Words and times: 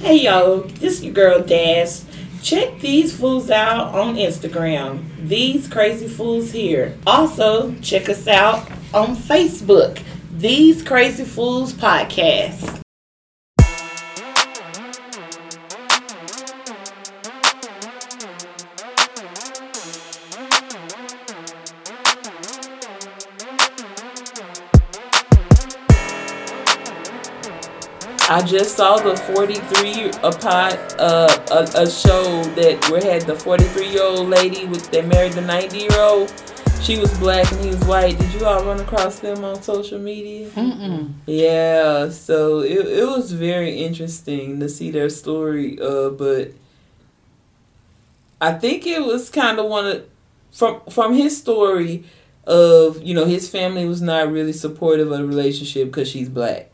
Hey 0.00 0.22
yo, 0.22 0.60
this 0.60 0.94
is 0.94 1.04
your 1.04 1.12
girl 1.12 1.42
Dash. 1.42 2.00
Check 2.42 2.80
these 2.80 3.14
fools 3.14 3.50
out 3.50 3.94
on 3.94 4.14
Instagram. 4.16 5.04
These 5.28 5.68
crazy 5.68 6.08
fools 6.08 6.52
here. 6.52 6.96
Also, 7.06 7.74
check 7.82 8.08
us 8.08 8.26
out 8.26 8.66
on 8.94 9.14
Facebook. 9.14 10.02
These 10.32 10.82
Crazy 10.82 11.26
Fools 11.26 11.74
Podcast. 11.74 12.80
I 28.40 28.42
just 28.42 28.74
saw 28.74 28.96
the 28.96 29.14
43 29.18 30.12
a 30.22 30.32
pot 30.32 30.94
uh, 30.98 31.28
a, 31.50 31.82
a 31.82 31.90
show 31.90 32.42
that 32.54 32.88
where 32.90 33.02
had 33.02 33.26
the 33.26 33.34
43 33.34 33.86
year 33.86 34.02
old 34.02 34.30
lady 34.30 34.64
with 34.64 34.90
that 34.92 35.06
married 35.06 35.34
the 35.34 35.42
90 35.42 35.76
year 35.76 35.98
old. 35.98 36.32
She 36.80 36.98
was 36.98 37.12
black 37.18 37.52
and 37.52 37.62
he 37.62 37.66
was 37.68 37.84
white. 37.84 38.18
Did 38.18 38.32
you 38.32 38.46
all 38.46 38.64
run 38.64 38.80
across 38.80 39.18
them 39.18 39.44
on 39.44 39.60
social 39.60 39.98
media? 39.98 40.48
Mm-mm. 40.48 41.12
Yeah, 41.26 42.08
so 42.08 42.60
it, 42.60 42.86
it 42.86 43.06
was 43.06 43.30
very 43.32 43.76
interesting 43.76 44.58
to 44.60 44.70
see 44.70 44.90
their 44.90 45.10
story. 45.10 45.78
Uh, 45.78 46.08
but 46.08 46.52
I 48.40 48.54
think 48.54 48.86
it 48.86 49.04
was 49.04 49.28
kind 49.28 49.58
of 49.58 49.66
one 49.66 49.86
of 49.86 50.06
from 50.50 50.80
from 50.88 51.12
his 51.12 51.36
story 51.36 52.04
of 52.46 53.02
you 53.02 53.12
know 53.12 53.26
his 53.26 53.50
family 53.50 53.84
was 53.84 54.00
not 54.00 54.32
really 54.32 54.54
supportive 54.54 55.12
of 55.12 55.18
the 55.18 55.26
relationship 55.26 55.88
because 55.88 56.08
she's 56.08 56.30
black 56.30 56.69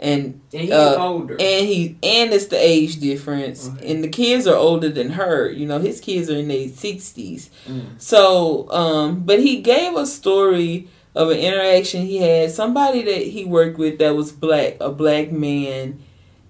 and 0.00 0.40
And 0.52 0.62
he's 0.62 0.70
uh, 0.72 0.96
older. 0.98 1.34
and 1.34 1.66
he 1.66 1.96
and 2.02 2.32
it's 2.32 2.46
the 2.46 2.56
age 2.56 2.98
difference 3.00 3.68
Okay. 3.68 3.92
and 3.92 4.02
the 4.02 4.08
kids 4.08 4.46
are 4.46 4.56
older 4.56 4.88
than 4.88 5.10
her 5.10 5.50
you 5.50 5.66
know 5.66 5.78
his 5.78 6.00
kids 6.00 6.30
are 6.30 6.36
in 6.38 6.48
their 6.48 6.68
60s 6.68 7.50
Mm. 7.68 7.82
so 7.98 8.70
um 8.72 9.20
but 9.24 9.40
he 9.40 9.60
gave 9.60 9.94
a 9.96 10.06
story 10.06 10.88
of 11.14 11.30
an 11.30 11.38
interaction 11.38 12.06
he 12.06 12.16
had 12.18 12.50
somebody 12.50 13.02
that 13.02 13.22
he 13.34 13.44
worked 13.44 13.78
with 13.78 13.98
that 13.98 14.14
was 14.16 14.32
black 14.32 14.76
a 14.80 14.90
black 14.90 15.30
man 15.30 16.00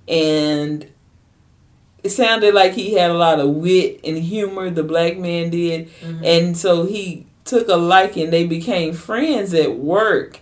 and 0.09 0.87
it 2.03 2.11
sounded 2.11 2.55
like 2.55 2.73
he 2.73 2.95
had 2.95 3.11
a 3.11 3.15
lot 3.15 3.41
of 3.41 3.49
wit 3.51 4.01
and 4.05 4.17
humor 4.19 4.71
the 4.71 4.83
black 4.83 5.19
man 5.19 5.51
did 5.51 5.89
Mhm. 6.03 6.21
and 6.25 6.57
so 6.57 6.85
he 6.87 7.27
took 7.45 7.69
a 7.69 7.77
liking 7.77 8.31
they 8.31 8.45
became 8.47 8.93
friends 8.93 9.53
at 9.55 9.77
work 9.77 10.39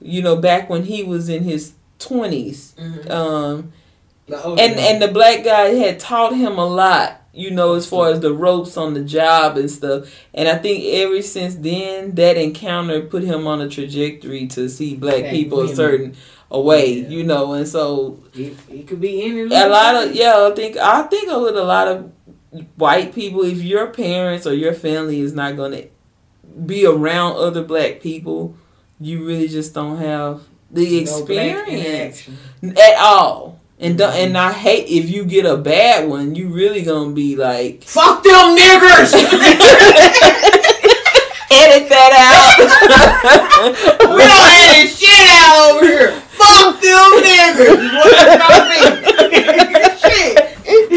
you 0.00 0.22
know 0.22 0.36
back 0.36 0.70
when 0.70 0.84
he 0.84 1.02
was 1.02 1.28
in 1.28 1.42
his 1.44 1.72
20s 1.98 2.74
Mhm. 2.78 3.10
um 3.10 3.72
and 4.28 4.44
one. 4.44 4.58
and 4.58 5.02
the 5.02 5.08
black 5.08 5.44
guy 5.44 5.68
had 5.74 5.98
taught 6.00 6.34
him 6.34 6.58
a 6.58 6.66
lot 6.66 7.22
you 7.32 7.50
know 7.50 7.74
as 7.74 7.86
far 7.86 8.10
as 8.10 8.20
the 8.20 8.32
ropes 8.32 8.76
on 8.76 8.94
the 8.94 9.02
job 9.02 9.56
and 9.56 9.70
stuff 9.70 10.08
and 10.34 10.48
i 10.48 10.56
think 10.56 10.84
ever 10.94 11.20
since 11.22 11.54
then 11.56 12.14
that 12.14 12.36
encounter 12.36 13.00
put 13.02 13.22
him 13.22 13.46
on 13.46 13.60
a 13.60 13.68
trajectory 13.68 14.46
to 14.46 14.68
see 14.68 14.94
black 14.96 15.20
Black 15.20 15.30
people 15.30 15.60
a 15.60 15.74
certain 15.74 16.14
a 16.50 16.60
way 16.60 17.00
Yeah. 17.00 17.08
you 17.08 17.24
know 17.24 17.52
and 17.54 17.66
so 17.68 18.18
it, 18.34 18.54
it 18.70 18.86
could 18.88 19.00
be 19.00 19.22
any 19.22 19.42
a 19.42 19.68
lot 19.68 19.94
of 19.96 20.14
yeah 20.14 20.48
i 20.50 20.54
think 20.54 20.76
i 20.76 21.02
think 21.02 21.28
with 21.30 21.56
a 21.56 21.64
lot 21.64 21.88
of 21.88 22.10
white 22.76 23.14
people 23.14 23.42
if 23.44 23.62
your 23.62 23.88
parents 23.88 24.46
or 24.46 24.54
your 24.54 24.72
family 24.72 25.20
is 25.20 25.34
not 25.34 25.56
going 25.56 25.72
to 25.72 25.88
be 26.64 26.86
around 26.86 27.36
other 27.36 27.62
black 27.62 28.00
people 28.00 28.54
you 28.98 29.26
really 29.26 29.48
just 29.48 29.74
don't 29.74 29.98
have 29.98 30.40
the 30.70 30.98
experience 30.98 32.28
at 32.62 32.96
all. 32.98 33.60
And 33.78 33.98
do, 33.98 34.04
mm-hmm. 34.04 34.16
and 34.16 34.38
I 34.38 34.52
hate 34.52 34.88
if 34.88 35.10
you 35.10 35.24
get 35.24 35.44
a 35.44 35.56
bad 35.56 36.08
one, 36.08 36.34
you 36.34 36.48
really 36.48 36.82
gonna 36.82 37.12
be 37.12 37.36
like 37.36 37.84
Fuck 37.84 38.22
them 38.22 38.56
niggers! 38.56 39.12
edit 41.52 41.88
that 41.88 42.12
out. 42.16 42.56
we 44.00 44.22
don't 44.24 44.50
edit 44.64 44.90
shit 44.90 45.28
out 45.28 45.76
over 45.76 45.86
here. 45.86 46.12
Fuck 46.36 46.80
them 46.80 47.12
niggers! 47.20 47.76
What 47.92 48.12
it's 48.16 50.00
gonna 50.02 50.10
shit. 50.10 50.45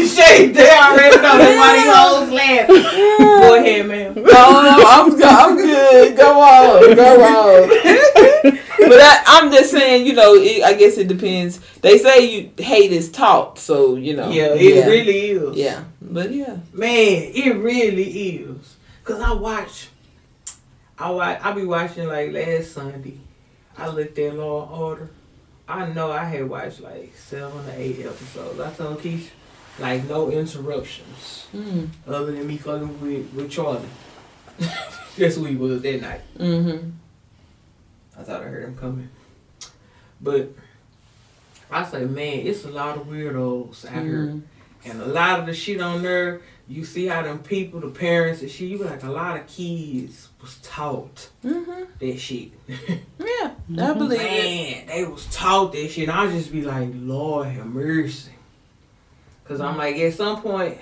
Shit, 0.06 0.54
they 0.54 0.70
already 0.70 1.16
know. 1.16 1.38
That's 1.38 1.58
why 1.58 1.72
these 1.76 1.94
hoes 1.94 2.30
laughing. 2.32 2.82
Go 3.18 3.54
ahead, 3.54 3.86
man. 3.86 4.14
no, 4.14 4.22
no, 4.22 4.84
I'm 4.86 5.22
I'm 5.22 5.56
good. 5.56 6.16
Go 6.16 6.40
on, 6.40 6.96
go 6.96 7.22
on. 7.22 7.68
but 8.78 9.00
I, 9.00 9.22
I'm 9.26 9.52
just 9.52 9.70
saying, 9.70 10.06
you 10.06 10.14
know, 10.14 10.34
it, 10.34 10.62
I 10.62 10.74
guess 10.74 10.98
it 10.98 11.08
depends. 11.08 11.58
They 11.80 11.98
say 11.98 12.24
you 12.26 12.50
hate 12.58 12.92
is 12.92 13.10
taught, 13.10 13.58
so 13.58 13.96
you 13.96 14.16
know. 14.16 14.30
Yeah, 14.30 14.54
it 14.54 14.86
really 14.86 15.30
is. 15.30 15.56
Yeah, 15.56 15.84
but 16.00 16.32
yeah. 16.32 16.58
Man, 16.72 17.32
it 17.34 17.56
really 17.56 18.36
is. 18.36 18.76
Cause 19.04 19.20
I 19.20 19.32
watch, 19.32 19.88
I 20.98 21.10
watch, 21.10 21.40
I 21.42 21.52
be 21.52 21.64
watching 21.64 22.06
like 22.06 22.32
last 22.32 22.72
Sunday. 22.72 23.18
I 23.76 23.88
looked 23.88 24.18
at 24.18 24.34
Law 24.34 24.66
and 24.66 24.72
Order. 24.72 25.10
I 25.66 25.86
know 25.92 26.10
I 26.10 26.24
had 26.24 26.48
watched 26.48 26.80
like 26.80 27.12
seven 27.16 27.66
or 27.66 27.72
eight 27.76 28.00
episodes. 28.00 28.60
I 28.60 28.72
told 28.72 29.00
Kysha, 29.00 29.30
like 29.78 30.04
no 30.08 30.30
interruptions 30.30 31.46
Mm. 31.54 31.88
other 32.06 32.32
than 32.32 32.46
me 32.46 32.56
fucking 32.56 33.00
with 33.00 33.32
with 33.34 33.50
Charlie. 33.50 33.88
That's 35.18 35.36
who 35.36 35.44
he 35.46 35.56
was 35.56 35.82
that 35.82 36.00
night. 36.00 36.20
Mm-hmm. 36.38 36.90
I 38.18 38.22
thought 38.22 38.42
I 38.42 38.44
heard 38.44 38.64
him 38.64 38.76
coming, 38.76 39.08
but 40.20 40.50
I 41.70 41.84
say, 41.84 42.04
man, 42.04 42.46
it's 42.46 42.64
a 42.64 42.70
lot 42.70 42.96
of 42.98 43.06
weirdos 43.06 43.84
out 43.86 44.02
here. 44.04 44.26
Mm-hmm. 44.26 44.38
And 44.90 45.00
a 45.02 45.06
lot 45.06 45.40
of 45.40 45.46
the 45.46 45.52
shit 45.54 45.80
on 45.80 46.02
there, 46.02 46.40
you 46.68 46.84
see 46.84 47.06
how 47.06 47.22
them 47.22 47.40
people, 47.40 47.80
the 47.80 47.88
parents 47.88 48.40
and 48.40 48.50
shit, 48.50 48.68
you 48.68 48.78
be 48.78 48.84
like, 48.84 49.02
a 49.02 49.10
lot 49.10 49.38
of 49.38 49.46
kids 49.46 50.28
was 50.40 50.56
taught 50.62 51.30
Mm-hmm. 51.44 51.82
that 51.98 52.18
shit. 52.18 52.52
Yeah, 53.18 53.52
I 53.78 53.92
believe 53.94 54.20
it. 54.20 54.24
Man, 54.24 54.86
they 54.86 55.04
was 55.04 55.26
taught 55.26 55.72
that 55.72 55.88
shit. 55.90 56.08
And 56.08 56.18
I 56.18 56.30
just 56.30 56.50
be 56.52 56.62
like, 56.62 56.88
Lord 56.94 57.48
have 57.48 57.66
mercy. 57.66 58.32
Cause 59.50 59.60
I'm 59.60 59.76
like, 59.76 59.96
at 59.96 60.14
some 60.14 60.40
point, 60.40 60.78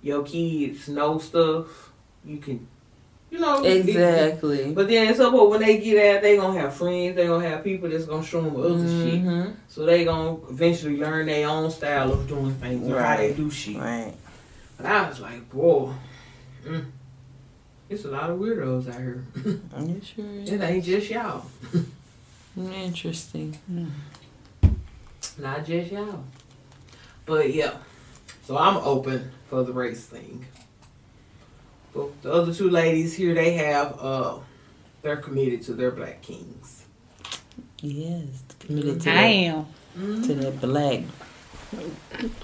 your 0.00 0.22
kids 0.22 0.88
know 0.88 1.18
stuff. 1.18 1.90
You 2.24 2.36
can, 2.38 2.68
you 3.32 3.40
know. 3.40 3.64
Exactly. 3.64 4.70
But 4.72 4.86
then 4.86 5.08
at 5.08 5.16
some 5.16 5.32
point, 5.32 5.50
when 5.50 5.60
they 5.60 5.78
get 5.78 6.14
out, 6.14 6.22
they 6.22 6.36
gonna 6.36 6.60
have 6.60 6.72
friends. 6.72 7.16
They 7.16 7.26
gonna 7.26 7.48
have 7.48 7.64
people 7.64 7.88
that's 7.88 8.04
gonna 8.04 8.22
show 8.22 8.42
them 8.42 8.54
other 8.54 8.86
shit. 8.86 9.24
Mhm. 9.24 9.56
So 9.66 9.84
they 9.84 10.04
gonna 10.04 10.36
eventually 10.50 10.98
learn 10.98 11.26
their 11.26 11.48
own 11.48 11.68
style 11.72 12.12
of 12.12 12.28
doing 12.28 12.54
things 12.54 12.88
or 12.88 13.02
how 13.02 13.16
they 13.16 13.32
do 13.32 13.50
shit. 13.50 13.76
Right. 13.76 14.14
But 14.76 14.86
I 14.86 15.08
was 15.08 15.18
like, 15.18 15.50
boy, 15.50 15.90
mm, 16.64 16.84
it's 17.90 18.04
a 18.04 18.08
lot 18.08 18.30
of 18.30 18.38
weirdos 18.38 18.86
out 18.88 19.00
here. 19.00 19.24
It 19.34 20.04
sure 20.14 20.24
is. 20.26 20.48
it 20.52 20.60
ain't 20.60 20.84
just 20.84 21.10
y'all. 21.10 21.44
Interesting. 22.56 23.58
Not 25.40 25.66
just 25.66 25.90
y'all. 25.90 26.22
But 27.26 27.52
yeah. 27.54 27.74
So 28.44 28.56
I'm 28.56 28.76
open 28.78 29.30
for 29.48 29.62
the 29.62 29.72
race 29.72 30.04
thing. 30.04 30.46
But 31.94 32.22
the 32.22 32.32
other 32.32 32.54
two 32.54 32.70
ladies 32.70 33.14
here, 33.14 33.34
they 33.34 33.52
have 33.54 33.98
uh 34.00 34.38
they're 35.02 35.16
committed 35.16 35.62
to 35.62 35.74
their 35.74 35.90
black 35.90 36.22
kings. 36.22 36.84
Yes, 37.80 38.26
committed 38.60 39.00
to 39.02 39.10
I 39.10 39.14
that, 39.14 39.20
am. 39.22 39.66
to 40.22 40.34
that 40.34 40.60
black. 40.60 41.02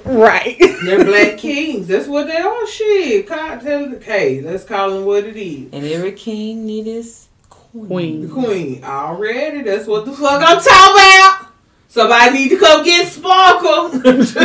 Right. 0.04 0.56
They're 0.84 1.04
black 1.04 1.38
kings. 1.38 1.86
That's 1.86 2.08
what 2.08 2.26
they 2.26 2.36
are. 2.38 2.66
Shit. 2.66 3.26
Call, 3.28 3.58
tell 3.60 3.88
the 3.88 4.00
hey, 4.00 4.40
let's 4.40 4.64
call 4.64 4.90
them 4.90 5.04
what 5.04 5.24
it 5.24 5.36
is. 5.36 5.72
And 5.72 5.84
every 5.84 6.12
king 6.12 6.66
need 6.66 6.86
his 6.86 7.28
queen. 7.48 8.22
The 8.22 8.32
queen. 8.32 8.82
Already. 8.82 9.62
That's 9.62 9.86
what 9.86 10.06
the 10.06 10.12
fuck 10.12 10.42
I'm 10.42 10.56
talking 10.56 10.64
about. 10.64 11.37
Somebody 11.90 12.34
need 12.38 12.48
to 12.50 12.58
come 12.58 12.84
get 12.84 13.08
Sparkle. 13.08 13.88
because 13.98 14.36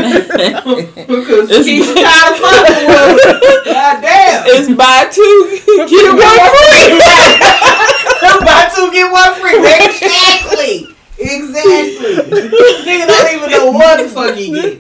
It's- 1.52 1.66
she's 1.66 1.86
trying 1.86 2.34
to 2.34 2.40
fucking 2.40 2.88
with 2.88 3.24
her. 3.24 3.64
God 3.66 4.02
damn. 4.02 4.44
It's 4.48 4.70
buy 4.74 5.10
two, 5.12 5.62
get 5.90 6.08
one 6.16 6.40
free. 6.56 7.00
Buy 8.40 8.72
two, 8.76 8.92
get 8.92 9.12
one 9.12 9.34
free. 9.40 9.58
Exactly. 9.86 10.96
Exactly. 11.20 12.16
Nigga 12.86 13.08
don't 13.08 13.34
even 13.36 13.50
know 13.52 13.72
what 13.72 14.02
the 14.02 14.10
fuck 14.10 14.36
he 14.36 14.52
get. 14.52 14.80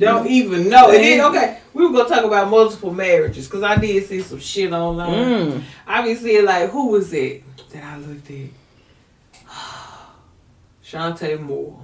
Don't 0.00 0.26
even 0.28 0.68
know. 0.68 0.90
And 0.90 1.02
then, 1.02 1.20
okay, 1.22 1.58
we 1.74 1.86
were 1.86 1.92
going 1.92 2.06
to 2.08 2.14
talk 2.14 2.24
about 2.24 2.48
multiple 2.50 2.92
marriages 2.92 3.46
because 3.46 3.62
I 3.62 3.76
did 3.76 4.06
see 4.06 4.20
some 4.22 4.38
shit 4.40 4.72
online. 4.72 5.10
Mm. 5.10 5.62
I 5.86 6.02
be 6.06 6.14
seeing 6.14 6.44
like 6.44 6.70
who 6.70 6.88
was 6.88 7.12
it 7.12 7.42
that 7.72 7.82
I 7.84 7.98
looked 7.98 8.30
at? 8.30 8.48
Chanté 10.86 11.40
Moore. 11.40 11.76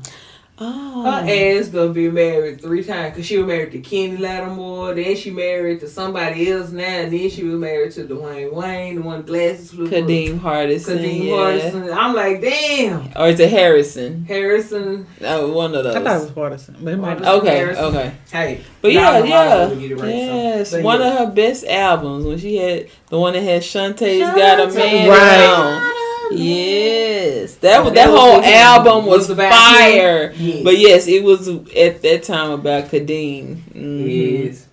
Oh. 0.59 1.03
Her 1.03 1.59
ass 1.59 1.69
gonna 1.71 1.93
be 1.93 2.09
married 2.09 2.61
three 2.61 2.85
times 2.85 3.15
because 3.15 3.27
she 3.27 3.39
was 3.39 3.47
married 3.49 3.73
to 3.73 3.81
Kenny 3.81 4.17
Lattimore, 4.19 4.95
then 4.95 5.17
she 5.17 5.31
married 5.31 5.81
to 5.81 5.89
somebody 5.89 6.53
else 6.53 6.71
now, 6.71 6.85
and 6.85 7.13
then 7.13 7.31
she 7.31 7.43
was 7.43 7.55
married 7.59 7.91
to 7.93 8.05
Dwayne 8.05 8.53
Wayne, 8.53 8.97
the 8.97 9.03
one 9.03 9.23
glasses 9.23 9.73
flew 9.73 9.89
Kadeem 9.89 10.39
Hardison. 10.39 10.99
Kadeem 10.99 11.25
yeah. 11.25 11.33
Hardison. 11.33 11.97
I'm 11.97 12.15
like, 12.15 12.43
damn. 12.43 13.11
Or 13.17 13.29
is 13.29 13.41
it 13.41 13.51
Harrison? 13.51 14.25
Harrison. 14.27 15.07
Uh, 15.25 15.49
one 15.49 15.75
of 15.75 15.83
those. 15.85 15.97
I 15.97 16.05
thought 16.05 16.17
it 16.21 16.21
was 16.21 16.31
Hardison, 16.31 16.85
but 16.85 16.93
it 16.93 16.97
might 16.99 17.19
be. 17.19 17.25
Okay. 17.25 17.39
Okay, 17.39 17.57
Harrison. 17.57 17.85
okay. 17.87 18.15
Hey. 18.31 18.61
But 18.83 18.93
Nah, 18.93 19.01
yeah, 19.01 19.25
yeah. 19.25 19.59
wrong, 19.63 19.71
we 19.71 19.89
get 19.89 19.91
it 19.93 20.01
right, 20.03 20.09
yes. 20.15 20.71
but 20.71 20.83
One 20.83 21.01
yeah. 21.01 21.07
of 21.13 21.19
her 21.19 21.35
best 21.35 21.65
albums 21.65 22.25
when 22.25 22.39
she 22.39 22.57
had 22.57 22.89
the 23.09 23.19
one 23.19 23.33
that 23.33 23.43
had 23.43 23.63
Chanté's 23.63 24.21
Got 24.21 24.61
a 24.61 24.73
Man 24.73 25.09
Right. 25.09 25.89
On. 26.33 26.39
Yes. 26.39 27.55
That 27.57 27.85
was 27.85 27.93
That 27.93 28.07
that 28.07 28.11
was 28.13 28.21
whole 28.21 28.43
album 28.43 29.07
was, 29.07 29.19
Was 29.29 29.31
about 29.31 29.53
fire. 29.53 30.31
him. 30.31 30.57
Yeah. 30.59 30.63
But 30.65 30.79
yes, 30.79 31.07
it 31.09 31.23
was 31.23 31.49
at 31.49 32.03
that 32.03 32.23
time 32.23 32.51
about 32.51 32.85
Kadeem. 32.91 33.57
Mhm. 33.75 34.45
Yes. 34.49 34.67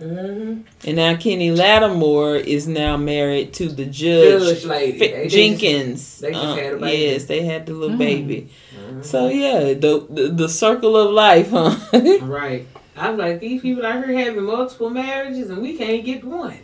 Mm-hmm. 0.00 0.60
And 0.88 0.96
now 0.96 1.14
Kenny 1.16 1.50
Lattimore 1.52 2.36
is 2.36 2.66
now 2.66 2.96
married 2.96 3.52
to 3.54 3.68
the 3.68 3.84
judge, 3.84 4.42
Judge 4.42 4.64
lady. 4.64 4.98
Fi- 4.98 5.06
They- 5.06 5.12
they 5.22 5.28
Jenkins. 5.28 6.00
just- 6.00 6.20
they 6.20 6.32
just 6.32 6.44
Uh, 6.44 6.54
had 6.56 6.72
a 6.74 6.76
baby. 6.78 7.02
Yes, 7.04 7.24
they 7.26 7.42
had 7.42 7.66
the 7.66 7.72
little 7.74 7.94
Mm. 7.96 7.98
baby. 7.98 8.48
Mhm. 8.76 9.04
So 9.04 9.28
yeah, 9.28 9.60
the, 9.74 10.04
the 10.10 10.28
the 10.34 10.48
circle 10.48 10.96
of 10.96 11.12
life, 11.12 11.50
huh? 11.50 11.76
Right. 12.22 12.66
I'm 12.96 13.16
like, 13.16 13.40
these 13.40 13.62
people 13.62 13.84
out 13.86 14.04
here 14.04 14.16
having 14.18 14.44
multiple 14.44 14.90
marriages 14.90 15.48
and 15.50 15.62
we 15.62 15.74
can't 15.74 16.04
get 16.04 16.24
one. 16.24 16.58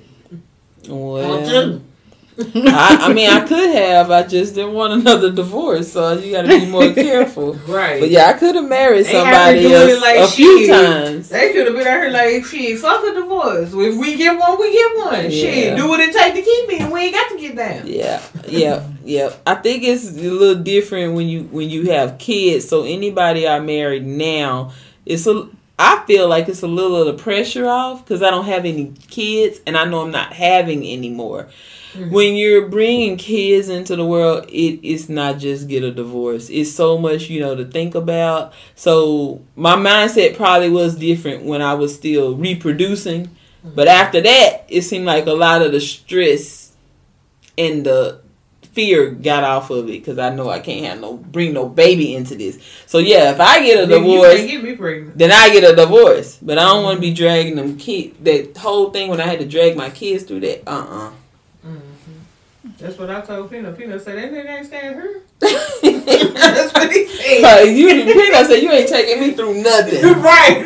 Or 0.89 1.23
two. 1.45 1.81
I, 2.55 2.99
I 3.03 3.13
mean, 3.13 3.29
I 3.29 3.47
could 3.47 3.75
have. 3.75 4.11
I 4.11 4.23
just 4.23 4.55
didn't 4.55 4.75
want 4.75 4.93
another 4.93 5.31
divorce, 5.31 5.93
so 5.93 6.13
you 6.13 6.33
got 6.33 6.43
to 6.43 6.49
be 6.49 6.67
more 6.67 6.93
careful. 6.95 7.55
Right. 7.55 8.01
But 8.01 8.11
yeah, 8.11 8.27
I 8.27 8.33
could 8.35 8.55
have 8.55 8.69
married 8.69 9.07
They 9.07 9.13
have 9.13 9.55
to 9.55 9.63
somebody 9.63 9.73
else 9.73 10.03
like 10.03 10.19
a 10.19 10.29
few 10.29 10.69
times. 10.69 11.29
They 11.29 11.53
should 11.53 11.67
have 11.67 11.77
been 11.77 11.87
out 11.87 12.01
here 12.03 12.11
like, 12.11 12.45
shit, 12.45 12.79
fuck 12.79 13.05
a 13.05 13.15
divorce. 13.15 13.73
If 13.73 13.97
we 13.97 14.17
get 14.17 14.39
one, 14.39 14.59
we 14.59 14.73
get 14.73 14.97
one. 14.97 15.25
Yeah. 15.25 15.31
Shit, 15.31 15.77
do 15.77 15.89
what 15.89 16.01
it 16.01 16.13
take 16.13 16.35
to 16.35 16.43
keep 16.43 16.69
me, 16.69 16.79
and 16.79 16.93
we 16.93 17.01
ain't 17.01 17.15
got 17.15 17.31
to 17.31 17.39
get 17.39 17.57
down. 17.57 17.87
Yeah, 17.87 18.23
yeah, 18.49 18.87
yeah. 19.05 19.33
I 19.47 19.55
think 19.57 19.83
it's 19.85 20.09
a 20.09 20.13
little 20.13 20.63
different 20.63 21.15
when 21.15 21.29
you 21.29 21.45
when 21.45 21.69
you 21.71 21.91
have 21.91 22.19
kids. 22.19 22.69
So 22.69 22.85
anybody 22.85 23.47
I 23.47 23.61
married 23.61 24.07
now, 24.07 24.73
it's 25.05 25.27
a. 25.27 25.49
I 25.83 26.05
feel 26.07 26.29
like 26.29 26.47
it's 26.47 26.63
a 26.63 26.67
little 26.67 26.97
of 26.97 27.07
the 27.07 27.23
pressure 27.23 27.67
off 27.67 28.05
because 28.05 28.23
I 28.23 28.31
don't 28.31 28.45
have 28.45 28.67
any 28.67 28.93
kids, 29.09 29.61
and 29.67 29.79
I 29.79 29.87
know 29.87 30.03
I'm 30.03 30.11
not 30.11 30.35
having 30.35 30.85
any 30.85 31.09
more. 31.09 31.49
Mhm. 31.95 32.11
When 32.11 32.37
you're 32.37 32.69
bringing 32.69 33.17
kids 33.17 33.71
into 33.71 33.97
the 33.97 34.05
world, 34.05 34.45
it 34.51 34.79
is 34.83 35.09
not 35.09 35.39
just 35.39 35.69
get 35.69 35.83
a 35.83 35.91
divorce. 35.91 36.51
It's 36.51 36.71
so 36.71 36.99
much 36.99 37.31
you 37.31 37.41
know 37.41 37.55
to 37.57 37.65
think 37.65 37.95
about. 37.95 38.53
So 38.75 39.41
my 39.57 39.75
mindset 39.75 40.37
probably 40.37 40.69
was 40.69 40.97
different 40.97 41.45
when 41.45 41.63
I 41.63 41.73
was 41.75 41.95
still 41.95 42.35
reproducing, 42.35 43.31
but 43.65 43.89
after 43.89 44.21
that, 44.21 44.67
it 44.69 44.83
seemed 44.83 45.07
like 45.07 45.27
a 45.27 45.33
lot 45.33 45.63
of 45.63 45.73
the 45.73 45.81
stress 45.81 46.73
and 47.57 47.85
the 47.85 48.19
fear 48.73 49.11
got 49.11 49.43
off 49.45 49.71
of 49.71 49.87
it 49.89 49.93
because 49.93 50.19
I 50.19 50.31
know 50.31 50.49
I 50.49 50.61
can't 50.61 50.87
have 50.87 51.01
no 51.01 51.17
bring 51.17 51.53
no 51.53 51.69
baby 51.69 52.15
into 52.15 52.37
this. 52.37 52.59
So 52.87 52.99
yeah, 52.99 53.33
if 53.33 53.41
I 53.41 53.65
get 53.65 53.83
a 53.83 53.87
Nigga, 53.87 53.99
You 53.99 53.99
divorce, 53.99 54.37
can't 54.37 54.51
get 54.51 54.81
me 54.81 55.13
then 55.17 55.33
I 55.33 55.51
get 55.51 55.71
a 55.71 55.75
divorce. 55.75 56.39
But 56.41 56.59
I 56.59 56.65
don't 56.65 56.85
want 56.85 56.97
to 56.97 57.01
be 57.01 57.13
dragging 57.13 57.57
them 57.57 57.77
kid 57.77 58.25
that 58.25 58.57
whole 58.57 58.91
thing 58.91 59.11
when 59.11 59.21
I 59.21 59.27
had 59.27 59.41
to 59.41 59.47
drag 59.47 59.77
my 59.77 59.91
kids 59.91 60.25
through 60.25 60.41
that. 60.41 60.63
Uh 60.69 60.87
uh 60.89 61.11
Mm-hmm. 61.67 62.71
That's 62.79 62.97
what 62.99 63.11
I 63.11 63.21
told 63.21 63.51
Pina. 63.51 63.73
Pina 63.73 63.99
said, 64.01 64.17
that 64.17 64.33
nigga 64.33 64.59
ain't 64.59 64.67
staying 64.67 64.95
here. 64.95 65.23
That's 65.41 66.73
what 66.73 66.91
he 66.93 67.07
said. 67.07 67.45
uh 67.45 67.65
you 67.65 67.87
Peanut 67.89 68.47
said 68.47 68.63
you 68.63 68.71
ain't 68.71 68.89
taking 68.89 69.21
me 69.21 69.33
through 69.33 69.63
nothing. 69.63 70.01
You 70.01 70.15
right. 70.15 70.63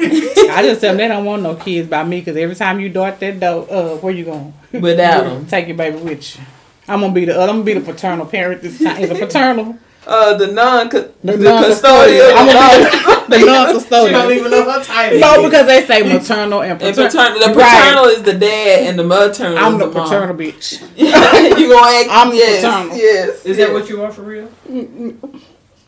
I 0.50 0.62
just 0.62 0.80
tell 0.80 0.90
them 0.90 0.96
they 0.98 1.08
don't 1.08 1.24
want 1.24 1.42
no 1.42 1.54
kids 1.56 1.88
by 1.88 2.04
me 2.04 2.20
because 2.20 2.36
every 2.36 2.54
time 2.54 2.78
you 2.80 2.88
dart 2.88 3.18
that 3.20 3.40
door, 3.40 3.66
uh, 3.70 3.96
where 3.96 4.12
you 4.12 4.24
going? 4.24 4.54
Without 4.72 5.24
them. 5.24 5.46
Take 5.46 5.68
your 5.68 5.76
baby 5.76 5.98
with 5.98 6.36
you. 6.36 6.44
I'm 6.88 7.00
gonna 7.00 7.12
be 7.12 7.24
the 7.24 7.40
I'm 7.40 7.46
gonna 7.48 7.62
be 7.64 7.74
the 7.74 7.80
paternal 7.80 8.26
parent 8.26 8.62
this 8.62 8.78
time. 8.82 9.02
Is 9.02 9.10
a 9.10 9.14
paternal 9.14 9.78
Uh 10.06 10.34
the 10.36 10.48
non 10.48 10.90
the, 10.90 11.10
The 11.24 11.32
custodial. 11.32 11.44
non-custodial. 11.44 12.32
I'm 12.36 12.46
gonna 12.46 12.78
be 12.78 12.84
the, 13.24 13.30
the 13.30 13.38
She 13.38 13.44
don't 13.46 14.12
non-custodial. 14.12 14.36
even 14.36 14.50
know 14.50 14.70
her 14.70 14.84
title. 14.84 15.18
No, 15.18 15.42
because 15.48 15.66
they 15.66 15.86
say 15.86 16.02
maternal 16.02 16.60
and 16.62 16.72
and 16.82 16.94
paternal. 16.94 17.08
paternal, 17.10 17.38
the 17.48 17.54
Right. 17.54 17.84
paternal 17.84 18.04
is 18.06 18.22
the 18.22 18.34
dad, 18.34 18.86
and 18.86 18.98
the 18.98 19.04
maternal 19.04 19.56
I'm 19.56 19.72
is 19.74 19.78
the 19.78 19.86
the 19.88 19.94
mom. 19.94 20.04
paternal 20.10 20.34
bitch. 20.44 20.80
you 20.98 21.68
gonna 21.72 21.96
act? 21.96 22.08
I'm 22.10 22.34
yes, 22.34 22.62
paternal. 22.62 22.96
Yes. 22.98 23.46
Is 23.46 23.56
that 23.56 23.72
what 23.72 23.88
you 23.88 24.02
are 24.02 24.12
for 24.12 24.22
real? 24.22 24.50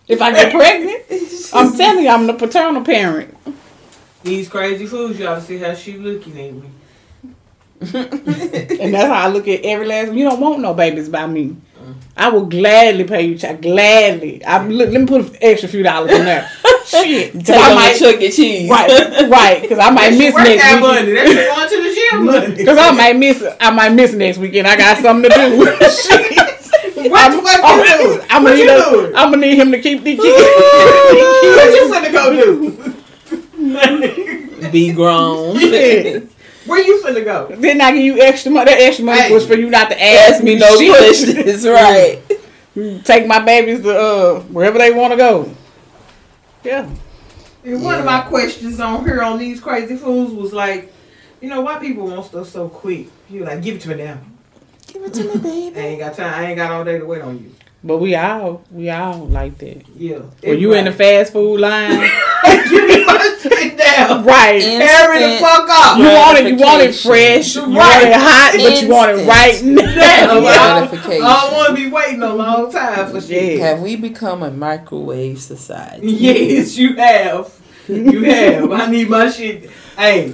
If 0.08 0.22
I 0.22 0.32
get 0.32 0.50
pregnant, 0.52 1.02
I'm 1.52 1.76
telling 1.76 2.04
you, 2.04 2.10
I'm 2.10 2.26
the 2.26 2.32
paternal 2.34 2.82
parent. 2.84 3.36
These 4.22 4.48
crazy 4.48 4.86
fools, 4.86 5.18
y'all 5.18 5.40
see 5.42 5.58
how 5.58 5.74
she 5.74 5.98
looking 5.98 6.32
at 6.40 6.54
me. 6.54 6.70
And 7.94 8.94
that's 8.94 9.08
how 9.08 9.24
I 9.24 9.28
look 9.28 9.48
at 9.48 9.60
every 9.64 9.86
last. 9.86 10.12
You 10.12 10.24
don't 10.28 10.40
want 10.40 10.60
no 10.60 10.74
babies 10.74 11.08
by 11.08 11.26
me. 11.26 11.56
I 12.16 12.30
will 12.30 12.46
gladly 12.46 13.04
pay 13.04 13.22
you. 13.26 13.36
child. 13.38 13.60
Gladly. 13.62 14.42
I 14.44 14.66
look. 14.66 14.90
Let 14.90 15.00
me 15.02 15.06
put 15.06 15.20
an 15.22 15.36
extra 15.40 15.68
few 15.68 15.82
dollars 15.82 16.12
in 16.12 16.24
there. 16.24 16.50
Shit, 16.86 17.32
Take 17.44 17.56
I 17.56 17.70
on 17.70 17.74
might. 17.76 17.92
the 17.92 17.98
Chuck 18.12 18.20
E. 18.20 18.30
Cheese. 18.30 18.70
Right, 18.70 19.28
right. 19.28 19.60
Because 19.62 19.78
I 19.78 19.90
might 19.90 20.10
miss 20.18 20.34
next 20.34 20.62
that 20.62 20.74
week. 20.76 20.82
money. 20.82 21.12
That's 21.12 21.34
going 21.34 21.68
to 21.68 21.76
the 21.88 21.94
gym 21.94 22.24
money. 22.50 22.54
Because 22.56 22.78
I 22.78 22.90
might 22.92 23.16
miss. 23.16 23.44
I 23.60 23.70
might 23.70 23.90
miss 23.90 24.12
next 24.14 24.38
weekend. 24.38 24.66
I 24.66 24.76
got 24.76 24.96
something 24.98 25.30
to 25.30 25.36
do. 25.36 25.66
Shit. 25.90 27.10
What 27.10 27.30
I'm, 27.30 27.36
the 27.36 27.42
fuck 27.42 27.60
I'm, 27.62 27.78
you? 27.84 28.22
I'm 28.30 28.42
What 28.42 28.50
gonna 28.50 28.56
you 28.56 28.66
need. 28.66 28.84
doing? 28.84 29.14
I'm 29.16 29.30
gonna 29.30 29.46
need 29.46 29.58
him 29.58 29.70
to 29.72 29.78
keep 29.80 30.02
the 30.02 30.16
kids. 30.16 30.26
What 30.26 31.42
kids. 31.42 31.76
you 31.76 31.84
finna 31.92 32.12
go 32.12 32.24
do? 34.60 34.70
Be 34.70 34.92
grown. 34.92 35.56
Yeah. 36.66 36.70
Where 36.70 36.84
you 36.84 37.02
finna 37.02 37.24
go? 37.24 37.54
then 37.56 37.80
I 37.80 37.92
give 37.92 38.02
you 38.02 38.20
extra 38.20 38.50
money. 38.50 38.70
That 38.70 38.80
extra 38.80 39.04
money 39.04 39.20
Hey. 39.22 39.32
was 39.34 39.46
for 39.46 39.54
you 39.54 39.70
not 39.70 39.90
to 39.90 40.02
ask, 40.02 40.34
Ask 40.34 40.44
me 40.44 40.56
no 40.56 40.76
shit. 40.78 40.96
questions. 40.96 41.64
Right. 41.66 42.20
Take 43.04 43.26
my 43.26 43.38
babies 43.40 43.82
to 43.82 43.98
uh, 43.98 44.40
wherever 44.42 44.78
they 44.78 44.92
want 44.92 45.12
to 45.12 45.16
go. 45.16 45.50
Yeah. 46.62 46.88
And 47.64 47.82
one 47.82 47.98
of 47.98 48.04
my 48.04 48.20
questions 48.20 48.78
on 48.80 49.04
here 49.04 49.22
on 49.22 49.38
these 49.38 49.60
crazy 49.60 49.96
fools 49.96 50.32
was 50.32 50.52
like, 50.52 50.92
you 51.40 51.48
know, 51.48 51.60
why 51.62 51.78
people 51.78 52.06
want 52.06 52.26
stuff 52.26 52.48
so 52.48 52.68
quick? 52.68 53.08
You 53.30 53.44
like, 53.44 53.62
give 53.62 53.76
it 53.76 53.80
to 53.82 53.88
me 53.88 53.94
now. 54.04 54.18
Give 54.86 55.02
it 55.02 55.14
to 55.14 55.24
me, 55.24 55.36
baby. 55.70 55.80
I 55.80 55.82
ain't 55.84 56.00
got 56.00 56.14
time. 56.14 56.34
I 56.34 56.46
ain't 56.46 56.56
got 56.56 56.70
all 56.70 56.84
day 56.84 56.98
to 56.98 57.04
wait 57.04 57.22
on 57.22 57.38
you. 57.38 57.50
But 57.86 57.98
we 57.98 58.16
all 58.16 58.62
we 58.72 58.90
all 58.90 59.26
like 59.28 59.58
that. 59.58 59.82
Yeah. 59.96 60.18
When 60.42 60.58
you 60.58 60.74
in 60.74 60.86
the 60.86 60.92
fast 60.92 61.32
food 61.32 61.60
line, 61.60 62.00
give 62.68 62.88
me 62.88 63.04
my 63.04 63.38
shit 63.40 63.78
down. 63.78 64.24
right? 64.24 64.60
And- 64.60 64.82
Hurry 64.82 65.18
the 65.20 65.38
fuck 65.38 65.68
up. 65.70 65.98
You 65.98 66.04
want 66.06 66.38
it, 66.40 66.46
you 66.48 66.56
want 66.56 66.82
it 66.82 66.86
Gratification. 67.04 67.10
fresh, 67.10 67.54
you 67.54 67.62
want 67.62 67.76
Right. 67.78 68.08
it 68.08 68.14
hot, 68.14 68.52
but 68.58 68.82
you 68.82 68.88
want 68.88 69.10
it 69.12 69.26
right 69.28 69.62
now. 69.62 69.82
Damn, 69.82 70.30
I 70.30 70.34
don't- 70.34 70.42
Gratification. 70.90 71.24
I 71.24 71.40
don't 71.42 71.52
want 71.54 71.68
to 71.68 71.74
be 71.74 71.86
waiting 71.88 72.22
a 72.22 72.34
long 72.34 72.72
time 72.72 73.10
for 73.12 73.20
shit. 73.20 73.58
Yeah. 73.58 73.66
Have 73.68 73.80
we 73.82 73.94
become 73.94 74.42
a 74.42 74.50
microwave 74.50 75.40
society? 75.40 76.08
Yes, 76.12 76.76
you 76.76 76.96
have. 76.96 77.52
You 77.88 78.24
have. 78.24 78.72
I 78.72 78.86
need 78.90 79.08
my 79.08 79.30
shit. 79.30 79.70
Hey, 79.96 80.32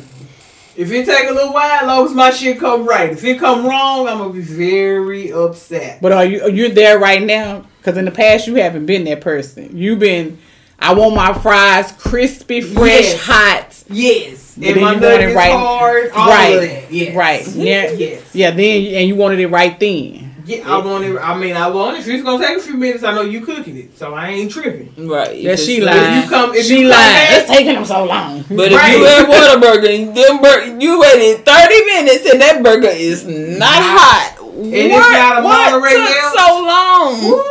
if 0.77 0.91
it 0.91 1.07
take 1.07 1.29
a 1.29 1.33
little 1.33 1.53
while, 1.53 1.87
long 1.87 2.07
as 2.07 2.13
my 2.15 2.31
shit 2.31 2.59
come 2.59 2.87
right. 2.87 3.11
If 3.11 3.23
it 3.25 3.39
come 3.39 3.67
wrong, 3.67 4.09
I'm 4.09 4.19
gonna 4.19 4.33
be 4.33 4.41
very 4.41 5.33
upset. 5.33 6.01
But 6.01 6.13
are 6.13 6.25
you 6.25 6.49
you're 6.51 6.69
there 6.71 6.99
right 6.99 7.23
now? 7.23 7.65
Because 7.79 7.97
in 7.97 8.05
the 8.05 8.11
past 8.11 8.47
you 8.47 8.55
haven't 8.57 8.87
been 8.87 9.05
that 9.05 9.21
person. 9.21 9.77
You've 9.77 9.99
been. 9.99 10.39
I 10.79 10.95
want 10.95 11.15
my 11.15 11.33
fries 11.33 11.93
crispy, 11.93 12.61
fresh, 12.61 13.05
Yes. 13.13 13.21
hot. 13.25 13.85
Yes, 13.89 14.55
But 14.59 14.67
and 14.69 14.77
then 14.77 14.83
my 14.83 14.93
you 14.95 15.01
want 15.01 15.05
it 15.05 15.09
nuggets 15.19 15.37
right- 15.37 15.53
hard. 15.53 16.11
All 16.11 16.29
right, 16.29 16.55
of 16.57 16.61
that. 16.63 16.93
Yes. 16.93 17.15
right. 17.15 17.47
Yeah, 17.55 17.91
Yes. 17.93 18.23
yeah. 18.33 18.51
Then 18.51 18.95
and 18.97 19.07
you 19.09 19.15
wanted 19.15 19.39
it 19.39 19.47
right 19.47 19.79
then. 19.79 20.32
Yeah, 20.45 20.69
I 20.69 20.79
want 20.85 21.05
it. 21.05 21.17
I 21.19 21.37
mean, 21.39 21.57
I 21.57 21.69
want 21.69 21.97
it. 21.97 22.01
If 22.01 22.09
it's 22.09 22.23
gonna 22.25 22.45
take 22.47 22.59
a 22.59 22.61
few 22.61 22.75
minutes, 22.77 23.05
I 23.05 23.15
know 23.15 23.23
you 23.23 23.43
cooking 23.45 23.77
it, 23.77 23.97
so 23.97 24.15
I 24.15 24.29
ain't 24.29 24.51
tripping. 24.51 24.93
Right. 25.09 25.37
Yeah, 25.39 25.57
she 25.57 25.79
it's- 25.79 25.87
lied. 25.97 26.19
If 26.19 26.25
you 26.25 26.31
come, 26.31 26.55
if 26.55 26.67
she 26.67 26.81
you 26.81 26.91
come 26.91 27.01
It's 27.03 27.49
taking 27.51 27.75
them 27.75 27.85
so 27.85 28.05
long. 28.05 28.45
But 28.51 28.73
if 28.73 28.79
Right. 28.79 28.97
you 28.99 29.07
at 29.07 29.27
Whataburger 29.29 29.95
and 29.95 30.17
them 30.17 30.41
bur- 30.41 30.77
you 30.81 30.99
waited 31.01 31.45
30 31.45 31.85
minutes 31.85 32.29
and 32.31 32.41
that 32.41 32.63
burger 32.63 32.89
is 32.89 33.27
not 33.27 33.69
hot. 33.83 34.37
And 34.55 34.75
it's 34.75 34.95
not 34.95 35.39
a 35.41 35.43
what 35.43 35.73
Monterey 35.73 35.95
took 35.95 36.05
Bell? 36.09 36.33
so 36.37 36.65
long? 36.65 37.25
Ooh, 37.25 37.43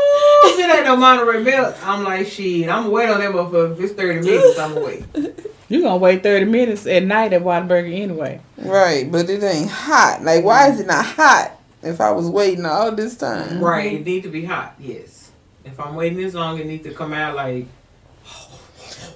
if 0.46 0.60
it 0.60 0.76
ain't 0.76 0.86
no 0.86 0.96
Monterey 0.96 1.44
Melt, 1.44 1.76
I'm 1.86 2.04
like 2.04 2.28
shit. 2.28 2.70
I'm 2.70 2.84
gonna 2.84 2.90
wait 2.90 3.10
on 3.10 3.20
that 3.20 3.32
motherfucker. 3.32 3.74
If 3.74 3.80
it's 3.80 3.94
30 3.94 4.22
minutes, 4.22 4.60
I'm 4.60 4.74
gonna 4.74 4.86
wait. 4.86 5.04
You're 5.70 5.82
gonna 5.84 5.98
wait 5.98 6.22
thirty 6.22 6.44
minutes 6.46 6.86
at 6.86 7.04
night 7.04 7.32
at 7.32 7.44
Whataburger 7.44 7.94
anyway. 8.02 8.42
Right, 8.58 9.10
but 9.10 9.30
it 9.30 9.42
ain't 9.42 9.70
hot. 9.70 10.22
Like, 10.22 10.44
why 10.44 10.70
is 10.70 10.82
it 10.82 10.88
not 10.88 11.06
hot 11.06 11.52
if 11.84 12.00
I 12.02 12.12
was 12.12 12.28
waiting 12.30 12.66
all 12.66 12.92
this 12.92 13.16
time? 13.18 13.60
Right, 13.64 13.94
it 13.94 14.06
need 14.06 14.24
to 14.24 14.30
be 14.30 14.46
hot. 14.46 14.76
Yes. 14.80 15.32
If 15.64 15.80
I'm 15.80 15.96
waiting 15.96 16.18
this 16.18 16.34
long, 16.34 16.58
it 16.60 16.66
needs 16.66 16.84
to 16.86 16.94
come 16.94 17.14
out 17.14 17.36
like 17.36 17.66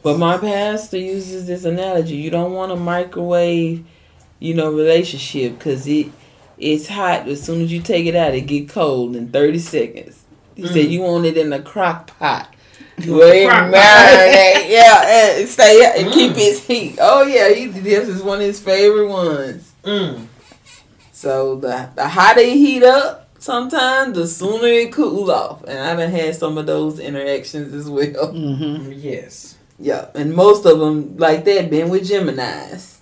But 0.04 0.18
my 0.20 0.38
pastor 0.38 0.98
uses 0.98 1.48
this 1.48 1.66
analogy. 1.66 2.16
You 2.16 2.30
don't 2.30 2.54
want 2.54 2.72
a 2.72 2.76
microwave, 2.76 3.84
you 4.40 4.54
know, 4.54 4.72
relationship 4.72 5.58
because 5.58 5.88
it 5.88 6.08
it's 6.58 6.88
hot. 6.88 7.28
As 7.28 7.42
soon 7.44 7.62
as 7.62 7.72
you 7.72 7.82
take 7.82 8.06
it 8.06 8.16
out, 8.16 8.34
it 8.34 8.42
get 8.42 8.70
cold 8.70 9.16
in 9.16 9.30
thirty 9.30 9.60
seconds. 9.60 10.24
He 10.56 10.66
said 10.68 10.86
Mm. 10.86 10.90
you 10.92 11.02
want 11.02 11.26
it 11.26 11.38
in 11.38 11.52
a 11.52 11.62
crock 11.62 12.18
pot. 12.18 12.48
Wait, 13.00 13.48
marinate. 13.50 14.54
Yeah, 14.70 15.36
and 15.40 15.48
stay 15.50 15.94
and 15.98 16.12
keep 16.14 16.34
his 16.34 16.66
heat. 16.66 16.98
Oh 17.02 17.24
yeah, 17.24 17.50
he 17.54 17.68
this 17.68 18.08
is 18.08 18.22
one 18.24 18.40
of 18.40 18.46
his 18.46 18.60
favorite 18.60 19.08
ones. 19.08 19.72
Mm. 19.84 20.28
So 21.16 21.56
the 21.56 21.90
the 21.96 22.10
hotter 22.10 22.42
it 22.42 22.58
heat 22.58 22.84
up, 22.84 23.30
sometimes 23.40 24.18
the 24.18 24.28
sooner 24.28 24.68
it 24.68 24.92
cool 24.92 25.32
off. 25.32 25.64
And 25.64 25.80
I 25.80 25.96
done 25.96 26.12
had 26.12 26.36
some 26.36 26.58
of 26.58 26.66
those 26.66 27.00
interactions 27.00 27.74
as 27.74 27.90
well. 27.90 28.34
Mm-hmm. 28.34 28.92
Yes. 28.92 29.56
Yeah, 29.80 30.10
and 30.14 30.34
most 30.34 30.66
of 30.66 30.78
them 30.80 31.16
like 31.16 31.46
that 31.46 31.70
been 31.70 31.90
with 31.90 32.06
Gemini's. 32.06 33.00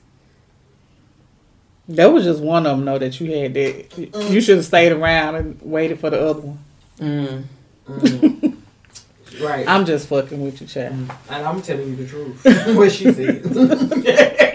That 1.87 2.13
was 2.13 2.23
just 2.23 2.39
one 2.39 2.67
of 2.67 2.77
them, 2.77 2.85
though, 2.85 2.99
that 2.99 3.19
you 3.19 3.31
had 3.31 3.55
that. 3.55 4.31
You 4.31 4.41
should 4.41 4.57
have 4.57 4.65
stayed 4.65 4.91
around 4.91 5.33
and 5.33 5.59
waited 5.63 5.99
for 5.99 6.11
the 6.11 6.21
other 6.21 6.41
one. 6.41 6.59
Mm. 6.99 7.43
Mm. 7.87 8.57
right. 9.41 9.67
I'm 9.67 9.85
just 9.87 10.07
fucking 10.07 10.39
with 10.39 10.61
you, 10.61 10.67
child. 10.67 10.93
and 10.93 11.11
I'm 11.31 11.63
telling 11.63 11.89
you 11.89 11.95
the 11.95 12.07
truth. 12.07 12.45
what 12.77 12.91
she 12.91 13.11
said. 13.11 13.43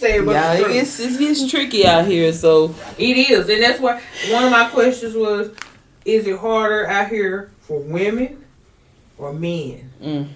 what 0.00 0.10
she 0.10 0.16
said 0.18 0.26
Yeah, 0.26 0.54
the 0.54 0.60
it 0.60 0.62
truth. 0.64 0.72
gets 0.74 1.00
it 1.00 1.18
gets 1.18 1.50
tricky 1.50 1.86
out 1.86 2.06
here. 2.06 2.32
So 2.32 2.74
It 2.98 3.16
is, 3.30 3.48
and 3.48 3.62
that's 3.62 3.80
why 3.80 4.00
one 4.30 4.44
of 4.44 4.50
my 4.50 4.68
questions 4.68 5.14
was: 5.14 5.50
Is 6.04 6.26
it 6.26 6.38
harder 6.38 6.86
out 6.86 7.08
here 7.08 7.50
for 7.60 7.80
women 7.80 8.44
or 9.18 9.32
men 9.32 9.90
mm, 10.02 10.28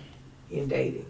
in 0.50 0.68
dating? 0.68 1.06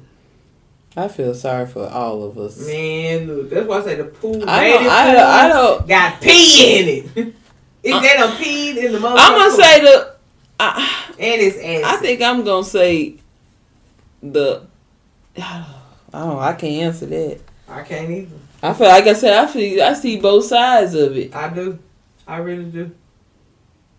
I 0.96 1.06
feel 1.08 1.34
sorry 1.34 1.66
for 1.66 1.86
all 1.88 2.24
of 2.24 2.36
us. 2.36 2.66
Man, 2.66 3.28
look, 3.28 3.50
that's 3.50 3.66
why 3.66 3.78
I 3.78 3.84
say 3.84 3.94
the 3.94 4.04
pool. 4.04 4.48
I 4.48 4.68
don't, 4.68 4.86
I 4.86 5.04
pool 5.04 5.12
don't, 5.14 5.26
I 5.26 5.48
don't. 5.48 5.88
got 5.88 6.20
pee 6.20 6.78
in 6.80 6.88
it. 6.88 7.04
if 7.82 8.02
they 8.02 8.14
done 8.16 8.36
peed 8.36 8.76
in 8.76 8.92
the 8.92 8.98
motherfucker 8.98 9.16
I'm 9.16 9.38
gonna 9.38 9.50
pool, 9.50 9.60
say 9.62 9.80
the. 9.80 10.14
I, 10.58 11.04
and 11.18 11.40
it's 11.40 11.56
acid. 11.56 11.84
I 11.84 11.96
think 11.98 12.20
I'm 12.22 12.44
gonna 12.44 12.64
say 12.64 13.14
the. 14.22 14.66
I 15.38 15.64
don't. 16.12 16.38
I 16.40 16.52
can't 16.54 16.82
answer 16.82 17.06
that. 17.06 17.40
I 17.70 17.82
can't 17.82 18.10
either. 18.10 18.36
I 18.62 18.72
feel 18.74 18.88
like 18.88 19.06
I 19.06 19.12
said. 19.14 19.32
I 19.44 19.46
feel. 19.46 19.82
I 19.82 19.94
see 19.94 20.18
both 20.20 20.44
sides 20.44 20.94
of 20.94 21.16
it. 21.16 21.34
I 21.34 21.48
do. 21.48 21.78
I 22.26 22.38
really 22.38 22.64
do. 22.64 22.90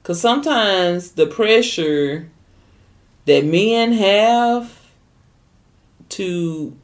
Cause 0.03 0.19
sometimes 0.19 1.11
the 1.11 1.27
pressure 1.27 2.29
that 3.25 3.45
men 3.45 3.91
have 3.93 4.79
to 6.09 6.75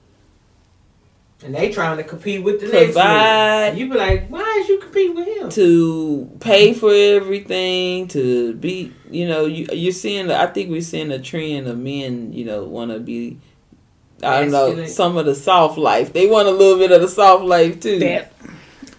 And 1.44 1.54
they 1.56 1.70
trying 1.72 1.98
to 1.98 2.04
compete 2.04 2.44
with 2.44 2.62
the 2.62 2.68
next 2.68 2.94
Provide. 2.94 3.70
one. 3.70 3.78
You 3.78 3.90
be 3.90 3.98
like, 3.98 4.28
why 4.30 4.60
is 4.62 4.70
you 4.70 4.80
compete 4.80 5.16
with 5.16 5.28
him? 5.28 5.50
to 5.50 6.30
pay 6.40 6.74
for 6.74 6.92
everything 6.94 8.08
to 8.10 8.54
be 8.56 8.94
you 9.10 9.28
know 9.28 9.46
you 9.46 9.66
you're 9.74 9.92
seeing 9.92 10.30
I 10.32 10.46
think 10.48 10.70
we're 10.70 10.82
seeing 10.82 11.12
a 11.12 11.20
trend 11.20 11.68
of 11.68 11.78
men 11.78 12.34
you 12.34 12.46
know 12.46 12.64
want 12.66 12.92
to 12.92 13.00
be 13.00 13.40
I 14.24 14.42
don't 14.42 14.52
know 14.52 14.86
some 14.88 15.18
of 15.18 15.26
the 15.26 15.36
soft 15.36 15.78
life 15.78 16.14
they 16.14 16.28
want 16.28 16.48
a 16.48 16.52
little 16.52 16.78
bit 16.78 16.92
of 16.92 17.02
the 17.02 17.08
soft 17.08 17.44
life 17.44 17.80
too 17.80 18.00
That. 18.00 18.34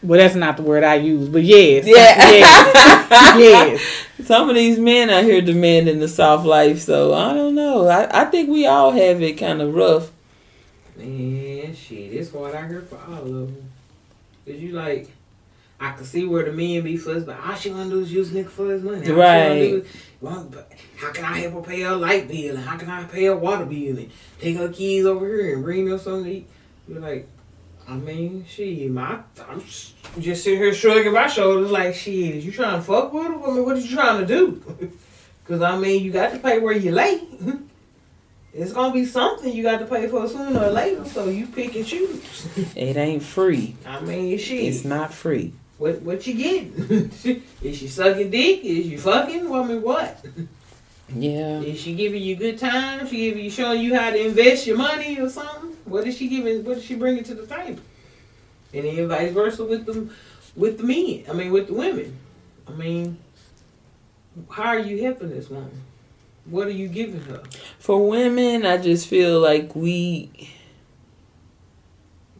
Well, 0.00 0.20
that's 0.20 0.36
not 0.36 0.56
the 0.56 0.62
word 0.62 0.84
I 0.84 0.94
use, 0.94 1.28
but 1.28 1.42
yes. 1.42 1.84
yeah 1.84 2.30
Yes. 2.30 3.38
yes. 4.20 4.26
some 4.28 4.48
of 4.48 4.54
these 4.54 4.78
men 4.78 5.10
out 5.10 5.24
here 5.24 5.40
demanding 5.40 5.98
the 5.98 6.08
soft 6.08 6.46
life 6.46 6.80
so 6.80 7.14
I 7.14 7.34
don't 7.34 7.54
know 7.54 7.88
I, 7.88 8.22
I 8.22 8.24
think 8.26 8.48
we 8.48 8.66
all 8.66 8.92
have 8.92 9.20
it 9.22 9.32
kind 9.34 9.60
of 9.60 9.74
rough 9.74 10.10
Man, 10.98 11.74
shit, 11.76 12.12
it's 12.12 12.32
hard 12.32 12.56
out 12.56 12.68
here 12.68 12.80
for 12.80 12.98
all 12.98 13.18
of 13.18 13.24
them. 13.24 13.70
Cause 14.44 14.56
you 14.56 14.72
like, 14.72 15.08
I 15.80 15.92
can 15.92 16.04
see 16.04 16.24
where 16.24 16.44
the 16.44 16.52
men 16.52 16.82
be 16.82 16.96
fussed, 16.96 17.26
but 17.26 17.38
all 17.44 17.54
she 17.54 17.70
wanna 17.70 17.90
do 17.90 18.00
is 18.00 18.12
use 18.12 18.30
nigga 18.30 18.48
for 18.48 18.70
his 18.70 18.82
money. 18.82 19.08
All 19.08 19.14
Right. 19.16 19.84
well, 20.20 20.50
how 20.96 21.12
can 21.12 21.24
I 21.24 21.38
help 21.38 21.54
her 21.54 21.60
pay 21.60 21.82
her 21.82 21.94
light 21.94 22.26
bill? 22.26 22.56
And 22.56 22.64
how 22.64 22.76
can 22.76 22.90
I 22.90 23.04
pay 23.04 23.26
her 23.26 23.36
water 23.36 23.64
bill? 23.64 23.96
And 23.98 24.10
take 24.40 24.56
her 24.56 24.68
kids 24.70 25.06
over 25.06 25.26
here 25.26 25.54
and 25.54 25.62
bring 25.64 25.84
them 25.88 25.98
something 25.98 26.24
to 26.24 26.30
eat. 26.38 26.46
You're 26.88 27.00
like, 27.00 27.28
I 27.86 27.94
mean, 27.94 28.44
she, 28.48 28.88
my, 28.88 29.20
I'm 29.48 29.60
just 29.60 30.42
sitting 30.44 30.58
here 30.58 30.74
shrugging 30.74 31.12
my 31.12 31.26
shoulders 31.28 31.70
like, 31.70 31.94
shit, 31.94 32.34
is 32.36 32.44
you 32.44 32.52
trying 32.52 32.76
to 32.78 32.82
fuck 32.82 33.12
with 33.12 33.26
her? 33.28 33.34
I 33.34 33.50
mean, 33.52 33.64
what 33.64 33.76
are 33.76 33.80
you 33.80 33.94
trying 33.96 34.20
to 34.20 34.26
do? 34.26 34.92
Cause 35.46 35.62
I 35.62 35.78
mean, 35.78 36.04
you 36.04 36.10
got 36.12 36.32
to 36.32 36.38
pay 36.38 36.58
where 36.58 36.74
you 36.76 36.90
lay. 36.92 37.22
It's 38.52 38.72
gonna 38.72 38.92
be 38.92 39.04
something 39.04 39.52
you 39.52 39.62
got 39.62 39.78
to 39.78 39.86
pay 39.86 40.08
for 40.08 40.26
sooner 40.26 40.58
or 40.58 40.70
later, 40.70 41.04
so 41.04 41.28
you 41.28 41.46
pick 41.46 41.76
and 41.76 41.86
choose. 41.86 42.48
it 42.74 42.96
ain't 42.96 43.22
free 43.22 43.76
I 43.86 44.00
mean, 44.00 44.36
shit. 44.38 44.64
it's 44.64 44.84
not 44.84 45.12
free 45.14 45.52
What 45.78 46.02
what 46.02 46.26
you 46.26 46.34
getting? 46.34 47.10
is 47.62 47.78
she 47.78 47.88
sucking 47.88 48.30
dick? 48.30 48.64
Is 48.64 48.86
you 48.88 48.98
fucking? 48.98 49.48
Well, 49.48 49.62
I 49.62 49.68
mean, 49.68 49.82
what? 49.82 50.24
yeah 51.14 51.60
Is 51.60 51.80
she 51.80 51.94
giving 51.94 52.22
you 52.22 52.36
good 52.36 52.58
time? 52.58 53.06
She 53.06 53.16
giving 53.16 53.44
you 53.44 53.50
showing 53.50 53.80
you 53.80 53.94
how 53.96 54.10
to 54.10 54.26
invest 54.26 54.66
your 54.66 54.76
money 54.76 55.18
or 55.20 55.28
something? 55.28 55.76
What 55.84 56.06
is 56.06 56.16
she 56.16 56.28
giving? 56.28 56.64
What 56.64 56.78
is 56.78 56.84
she 56.84 56.96
bringing 56.96 57.24
to 57.24 57.34
the 57.34 57.46
table? 57.46 57.80
And 58.74 58.84
then 58.84 59.08
vice 59.08 59.32
versa 59.32 59.64
with 59.64 59.86
them, 59.86 60.10
with 60.54 60.78
the 60.78 60.84
men. 60.84 61.24
I 61.30 61.32
mean, 61.32 61.52
with 61.52 61.68
the 61.68 61.74
women. 61.74 62.18
I 62.66 62.72
mean, 62.72 63.18
how 64.50 64.64
are 64.64 64.78
you 64.78 65.02
helping 65.02 65.30
this 65.30 65.48
woman? 65.48 65.82
What 66.44 66.66
are 66.66 66.72
you 66.72 66.88
giving 66.88 67.20
her? 67.22 67.42
for 67.78 68.08
women 68.08 68.66
I 68.66 68.78
just 68.78 69.06
feel 69.06 69.40
like 69.40 69.74
we 69.74 70.50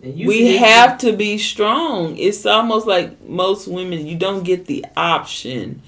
we 0.03 0.57
have 0.57 0.99
to 0.99 1.13
be 1.13 1.39
strong. 1.39 2.17
It's 2.17 2.47
almost 2.47 2.87
like 2.87 3.21
most 3.23 3.67
women, 3.69 4.07
you 4.07 4.17
don't 4.17 4.43
get 4.45 4.67
the 4.67 4.85
option 4.97 5.83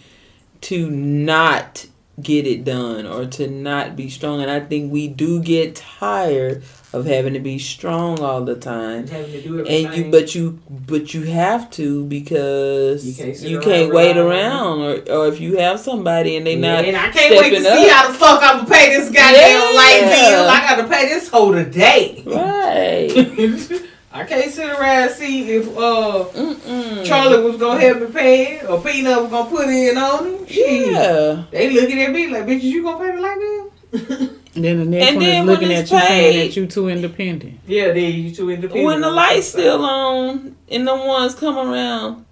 to 0.63 0.91
not 0.91 1.87
get 2.21 2.47
it 2.47 2.65
done 2.65 3.07
or 3.07 3.25
to 3.25 3.47
not 3.49 3.97
be 3.97 4.11
strong. 4.11 4.43
And 4.43 4.51
I 4.51 4.61
think 4.61 4.93
we 4.93 5.09
do 5.09 5.41
get 5.41 5.75
tired 5.77 6.63
of 6.93 7.07
having 7.07 7.33
to 7.33 7.41
be 7.41 7.59
strong 7.59 8.21
all 8.21 8.45
the 8.45 8.57
time. 8.57 9.07
having 9.07 9.33
to 9.33 9.41
do 9.41 9.65
And 9.67 9.97
you, 9.97 10.11
but 10.11 10.35
you, 10.35 10.61
but 10.69 11.15
you 11.15 11.23
have 11.23 11.71
to 11.73 12.05
because 12.07 13.07
You 13.07 13.25
you 13.49 13.61
can't 13.61 13.65
can't, 13.65 13.91
around 13.91 13.95
wait 13.95 14.17
around, 14.19 14.81
or 14.81 15.13
or 15.15 15.29
if 15.29 15.41
you 15.41 15.57
have 15.57 15.81
somebody 15.81 16.37
and 16.37 16.47
they 16.47 16.57
not 16.57 16.85
and 16.85 16.97
I 16.97 17.09
can't 17.11 17.41
wait 17.41 17.51
to 17.57 17.63
see 17.63 17.89
how 17.89 18.09
the 18.09 18.15
fuck 18.19 18.43
I'm 18.43 18.59
gonna 18.65 18.69
pay 18.71 18.91
this 18.91 19.07
goddamn 19.09 19.35
Yeah. 19.35 19.77
light 19.77 20.01
bill. 20.11 20.49
I 20.49 20.61
gotta 20.69 20.89
pay 20.89 21.07
this 21.09 21.29
whole 21.29 21.53
today. 21.53 22.23
right. 22.27 23.71
I 24.13 24.25
can't 24.25 24.51
sit 24.51 24.69
around 24.69 25.03
and 25.09 25.11
see 25.13 25.51
if 25.53 25.69
uh 25.69 26.25
Mm-mm. 26.33 27.05
Charlie 27.05 27.43
was 27.45 27.57
gonna 27.59 27.81
help 27.81 28.01
me 28.01 28.07
pay 28.09 28.57
it 28.57 28.69
or 28.69 28.81
Peanut 28.83 29.23
was 29.23 29.31
gonna 29.31 29.49
put 29.51 29.69
in 29.69 29.97
on 29.97 30.27
it. 30.27 30.49
Shit. 30.51 30.93
Yeah. 30.93 31.45
They 31.51 31.71
looking 31.71 32.01
at 32.03 32.11
me 32.11 32.27
like, 32.29 32.45
bitches, 32.45 32.63
you 32.63 32.83
gonna 32.83 32.99
pay 33.05 33.15
the 33.17 33.23
light 33.23 33.39
bill? 33.39 34.31
Then 34.53 34.79
the 34.81 34.85
next 34.85 35.07
And 35.09 35.17
one 35.17 35.25
is 35.27 35.47
looking 35.47 35.73
at 35.73 35.81
it's 35.83 35.93
you 35.93 35.99
saying 36.01 36.33
paid- 36.33 36.49
that 36.51 36.57
you 36.57 36.67
too 36.67 36.89
independent. 36.89 37.61
yeah, 37.69 37.93
then 37.93 38.13
you 38.13 38.35
too 38.35 38.51
independent. 38.51 38.85
when 38.85 39.01
the 39.01 39.11
lights 39.11 39.53
that 39.53 39.61
still 39.61 39.85
on 39.85 40.57
and 40.69 40.87
the 40.89 40.97
ones 40.97 41.35
come 41.37 41.57
around 41.57 42.25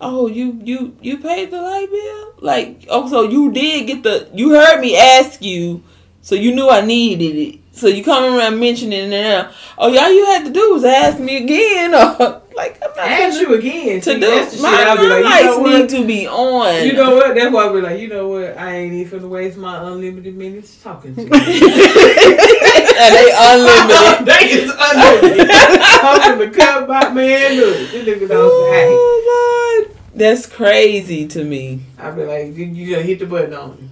oh 0.00 0.26
you 0.26 0.58
you 0.64 0.96
you 1.02 1.18
paid 1.18 1.50
the 1.50 1.60
light 1.60 1.88
bill 1.90 2.34
like 2.40 2.84
oh 2.90 3.08
so 3.08 3.22
you 3.22 3.52
did 3.52 3.86
get 3.86 4.02
the 4.02 4.28
you 4.34 4.50
heard 4.50 4.80
me 4.80 4.96
ask 4.96 5.40
you 5.42 5.82
so 6.24 6.34
you 6.34 6.54
knew 6.54 6.68
i 6.70 6.80
needed 6.80 7.36
it 7.36 7.60
so 7.72 7.86
you 7.86 8.02
come 8.04 8.36
around 8.38 8.58
mentioning 8.58 8.98
it 8.98 9.10
now 9.10 9.50
oh 9.78 9.88
y'all, 9.92 10.08
you 10.12 10.24
had 10.26 10.44
to 10.46 10.50
do 10.52 10.72
was 10.74 10.84
ask 10.84 11.18
me 11.18 11.36
again 11.44 11.94
or 11.94 12.40
like 12.56 12.80
i'm 12.82 12.90
not 12.96 13.08
Ask 13.08 13.40
you 13.40 13.52
again. 13.54 14.00
to 14.00 14.12
See, 14.12 14.14
do 14.14 14.20
that's 14.20 14.56
the 14.56 14.62
my, 14.62 14.70
shit 14.70 14.86
I 14.86 14.94
be 14.96 15.08
like, 15.08 15.18
you 15.18 15.24
lights 15.24 15.44
know 15.44 15.58
what? 15.58 15.80
need 15.80 15.88
to 15.90 16.06
be 16.06 16.26
on 16.28 16.86
You 16.86 16.92
know 16.92 17.16
what? 17.16 17.34
That's 17.34 17.52
why 17.52 17.68
I 17.68 17.72
be 17.72 17.80
like, 17.80 17.98
you 18.00 18.08
know 18.08 18.28
what? 18.28 18.56
I 18.56 18.74
ain't 18.76 18.94
even 18.94 19.20
finna 19.20 19.28
waste 19.28 19.56
my 19.58 19.82
unlimited 19.88 20.36
minutes 20.36 20.80
talking 20.80 21.16
to 21.16 21.22
you. 21.22 21.28
and 21.32 23.14
they 23.14 23.30
unlimited 23.36 24.26
they 24.30 24.44
is 24.52 24.70
unlimited. 24.78 25.50
I'm 25.50 26.20
finna 26.38 26.54
cut 26.54 26.88
my 26.88 27.08
man. 27.10 27.56
Look, 27.56 27.76
this 27.90 28.06
nigga 28.08 28.28
don't 28.28 28.70
say, 28.70 28.86
oh 28.90 29.84
lord 29.84 29.96
that's 30.14 30.46
crazy 30.46 31.26
to 31.26 31.42
me 31.42 31.80
I 31.98 32.10
be 32.12 32.24
like, 32.24 32.54
you, 32.56 32.66
you 32.66 32.90
gotta 32.94 33.02
hit 33.02 33.18
the 33.18 33.26
button 33.26 33.52
on 33.54 33.70
him. 33.72 33.90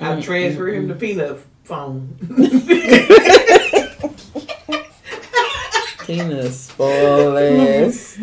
I 0.00 0.14
Mm, 0.16 0.22
transfer 0.22 0.70
mm, 0.70 0.74
him 0.74 0.88
to 0.88 0.94
Peanut 0.94 1.38
phone. 1.64 2.16
tina 6.06 6.50
spoil 6.50 7.36
ass 7.36 8.18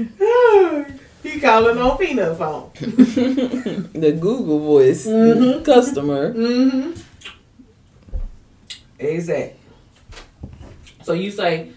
he 1.23 1.39
calling 1.39 1.77
on 1.79 1.97
Peanut 1.97 2.37
phone. 2.37 2.69
the 2.79 4.11
Google 4.19 4.59
voice 4.59 5.07
Mhm. 5.07 5.65
customer. 5.65 6.33
Mm-hmm. 6.33 6.91
Exactly. 8.99 9.59
So 11.03 11.13
you 11.13 11.31
say 11.31 11.71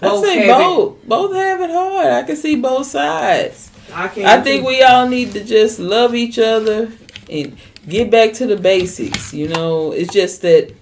I 0.00 0.08
both 0.08 0.24
say 0.24 0.46
have 0.46 0.60
it- 0.60 0.64
both. 0.64 1.04
Both 1.04 1.34
have 1.34 1.60
it 1.62 1.70
hard. 1.70 2.06
I 2.06 2.22
can 2.22 2.36
see 2.36 2.56
both 2.56 2.86
sides. 2.86 3.70
I 3.92 4.06
can't. 4.08 4.26
I 4.26 4.40
think 4.40 4.64
we 4.64 4.82
all 4.82 5.08
need 5.08 5.32
to 5.32 5.42
just 5.44 5.78
love 5.80 6.14
each 6.14 6.38
other 6.38 6.92
and 7.28 7.56
get 7.90 8.10
back 8.10 8.32
to 8.34 8.46
the 8.46 8.56
basics. 8.56 9.34
You 9.34 9.48
know, 9.48 9.92
it's 9.92 10.12
just 10.12 10.42
that 10.42 10.72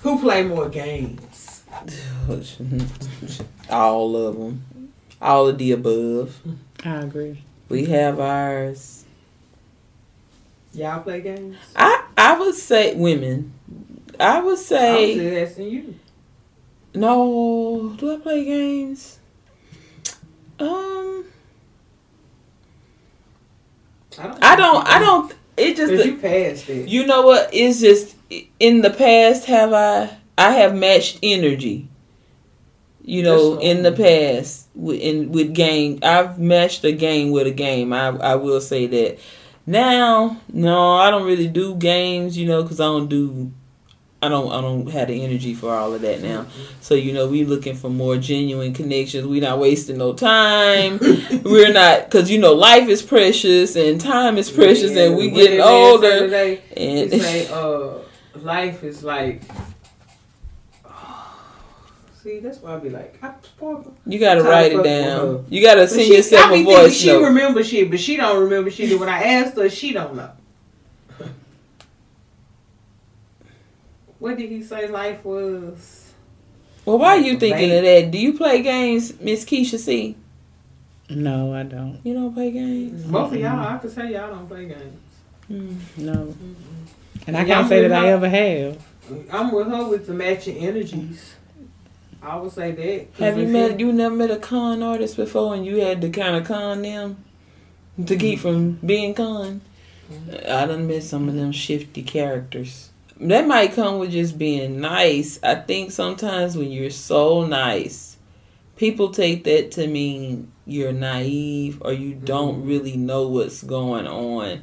who 0.00 0.20
play 0.20 0.44
more 0.44 0.68
games. 0.68 1.64
all 3.70 4.16
of 4.16 4.38
them, 4.38 4.92
all 5.20 5.48
of 5.48 5.58
the 5.58 5.72
above. 5.72 6.40
I 6.84 6.96
agree. 6.96 7.42
We 7.68 7.86
have 7.86 8.20
ours. 8.20 9.04
Y'all 10.72 11.00
play 11.02 11.22
games. 11.22 11.56
I 11.74 12.04
I 12.16 12.38
would 12.38 12.54
say 12.54 12.94
women. 12.94 13.52
I 14.20 14.40
would 14.40 14.58
I 14.58 14.62
say 14.62 15.14
was 15.16 15.24
just 15.24 15.50
asking 15.50 15.70
you. 15.70 15.94
no. 16.94 17.94
Do 17.98 18.14
I 18.14 18.18
play 18.18 18.44
games? 18.44 19.18
Um, 20.58 21.24
I 24.18 24.26
don't. 24.26 24.44
I 24.44 24.56
don't. 24.56 24.86
I 24.86 24.98
don't. 24.98 25.35
It 25.56 25.76
just. 25.76 26.04
You 26.04 26.16
passed 26.18 26.68
it. 26.68 26.88
You 26.88 27.06
know 27.06 27.22
what? 27.22 27.50
It's 27.52 27.80
just 27.80 28.16
in 28.60 28.82
the 28.82 28.90
past. 28.90 29.46
Have 29.46 29.72
I? 29.72 30.16
I 30.38 30.52
have 30.52 30.74
matched 30.74 31.18
energy. 31.22 31.88
You 33.02 33.22
know, 33.22 33.60
in 33.60 33.84
the 33.84 33.92
past, 33.92 34.66
with 34.74 35.00
in 35.00 35.30
with 35.30 35.54
game, 35.54 36.00
I've 36.02 36.40
matched 36.40 36.84
a 36.84 36.90
game 36.90 37.30
with 37.30 37.46
a 37.46 37.52
game. 37.52 37.92
I 37.92 38.08
I 38.08 38.34
will 38.34 38.60
say 38.60 38.86
that. 38.88 39.18
Now, 39.64 40.40
no, 40.52 40.94
I 40.94 41.10
don't 41.10 41.24
really 41.24 41.46
do 41.46 41.76
games. 41.76 42.36
You 42.36 42.46
know, 42.48 42.62
because 42.62 42.80
I 42.80 42.84
don't 42.84 43.08
do. 43.08 43.52
I 44.22 44.28
don't. 44.28 44.50
I 44.50 44.60
don't 44.62 44.88
have 44.90 45.08
the 45.08 45.22
energy 45.22 45.52
for 45.54 45.72
all 45.74 45.92
of 45.92 46.00
that 46.00 46.22
now. 46.22 46.46
So 46.80 46.94
you 46.94 47.12
know, 47.12 47.28
we 47.28 47.44
looking 47.44 47.76
for 47.76 47.90
more 47.90 48.16
genuine 48.16 48.72
connections. 48.72 49.26
We 49.26 49.40
not 49.40 49.58
wasting 49.58 49.98
no 49.98 50.14
time. 50.14 50.98
We're 51.44 51.70
not 51.72 52.06
because 52.06 52.30
you 52.30 52.38
know 52.38 52.54
life 52.54 52.88
is 52.88 53.02
precious 53.02 53.76
and 53.76 54.00
time 54.00 54.38
is 54.38 54.50
precious, 54.50 54.92
Yeah, 54.92 55.04
and 55.04 55.16
we 55.16 55.30
getting 55.30 55.60
older. 55.60 56.20
today, 56.20 56.62
And 56.76 57.10
say, 57.10 57.46
uh, 57.48 57.98
life 58.40 58.82
is 58.84 59.04
like. 59.04 59.42
See, 62.22 62.40
that's 62.40 62.58
why 62.58 62.74
I 62.74 62.78
be 62.78 62.88
like, 62.90 63.22
I 63.22 63.34
you 64.06 64.18
gotta 64.18 64.42
write 64.42 64.72
it 64.72 64.82
down. 64.82 65.44
You 65.48 65.62
gotta 65.62 65.86
send 65.86 66.02
she, 66.06 66.16
yourself 66.16 66.46
I 66.46 66.54
be 66.54 66.60
a 66.62 66.64
voice 66.64 66.96
she 66.96 67.06
note. 67.08 67.22
remember 67.24 67.62
shit, 67.62 67.90
but 67.90 68.00
she 68.00 68.16
don't 68.16 68.42
remember 68.42 68.70
shit. 68.70 68.98
When 68.98 69.08
I 69.08 69.22
asked 69.22 69.56
her, 69.56 69.68
she 69.68 69.92
don't 69.92 70.16
know. 70.16 70.30
What 74.18 74.36
did 74.38 74.50
he 74.50 74.62
say 74.62 74.88
life 74.88 75.24
was? 75.24 76.12
well, 76.84 76.98
why 76.98 77.16
are 77.16 77.20
you 77.20 77.38
thinking 77.38 77.70
Right. 77.70 77.76
of 77.78 77.84
that? 77.84 78.10
Do 78.10 78.18
you 78.18 78.32
play 78.32 78.62
games, 78.62 79.18
Miss 79.20 79.44
Kysha 79.44 79.78
C? 79.78 80.16
No, 81.10 81.52
I 81.54 81.62
don't. 81.62 82.00
You 82.04 82.14
don't 82.14 82.32
play 82.34 82.50
games. 82.50 83.04
Both 83.04 83.32
of 83.32 83.38
y'all, 83.40 83.60
I 83.60 83.78
can 83.78 83.90
say 83.90 84.12
y'all 84.12 84.30
don't 84.34 84.48
play 84.48 84.66
games. 84.66 85.00
Mm. 85.50 85.76
No. 85.98 86.34
And 87.26 87.36
I 87.36 87.40
Yeah, 87.40 87.46
can't 87.46 87.58
I'm 87.64 87.68
say 87.68 87.82
with 87.82 87.90
that 87.90 88.04
I 88.04 88.08
ever 88.08 88.28
have. 88.28 88.78
I'm 89.30 89.52
with 89.52 89.68
her 89.68 89.88
with 89.88 90.06
the 90.06 90.14
matching 90.14 90.56
energies. 90.58 91.34
I 92.22 92.36
would 92.36 92.50
say 92.50 92.72
that. 92.72 93.06
Have 93.24 93.36
you 93.38 93.44
if 93.44 93.50
met? 93.50 93.78
You 93.80 93.92
never 93.92 94.14
met 94.16 94.30
a 94.32 94.36
con 94.36 94.82
artist 94.82 95.16
before, 95.16 95.54
and 95.54 95.64
you 95.64 95.76
had 95.80 96.00
to 96.00 96.10
kind 96.10 96.34
of 96.36 96.44
con 96.44 96.82
them 96.82 97.22
to 98.04 98.16
keep 98.16 98.40
from 98.40 98.72
being 98.84 99.14
con. 99.14 99.60
I 100.48 100.66
done 100.66 100.88
met 100.88 101.04
some 101.04 101.28
of 101.28 101.34
them 101.36 101.52
shifty 101.52 102.02
characters. 102.02 102.85
That 103.20 103.46
might 103.46 103.72
come 103.72 103.98
with 103.98 104.12
just 104.12 104.36
being 104.38 104.80
nice. 104.80 105.38
I 105.42 105.54
think 105.54 105.90
sometimes 105.90 106.56
when 106.56 106.70
you're 106.70 106.90
so 106.90 107.46
nice, 107.46 108.16
people 108.76 109.10
take 109.10 109.44
that 109.44 109.70
to 109.72 109.86
mean 109.86 110.52
you're 110.66 110.92
naive 110.92 111.78
or 111.80 111.92
you 111.92 112.12
don't 112.14 112.62
Mhm. 112.64 112.68
really 112.68 112.96
know 112.96 113.28
what's 113.28 113.62
going 113.62 114.06
on. 114.06 114.62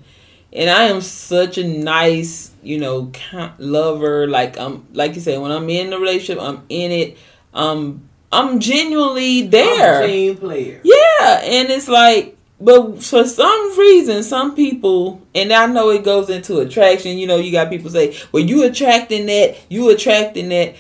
And 0.52 0.70
I 0.70 0.84
am 0.84 1.02
such 1.02 1.58
a 1.58 1.64
nice, 1.68 2.52
you 2.62 2.78
know, 2.78 3.12
lover. 3.58 4.28
Like 4.28 4.60
I'm, 4.60 4.86
like 4.94 5.16
you 5.16 5.22
said, 5.22 5.40
when 5.42 5.52
I'm 5.52 5.68
in 5.70 5.90
the 5.90 5.98
relationship, 5.98 6.40
I'm 6.44 6.62
in 6.70 6.92
it. 6.92 7.18
Um, 7.56 8.02
I'm 8.32 8.60
genuinely 8.60 9.42
I'm 9.44 9.50
there. 9.50 10.04
a 10.04 10.08
team 10.08 10.38
player. 10.38 10.80
Yeah, 10.84 11.42
and 11.44 11.70
it's 11.72 11.88
like, 11.88 12.33
but 12.64 13.04
for 13.04 13.26
some 13.26 13.78
reason, 13.78 14.24
some 14.24 14.56
people, 14.56 15.22
and 15.36 15.52
I 15.52 15.66
know 15.66 15.90
it 15.90 16.06
goes 16.06 16.30
into 16.30 16.60
attraction. 16.60 17.18
You 17.18 17.28
know, 17.28 17.36
you 17.36 17.52
got 17.52 17.70
people 17.70 17.90
say, 17.90 18.16
"Well, 18.32 18.44
you 18.44 18.64
attracting 18.64 19.26
that, 19.26 19.58
you 19.68 19.90
attracting 19.90 20.48
that," 20.50 20.76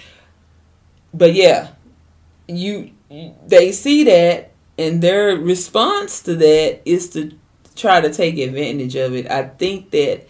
but 1.13 1.33
yeah, 1.33 1.71
you 2.47 2.91
they 3.45 3.73
see 3.73 4.05
that, 4.05 4.51
and 4.77 5.01
their 5.01 5.35
response 5.35 6.21
to 6.21 6.35
that 6.35 6.81
is 6.85 7.09
to 7.11 7.33
try 7.75 7.99
to 7.99 8.13
take 8.13 8.37
advantage 8.37 8.95
of 8.95 9.13
it. 9.13 9.29
I 9.29 9.43
think 9.43 9.91
that 9.91 10.25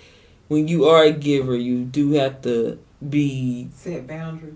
when 0.48 0.68
you 0.68 0.86
are 0.86 1.04
a 1.04 1.12
giver, 1.12 1.56
you 1.56 1.84
do 1.84 2.14
have 2.14 2.42
to 2.42 2.80
be 3.08 3.70
Set 3.76 4.08
boundaries. 4.08 4.56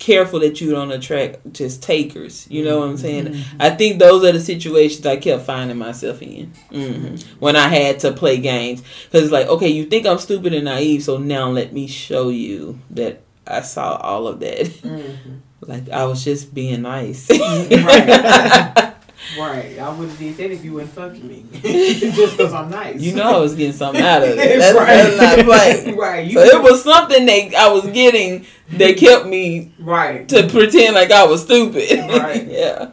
Careful 0.00 0.40
that 0.40 0.60
you 0.60 0.72
don't 0.72 0.90
attract 0.90 1.52
just 1.52 1.82
takers. 1.82 2.48
You 2.50 2.64
know 2.64 2.80
what 2.80 2.88
I'm 2.88 2.96
saying? 2.96 3.36
I 3.60 3.70
think 3.70 4.00
those 4.00 4.24
are 4.24 4.32
the 4.32 4.40
situations 4.40 5.06
I 5.06 5.18
kept 5.18 5.44
finding 5.44 5.78
myself 5.78 6.20
in 6.22 6.46
hmm 6.70 7.14
when 7.38 7.54
I 7.54 7.68
had 7.68 8.00
to 8.00 8.12
play 8.12 8.38
games. 8.38 8.82
Because 9.04 9.24
it's 9.24 9.32
like, 9.32 9.46
okay, 9.46 9.68
you 9.68 9.84
think 9.84 10.06
I'm 10.06 10.18
stupid 10.18 10.52
and 10.54 10.64
naive, 10.64 11.04
so 11.04 11.18
now 11.18 11.48
let 11.50 11.72
me 11.72 11.86
show 11.86 12.30
you 12.30 12.80
that 12.90 13.22
I 13.46 13.60
saw 13.60 13.96
all 13.96 14.26
of 14.26 14.40
that. 14.40 14.66
Mm-hmm. 14.66 15.34
like 15.60 15.88
I 15.90 16.04
was 16.04 16.24
just 16.24 16.52
being 16.54 16.82
nice. 16.82 17.28
Right. 17.70 18.94
Right. 19.38 19.78
I 19.78 19.88
would 19.90 20.08
have 20.08 20.18
did 20.18 20.36
that 20.36 20.50
if 20.50 20.64
you 20.64 20.72
wouldn't 20.74 20.92
fucking 20.92 21.26
me. 21.26 21.44
Just 21.62 22.36
because 22.36 22.52
I'm 22.52 22.70
nice. 22.70 23.00
you 23.00 23.14
know 23.14 23.36
I 23.36 23.38
was 23.38 23.54
getting 23.54 23.72
something 23.72 24.02
out 24.02 24.22
of 24.22 24.30
it. 24.30 24.36
That's, 24.58 24.76
right. 24.76 24.86
that's 24.86 25.36
not 25.36 25.44
playing. 25.46 25.96
right. 25.96 26.26
You, 26.26 26.32
So 26.32 26.42
it 26.42 26.62
was 26.62 26.82
something 26.82 27.26
that 27.26 27.54
I 27.54 27.68
was 27.68 27.86
getting 27.88 28.46
that 28.70 28.96
kept 28.96 29.26
me 29.26 29.72
right. 29.78 30.28
to 30.28 30.48
pretend 30.48 30.94
like 30.94 31.10
I 31.10 31.24
was 31.24 31.42
stupid. 31.42 31.98
Right. 31.98 32.46
yeah. 32.46 32.90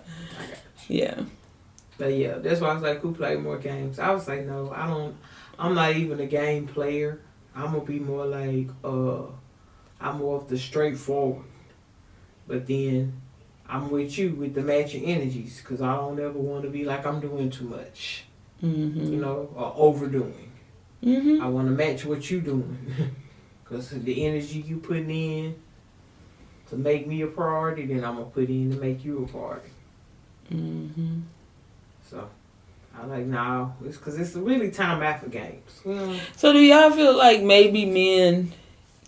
Yeah. 0.87 1.21
But 1.97 2.13
yeah, 2.13 2.37
that's 2.37 2.61
why 2.61 2.69
I 2.69 2.73
was 2.73 2.83
like, 2.83 2.99
who 2.99 3.13
play 3.13 3.35
more 3.35 3.57
games? 3.57 3.97
I 3.99 4.11
was 4.11 4.27
like, 4.27 4.45
no, 4.45 4.71
I 4.73 4.87
don't. 4.87 5.15
I'm 5.57 5.73
not 5.73 5.95
even 5.95 6.19
a 6.19 6.27
game 6.27 6.67
player. 6.67 7.21
I'm 7.55 7.73
gonna 7.73 7.79
be 7.83 7.99
more 7.99 8.25
like, 8.25 8.69
uh, 8.83 9.23
I'm 9.99 10.19
more 10.19 10.37
of 10.37 10.47
the 10.47 10.57
straightforward. 10.57 11.45
But 12.47 12.67
then 12.67 13.21
I'm 13.69 13.89
with 13.89 14.17
you 14.17 14.31
with 14.31 14.53
the 14.53 14.61
matching 14.61 15.03
energies 15.05 15.59
because 15.61 15.81
I 15.81 15.95
don't 15.95 16.19
ever 16.19 16.37
want 16.39 16.63
to 16.63 16.69
be 16.69 16.85
like 16.85 17.05
I'm 17.05 17.19
doing 17.19 17.49
too 17.49 17.65
much, 17.65 18.23
Mm-hmm. 18.63 19.13
you 19.13 19.19
know, 19.19 19.49
or 19.55 19.73
overdoing. 19.75 20.51
Mm-hmm. 21.03 21.43
I 21.43 21.47
want 21.47 21.67
to 21.67 21.73
match 21.73 22.05
what 22.05 22.29
you're 22.31 22.41
doing 22.41 22.87
because 23.63 23.89
the 23.91 24.25
energy 24.25 24.59
you 24.59 24.77
putting 24.77 25.11
in 25.11 25.55
to 26.69 26.75
make 26.75 27.05
me 27.07 27.21
a 27.21 27.27
priority, 27.27 27.85
then 27.85 28.03
I'm 28.03 28.15
gonna 28.15 28.25
put 28.25 28.49
in 28.49 28.71
to 28.71 28.77
make 28.77 29.05
you 29.05 29.23
a 29.23 29.27
priority. 29.27 29.69
Mm-hmm. 30.51 31.19
So 32.09 32.29
I 32.99 33.05
like 33.05 33.25
now 33.25 33.75
it's 33.85 33.97
because 33.97 34.17
it's 34.17 34.33
really 34.35 34.71
time 34.71 35.03
after 35.03 35.27
games. 35.29 35.81
So 36.35 36.51
do 36.53 36.59
y'all 36.59 36.89
feel 36.89 37.15
like 37.15 37.43
maybe 37.43 37.85
men 37.85 38.53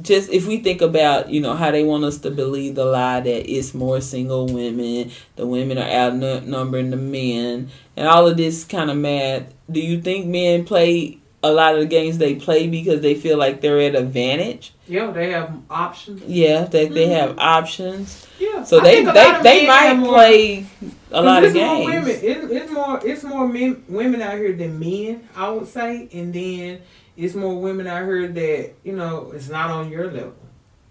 just 0.01 0.29
if 0.31 0.47
we 0.47 0.57
think 0.59 0.81
about, 0.81 1.29
you 1.29 1.41
know, 1.41 1.55
how 1.55 1.71
they 1.71 1.83
want 1.83 2.03
us 2.05 2.17
to 2.19 2.31
believe 2.31 2.75
the 2.75 2.85
lie 2.85 3.19
that 3.19 3.51
it's 3.51 3.73
more 3.73 3.99
single 4.01 4.45
women, 4.47 5.11
the 5.35 5.45
women 5.45 5.77
are 5.77 5.89
outnumbering 5.89 6.89
the 6.91 6.97
men, 6.97 7.69
and 7.97 8.07
all 8.07 8.27
of 8.27 8.37
this 8.37 8.63
kind 8.63 8.89
of 8.89 8.97
math, 8.97 9.53
do 9.69 9.79
you 9.79 10.01
think 10.01 10.25
men 10.27 10.63
play 10.65 11.17
a 11.41 11.51
lot 11.51 11.73
of 11.73 11.79
the 11.81 11.85
games 11.85 12.17
they 12.17 12.35
play 12.35 12.67
because 12.67 13.01
they 13.01 13.15
feel 13.15 13.37
like 13.37 13.61
they're 13.61 13.79
at 13.79 13.95
advantage? 13.95 14.73
Yeah, 14.87 15.11
they 15.11 15.29
have 15.31 15.53
options. 15.69 16.23
Yeah, 16.23 16.63
that 16.63 16.71
they 16.71 17.05
mm-hmm. 17.05 17.11
have 17.13 17.37
options. 17.39 18.25
Yeah, 18.39 18.63
So 18.63 18.79
I 18.79 18.83
they 18.83 18.95
think 18.95 19.09
a 19.09 19.13
lot 19.13 19.43
they, 19.43 19.59
they 19.61 19.67
might 19.67 19.93
more- 19.95 20.13
play 20.13 20.65
a 21.11 21.21
lot 21.21 21.43
of 21.43 21.53
More 21.53 21.85
women. 21.85 22.05
games. 22.05 22.23
It, 22.23 22.51
it's 22.51 22.71
more. 22.71 22.99
It's 23.05 23.23
more 23.23 23.47
men, 23.47 23.83
women 23.87 24.21
out 24.21 24.37
here 24.37 24.53
than 24.53 24.79
men. 24.79 25.27
I 25.35 25.49
would 25.49 25.67
say, 25.67 26.07
and 26.13 26.33
then 26.33 26.81
it's 27.19 27.35
more 27.35 27.59
women 27.59 27.85
out 27.87 28.03
here 28.05 28.27
that 28.27 28.71
you 28.83 28.93
know 28.95 29.31
it's 29.35 29.49
not 29.49 29.69
on 29.69 29.89
your 29.91 30.09
level, 30.11 30.35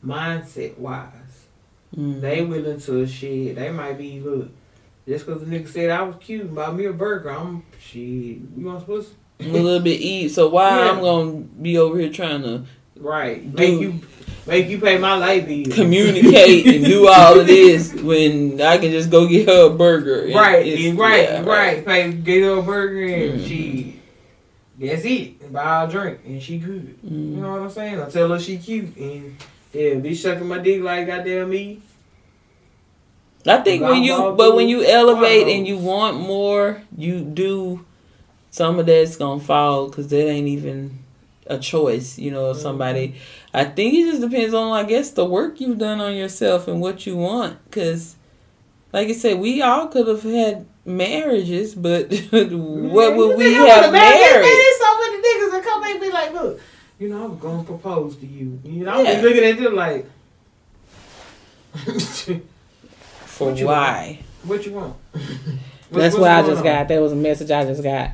mindset 0.05 0.79
wise. 0.79 1.13
Mm. 1.97 2.21
They 2.21 2.43
willing 2.45 2.81
to 2.81 3.07
shit. 3.07 3.57
They 3.57 3.71
might 3.71 3.97
be 3.99 4.21
look. 4.21 4.49
Just 5.07 5.25
because 5.25 5.41
the 5.41 5.47
nigga 5.47 5.69
said 5.69 5.89
I 5.91 6.03
was 6.03 6.17
cute 6.21 6.43
and 6.43 6.55
bought 6.55 6.77
me 6.77 6.85
a 6.85 6.93
burger, 6.93 7.31
I'm 7.31 7.63
shit. 7.81 8.01
You 8.01 8.67
want 8.67 8.85
pussy? 8.85 9.09
I'm 9.41 9.51
a 9.55 9.59
little 9.59 9.81
bit 9.81 10.01
eat. 10.01 10.29
So 10.29 10.49
why 10.49 10.69
Yeah. 10.85 10.91
I'm 10.91 11.01
gonna 11.01 11.33
be 11.63 11.79
over 11.79 11.99
here 11.99 12.11
trying 12.11 12.43
to 12.43 12.65
Right. 13.01 13.43
Make 13.55 13.81
you 13.81 14.01
make 14.47 14.69
you 14.69 14.79
pay 14.81 14.99
my 14.99 15.17
light 15.17 15.47
bill. 15.47 15.73
communicate 15.75 16.67
and 16.67 16.85
do 16.85 17.09
all 17.13 17.39
of 17.41 17.47
this 17.47 17.95
when 17.95 18.61
I 18.61 18.77
can 18.79 18.91
just 18.91 19.09
go 19.09 19.27
get 19.29 19.49
her 19.49 19.67
a 19.67 19.71
burger. 19.71 20.25
Right, 20.35 20.67
right, 20.97 21.23
yeah, 21.23 21.43
right. 21.45 21.87
Pay 21.87 22.13
get 22.13 22.43
her 22.43 22.59
a 22.59 22.63
burger 22.63 23.03
and 23.05 23.41
Mhm. 23.41 23.47
she 23.49 24.01
that's 24.79 25.05
it. 25.05 25.38
And 25.49 25.55
buy 25.55 25.85
a 25.85 25.89
drink 25.91 26.21
and 26.27 26.43
she 26.43 26.59
good. 26.59 26.95
You 27.03 27.11
Mm. 27.11 27.37
know 27.41 27.51
what 27.53 27.61
I'm 27.63 27.71
saying? 27.71 28.01
I 28.01 28.09
tell 28.11 28.29
her 28.29 28.39
she 28.39 28.59
cute 28.59 28.95
and 28.99 29.37
yeah, 29.73 29.95
be 29.95 30.15
sucking 30.15 30.47
my 30.47 30.59
dick 30.59 30.83
like 30.83 31.07
goddamn 31.07 31.49
me. 31.51 31.81
I 33.47 33.59
think 33.59 33.83
when 33.83 34.03
you, 34.03 34.35
but 34.37 34.55
when 34.55 34.69
you 34.69 34.85
elevate 34.85 35.49
and 35.49 35.67
you 35.67 35.79
want 35.79 36.19
more, 36.21 36.83
you 36.97 37.21
do. 37.21 37.85
Some 38.51 38.79
of 38.79 38.87
that's 38.87 39.17
gonna 39.17 39.41
fall 39.41 39.89
because 39.89 40.09
that 40.09 40.27
ain't 40.27 40.49
even 40.49 40.99
a 41.47 41.59
choice. 41.59 42.19
You 42.19 42.31
know, 42.31 42.51
Mm-hmm. 42.51 42.61
somebody. 42.61 43.15
I 43.55 43.65
think 43.65 43.95
it 43.95 44.11
just 44.11 44.21
depends 44.21 44.53
on, 44.55 44.73
I 44.73 44.83
guess, 44.87 45.11
the 45.11 45.25
work 45.25 45.61
you've 45.61 45.79
done 45.79 46.01
on 46.01 46.15
yourself 46.15 46.67
and 46.69 46.81
what 46.81 47.07
you 47.07 47.17
want. 47.17 47.63
Because, 47.65 48.17
like 48.93 49.09
I 49.09 49.13
said, 49.13 49.39
we 49.39 49.63
all 49.63 49.87
could 49.87 50.09
have 50.09 50.23
had 50.25 50.67
marriages, 50.89 51.75
but 51.75 52.11
what 52.31 53.17
would 53.17 53.37
we 53.37 53.45
You 53.45 53.59
think 53.59 53.69
I 53.69 53.69
have 53.69 53.81
would've 53.81 53.93
married? 53.93 54.21
married? 54.21 54.43
There's 54.45 54.79
so 54.79 54.99
many 54.99 55.17
niggas 55.19 55.51
that 55.53 55.63
come 55.65 55.85
and 55.85 56.01
be 56.01 56.11
like, 56.11 56.33
look, 56.33 56.61
you 56.99 57.09
know, 57.09 57.25
I'm 57.27 57.39
gonna 57.39 57.63
propose 57.65 58.17
to 58.17 58.27
you. 58.27 58.59
You 58.65 58.85
know, 58.85 58.93
I 58.93 58.99
was 58.99 59.07
Yeah. 59.09 59.21
looking 59.21 59.45
at 59.45 59.59
you 59.61 59.71
like, 59.71 60.07
For 63.27 63.51
What 63.51 63.59
you 63.59 63.67
why? 63.67 64.19
what 64.43 64.65
you 64.67 64.73
want? 64.73 64.97
That's 65.91 66.17
what 66.17 66.31
I 66.31 66.43
just 66.43 66.63
got. 66.63 66.89
That 66.89 67.01
was 67.01 67.13
a 67.13 67.17
message 67.17 67.51
I 67.51 67.65
just 67.65 67.83
got. 67.83 68.11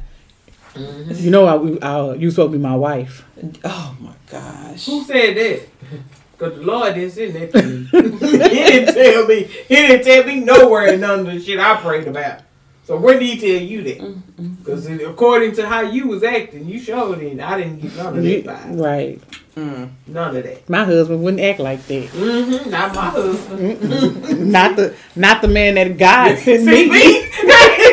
hmm 0.75 1.11
You 1.15 1.31
know, 1.31 1.47
I, 1.47 1.87
I, 1.87 2.15
you 2.15 2.31
supposed 2.31 2.53
to 2.53 2.59
be 2.59 2.63
my 2.63 2.77
wife. 2.77 3.25
Oh 3.65 3.97
my 4.01 4.13
gosh. 4.31 4.87
Who 4.87 5.03
said 5.05 5.37
that? 5.37 5.61
Cause 6.39 6.57
the 6.57 6.63
Lord 6.63 6.95
didn't 6.95 7.13
send 7.13 7.35
that 7.37 7.53
to 7.53 7.63
me. 7.63 7.85
he 7.85 8.49
didn't 8.49 8.93
tell 8.95 9.27
me. 9.27 9.45
He 9.45 9.75
didn't 9.77 10.05
tell 10.05 10.25
me 10.25 10.41
nowhere 10.41 10.89
in 10.89 11.01
none 11.01 11.21
of 11.21 11.27
the 11.27 11.41
shit 11.41 11.61
I 11.61 11.77
prayed 11.81 12.09
about. 12.09 12.41
So 12.87 12.99
where 12.99 13.19
did 13.19 13.23
he 13.27 13.39
tell 13.41 13.63
you 13.63 13.83
that? 13.85 13.99
Mm-mm. 13.99 14.59
Because 14.59 14.87
according 14.87 15.53
to 15.57 15.67
how 15.67 15.81
you 15.81 16.07
was 16.09 16.23
acting, 16.23 16.69
you 16.69 16.79
showed 16.79 17.19
it. 17.23 17.41
I 17.41 17.59
didn't 17.59 17.81
get 17.81 17.97
none 17.97 18.19
of 18.19 18.23
that. 18.23 18.45
Vibe. 18.45 18.81
right. 18.81 19.21
Mm. 19.57 19.91
None 20.09 20.37
of 20.37 20.43
that. 20.43 20.69
My 20.69 20.85
husband 20.85 21.23
wouldn't 21.23 21.43
act 21.43 21.61
like 21.61 21.87
that. 21.87 22.09
Mm-hmm. 22.11 22.71
Not 22.71 22.95
my 22.95 23.05
husband. 23.07 24.51
Not 24.53 24.77
the 24.77 24.95
not 25.17 25.41
the 25.43 25.49
man 25.49 25.77
that 25.77 25.97
God 25.97 26.37
sent 26.41 26.65
me. 26.65 26.91
me? 26.91 27.19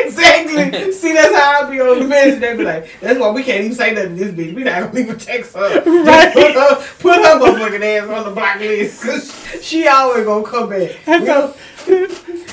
exactly. 0.04 0.92
See, 0.92 1.12
that's 1.14 1.34
how 1.34 1.62
I 1.66 1.70
be 1.70 1.80
on 1.80 2.00
the 2.00 2.04
message. 2.06 2.40
They 2.40 2.56
be 2.56 2.64
like, 2.64 2.90
that's 3.00 3.18
why 3.18 3.30
we 3.30 3.42
can't 3.44 3.64
even 3.64 3.76
say 3.76 3.94
nothing 3.94 4.16
to 4.18 4.24
this 4.24 4.34
bitch. 4.34 4.54
We 4.54 4.64
not 4.64 4.82
gonna 4.82 5.00
even 5.00 5.18
text 5.18 5.54
her. 5.54 5.82
Just 5.84 5.86
Right. 5.86 6.32
Put 6.34 6.52
her, 6.54 6.86
put 6.98 7.14
her 7.16 7.38
motherfucking 7.40 7.82
ass 8.02 8.08
on 8.08 8.24
the 8.24 8.30
blacklist 8.32 9.00
because 9.02 9.64
she 9.64 9.86
always 9.86 10.24
gonna 10.24 10.44
come 10.46 10.68
back. 10.68 10.90
I 11.06 11.24
told, 11.24 11.56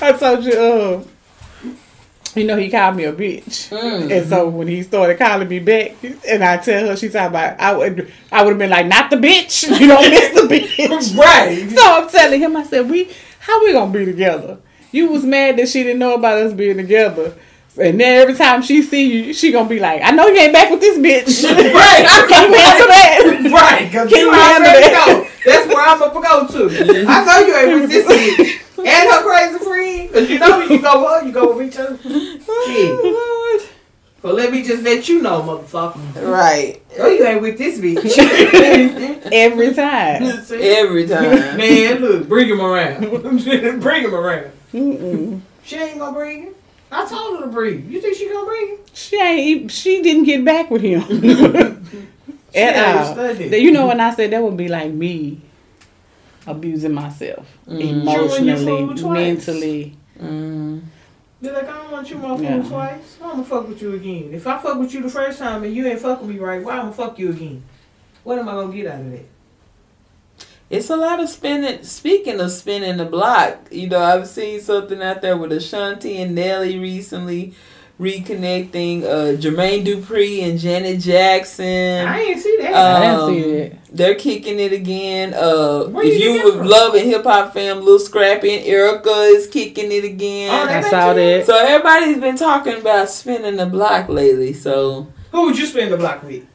I 0.01 0.11
told 0.13 0.43
you, 0.45 0.53
uh, 0.53 1.03
you 2.35 2.43
know, 2.45 2.55
he 2.57 2.69
called 2.69 2.95
me 2.95 3.05
a 3.05 3.13
bitch. 3.13 3.69
Mm. 3.69 4.11
And 4.15 4.29
so 4.29 4.47
when 4.49 4.67
he 4.67 4.83
started 4.83 5.17
calling 5.17 5.47
me 5.47 5.59
back, 5.59 5.95
and 6.27 6.43
I 6.43 6.57
tell 6.57 6.87
her, 6.87 6.95
she's 6.95 7.13
talking 7.13 7.29
about, 7.29 7.59
I 7.59 7.75
would, 7.75 8.11
I 8.31 8.43
would 8.43 8.51
have 8.51 8.59
been 8.59 8.69
like, 8.69 8.87
not 8.87 9.09
the 9.09 9.15
bitch. 9.17 9.67
You 9.79 9.87
don't 9.87 10.09
miss 10.09 10.33
the 10.33 10.47
bitch. 10.47 11.17
right. 11.17 11.69
So 11.69 11.81
I'm 11.81 12.09
telling 12.09 12.39
him, 12.41 12.55
I 12.57 12.63
said, 12.63 12.89
we, 12.89 13.11
how 13.39 13.63
we 13.63 13.71
gonna 13.73 13.91
be 13.91 14.05
together? 14.05 14.57
You 14.91 15.09
was 15.11 15.23
mad 15.23 15.57
that 15.57 15.69
she 15.69 15.83
didn't 15.83 15.99
know 15.99 16.15
about 16.15 16.37
us 16.39 16.53
being 16.53 16.77
together. 16.77 17.35
And 17.79 17.99
then 17.99 18.21
every 18.21 18.33
time 18.33 18.61
she 18.61 18.81
see 18.81 19.27
you, 19.27 19.33
she 19.33 19.51
gonna 19.51 19.69
be 19.69 19.79
like, 19.79 20.01
I 20.03 20.11
know 20.11 20.27
you 20.27 20.37
ain't 20.37 20.51
back 20.53 20.69
with 20.69 20.81
this 20.81 20.97
bitch. 20.97 21.43
Right. 21.73 22.05
I 22.05 22.25
can 22.27 22.51
you 22.51 22.57
handle 22.57 22.87
that? 22.87 23.51
Right, 23.53 23.91
Can 23.91 24.09
you 24.09 24.17
you 24.17 24.31
handle 24.33 24.63
that? 24.63 25.07
know. 25.07 25.29
That's 25.45 25.67
where 25.67 25.85
I'm 25.85 25.99
going 25.99 26.13
to 26.13 26.21
go 26.21 26.69
to. 26.69 27.05
I 27.07 27.25
know 27.25 27.47
you 27.47 27.55
ain't 27.55 27.81
with 27.81 27.89
this 27.89 28.05
bitch. 28.05 28.68
And 28.87 29.09
her 29.09 29.21
crazy 29.23 29.63
friend. 29.63 30.07
Because 30.09 30.29
you 30.29 30.39
know 30.39 30.59
you 30.61 30.81
go 30.81 31.01
with 31.03 31.21
her, 31.21 31.27
you 31.27 31.33
go 31.33 31.55
with 31.55 31.65
me 31.65 31.71
too. 31.71 31.97
Shit. 32.65 33.71
So 34.21 34.33
let 34.33 34.51
me 34.51 34.63
just 34.63 34.83
let 34.83 35.07
you 35.07 35.21
know, 35.21 35.41
motherfucker. 35.43 36.29
Right. 36.29 36.81
Oh, 36.99 37.07
you 37.07 37.25
ain't 37.25 37.41
with 37.41 37.57
this 37.57 37.79
bitch. 37.79 38.17
Every 39.31 39.73
time. 39.73 40.23
Every 40.51 41.07
time. 41.07 41.55
Man, 41.57 41.99
look, 42.01 42.27
bring 42.27 42.49
him 42.49 42.59
around. 42.59 42.99
bring 42.99 44.03
him 44.03 44.13
around. 44.13 44.51
Mm-mm. 44.73 45.39
She 45.63 45.77
ain't 45.77 45.99
gonna 45.99 46.11
bring 46.17 46.43
him. 46.47 46.53
I 46.91 47.05
told 47.07 47.39
her 47.39 47.45
to 47.45 47.51
bring 47.51 47.83
him. 47.83 47.91
You 47.91 48.01
think 48.01 48.17
she 48.17 48.27
gonna 48.29 48.45
bring 48.45 48.67
him? 48.71 48.77
She 48.93 49.15
ain't. 49.21 49.39
e- 49.39 49.67
She 49.69 50.01
didn't 50.01 50.25
get 50.25 50.43
back 50.43 50.69
with 50.69 50.81
him 50.81 51.01
She 52.51 52.59
at 52.59 53.15
all. 53.17 53.31
You 53.33 53.71
know, 53.71 53.87
when 53.87 54.01
I 54.01 54.13
said 54.13 54.31
that 54.31 54.43
would 54.43 54.57
be 54.57 54.67
like 54.67 54.91
me 54.91 55.39
abusing 56.47 56.93
myself 56.93 57.45
Mm. 57.67 57.79
emotionally, 57.81 58.29
Chewing 58.29 58.47
your 58.47 58.57
food 58.87 58.97
twice. 58.97 59.13
mentally. 59.17 59.95
Mm. 60.21 60.81
You're 61.41 61.53
like, 61.53 61.69
I 61.69 61.77
don't 61.77 61.91
want 61.91 62.09
you 62.09 62.17
my 62.17 62.35
food 62.35 62.43
Yeah. 62.43 62.61
twice. 62.63 63.17
I'm 63.23 63.29
gonna 63.31 63.43
fuck 63.45 63.67
with 63.69 63.81
you 63.81 63.93
again. 63.93 64.31
If 64.33 64.45
I 64.47 64.57
fuck 64.57 64.77
with 64.79 64.93
you 64.93 65.01
the 65.01 65.09
first 65.09 65.39
time 65.39 65.63
and 65.63 65.73
you 65.73 65.87
ain't 65.87 65.99
fuck 65.99 66.21
with 66.21 66.29
me 66.29 66.37
right, 66.39 66.63
why 66.63 66.73
I'm 66.73 66.81
gonna 66.81 66.91
fuck 66.93 67.17
you 67.19 67.29
again? 67.29 67.63
What 68.23 68.37
am 68.39 68.49
I 68.49 68.53
gonna 68.53 68.73
get 68.75 68.87
out 68.87 68.99
of 69.01 69.11
that? 69.11 69.25
It's 70.69 70.89
a 70.89 70.95
lot 70.95 71.19
of 71.19 71.29
spinning. 71.29 71.81
Speaking 71.83 72.39
of 72.39 72.51
spinning 72.51 72.97
the 72.97 73.05
block, 73.05 73.69
you 73.71 73.87
know, 73.89 73.99
I've 74.01 74.27
seen 74.27 74.59
something 74.61 75.01
out 75.01 75.21
there 75.21 75.35
with 75.35 75.51
Ashanti 75.51 76.21
and 76.21 76.35
Nelly 76.35 76.77
recently 76.77 77.53
reconnecting. 77.99 79.03
Uh, 79.03 79.37
Jermaine 79.37 79.85
Dupri 79.85 80.43
and 80.49 80.57
Janet 80.59 80.99
Jackson. 81.01 82.07
I 82.07 82.19
ain't 82.21 82.39
see 82.41 82.57
that. 82.61 82.73
I 82.73 82.99
didn't 83.01 83.19
Um, 83.19 83.33
see 83.33 83.51
that. 83.59 83.71
They're 83.91 84.15
kicking 84.15 84.59
it 84.59 84.71
again. 84.71 85.33
Uh, 85.33 85.85
Where 85.85 86.05
if 86.05 86.19
you 86.19 86.31
you 86.31 86.37
get 86.37 86.45
would 86.57 86.65
love 86.65 86.95
a 86.95 86.99
hip 86.99 87.23
hop 87.23 87.53
fam, 87.53 87.81
Lil 87.83 87.99
Scrappy 87.99 88.55
and 88.55 88.65
Erica 88.65 89.09
is 89.09 89.47
kicking 89.47 89.91
it 89.91 90.03
again. 90.03 90.51
Oh, 90.51 90.71
I 90.71 90.81
saw 90.81 91.13
that. 91.13 91.45
so 91.45 91.57
everybody's 91.57 92.19
been 92.19 92.37
talking 92.37 92.75
about 92.75 93.09
spinning 93.09 93.57
the 93.57 93.65
block 93.65 94.07
lately. 94.09 94.53
So 94.53 95.07
Who 95.31 95.45
would 95.45 95.57
you 95.57 95.65
spin 95.65 95.89
the 95.89 95.97
block 95.97 96.23
with? 96.23 96.45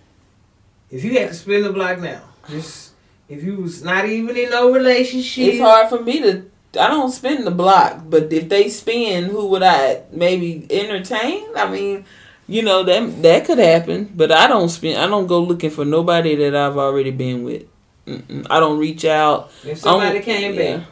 If 0.90 1.02
you 1.04 1.18
had 1.18 1.28
to 1.28 1.35
spin 1.35 1.62
the 1.62 1.72
block 1.72 1.98
now, 1.98 2.22
just 2.48 2.92
if 3.28 3.42
you 3.42 3.57
was 3.57 3.83
not 3.83 4.07
even 4.07 4.37
in 4.37 4.50
no 4.50 4.72
relationship. 4.72 5.54
it's 5.54 5.61
hard 5.61 5.88
for 5.88 6.00
me 6.02 6.20
to. 6.20 6.44
I 6.76 6.88
don't 6.88 7.10
spin 7.10 7.44
the 7.44 7.50
block, 7.50 8.02
but 8.06 8.32
if 8.32 8.48
they 8.48 8.68
spin, 8.68 9.24
who 9.24 9.48
would 9.48 9.62
I 9.62 10.02
maybe 10.10 10.66
entertain? 10.70 11.46
I 11.56 11.70
mean, 11.70 12.04
you 12.46 12.62
know 12.62 12.82
that 12.82 13.22
that 13.22 13.44
could 13.44 13.58
happen, 13.58 14.12
but 14.14 14.32
I 14.32 14.46
don't 14.46 14.68
spin. 14.68 14.96
I 14.96 15.06
don't 15.06 15.26
go 15.26 15.40
looking 15.40 15.70
for 15.70 15.84
nobody 15.84 16.34
that 16.37 16.54
I've 16.54 16.76
already 16.76 17.10
been 17.10 17.44
with. 17.44 17.64
Mm-mm. 18.06 18.46
I 18.50 18.60
don't 18.60 18.78
reach 18.78 19.04
out. 19.04 19.50
If 19.64 19.78
somebody 19.78 20.20
came 20.20 20.54
yeah. 20.54 20.76
back 20.76 20.87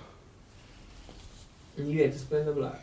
and 1.76 1.90
you 1.90 2.02
had 2.02 2.12
to 2.12 2.18
spin 2.18 2.46
the 2.46 2.52
block. 2.52 2.78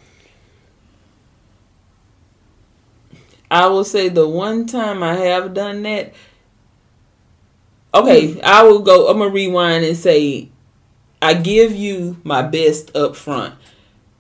I 3.52 3.68
will 3.68 3.84
say 3.84 4.10
the 4.10 4.28
one 4.28 4.68
time 4.68 5.02
I 5.02 5.16
have 5.16 5.54
done 5.54 5.82
that. 5.84 6.14
Okay, 7.94 8.40
I 8.42 8.64
will 8.64 8.80
go. 8.80 9.08
I'm 9.08 9.18
gonna 9.18 9.32
rewind 9.32 9.84
and 9.84 9.98
say, 9.98 10.50
I 11.22 11.34
give 11.34 11.74
you 11.76 12.18
my 12.24 12.42
best 12.42 12.96
up 12.96 13.16
front. 13.16 13.56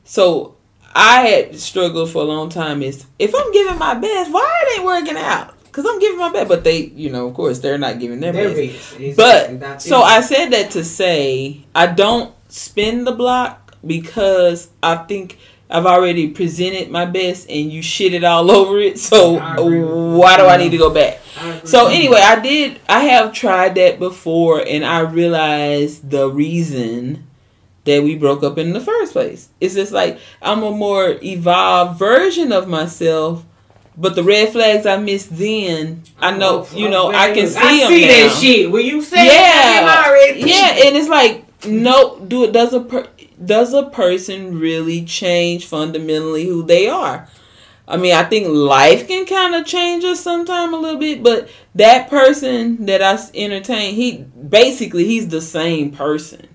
So 0.04 0.56
I 0.94 1.22
had 1.22 1.60
struggled 1.60 2.10
for 2.10 2.22
a 2.22 2.26
long 2.26 2.50
time. 2.50 2.82
Is 2.82 3.06
if 3.18 3.34
I'm 3.36 3.52
giving 3.52 3.78
my 3.78 3.94
best, 3.94 4.32
why 4.32 4.64
it 4.64 4.78
ain't 4.80 4.86
working 4.86 5.18
out? 5.18 5.56
Because 5.64 5.86
I'm 5.88 6.00
giving 6.00 6.18
my 6.18 6.32
best, 6.32 6.50
but 6.50 6.64
they, 6.64 6.86
you 6.88 7.12
know, 7.12 7.28
of 7.28 7.36
course, 7.36 7.60
they're 7.60 7.78
not 7.78 8.00
giving 8.00 8.20
their 8.20 8.32
Their 8.34 8.54
best. 8.54 9.16
But 9.16 9.82
so. 9.82 10.02
I 10.02 10.22
said 10.22 10.50
that 10.50 10.72
to 10.72 10.84
say 10.84 11.62
I 11.76 11.88
don't 11.88 12.34
spin 12.50 13.06
the 13.06 13.12
block 13.12 13.76
because 13.86 14.70
I 14.82 14.96
think 14.96 15.38
I've 15.70 15.86
already 15.86 16.30
presented 16.30 16.90
my 16.90 17.06
best 17.06 17.48
and 17.50 17.72
you 17.72 17.82
shit 17.82 18.14
it 18.14 18.24
all 18.24 18.50
over 18.60 18.80
it. 18.80 18.98
So 19.00 19.38
I 19.38 19.54
agree 19.56 19.80
with 19.82 19.90
you. 19.90 20.18
why 20.18 20.38
do 20.38 20.46
I 20.46 20.58
need 20.58 20.72
to 20.72 20.78
go 20.78 20.90
back? 20.90 21.20
So 21.64 21.88
anyway, 21.88 22.20
I 22.22 22.40
did. 22.40 22.80
I 22.90 23.02
have 23.02 23.32
tried 23.34 23.76
that 23.76 23.98
before, 24.00 24.62
and 24.66 24.84
I 24.84 25.00
realized 25.02 26.10
the 26.10 26.30
reason 26.30 27.28
that 27.86 28.04
we 28.04 28.16
broke 28.16 28.44
up 28.44 28.58
in 28.58 28.74
the 28.74 28.82
first 28.82 29.14
place. 29.14 29.50
It's 29.62 29.74
just 29.76 29.92
like 29.94 30.20
I'm 30.42 30.64
a 30.64 30.72
more 30.72 31.18
evolved 31.24 31.98
version 32.00 32.52
of 32.52 32.68
myself. 32.68 33.46
But 33.98 34.16
the 34.16 34.24
red 34.24 34.54
flags 34.54 34.86
I 34.86 34.96
missed 34.98 35.36
then, 35.38 36.04
I 36.20 36.32
know, 36.32 36.66
Oh, 36.72 36.76
you 36.78 36.88
know, 36.90 37.12
I 37.12 37.34
can 37.34 37.48
see 37.48 37.60
I 37.60 37.80
them 37.80 37.88
see 37.90 38.02
now. 38.02 38.08
that 38.08 38.38
shit. 38.40 38.72
When 38.72 38.86
you 38.86 39.02
say 39.02 39.26
Yeah. 39.26 39.32
that, 39.32 40.34
Yeah, 40.38 40.88
and 40.88 40.96
it's 40.96 41.10
like, 41.10 41.66
no, 41.66 42.18
do 42.20 42.46
it. 42.46 42.54
Does 42.54 42.74
a 42.74 42.80
per, 42.80 43.06
does 43.44 43.74
a 43.74 43.84
person 43.84 44.60
really 44.60 45.04
change 45.06 45.66
fundamentally 45.66 46.46
who 46.46 46.64
they 46.64 46.88
are? 46.88 47.28
I 47.88 47.98
mean, 47.98 48.14
I 48.14 48.24
think 48.24 48.48
life 48.48 49.08
can 49.08 49.26
kind 49.26 49.56
of 49.56 49.66
change 49.66 50.04
us 50.04 50.20
sometime 50.20 50.74
a 50.74 50.78
little 50.78 51.00
bit, 51.00 51.24
but 51.24 51.50
that 51.74 52.10
person 52.10 52.86
that 52.86 53.02
I 53.02 53.18
entertain, 53.34 53.96
he 53.96 54.18
basically 54.18 55.06
he's 55.06 55.30
the 55.30 55.42
same 55.42 55.92
person. 55.92 56.48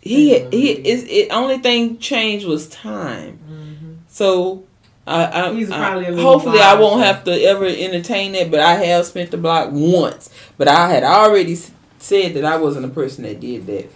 He 0.00 0.38
he 0.50 0.70
is 0.72 1.04
it. 1.04 1.28
Only 1.30 1.58
thing 1.58 1.98
changed 1.98 2.46
was 2.46 2.68
time. 2.68 3.38
Mhm. 3.48 3.96
So. 4.08 4.64
I, 5.04 5.48
I, 5.48 5.52
He's 5.52 5.68
I- 5.68 5.78
probably 5.78 6.06
a 6.06 6.10
little 6.12 6.30
hopefully 6.32 6.60
I 6.60 6.74
won't 6.74 7.02
have 7.02 7.24
to 7.24 7.32
ever 7.32 7.66
entertain 7.66 8.36
it, 8.36 8.52
but 8.52 8.60
I 8.60 8.74
have 8.74 9.04
spent 9.04 9.32
the 9.32 9.36
block 9.36 9.70
once. 9.72 10.30
But 10.56 10.68
I 10.68 10.90
had 10.90 11.02
already 11.02 11.56
said 11.98 12.34
that 12.34 12.44
I 12.44 12.56
wasn't 12.56 12.84
a 12.86 12.88
person 12.88 13.24
that 13.24 13.40
did 13.40 13.66
that. 13.66 13.90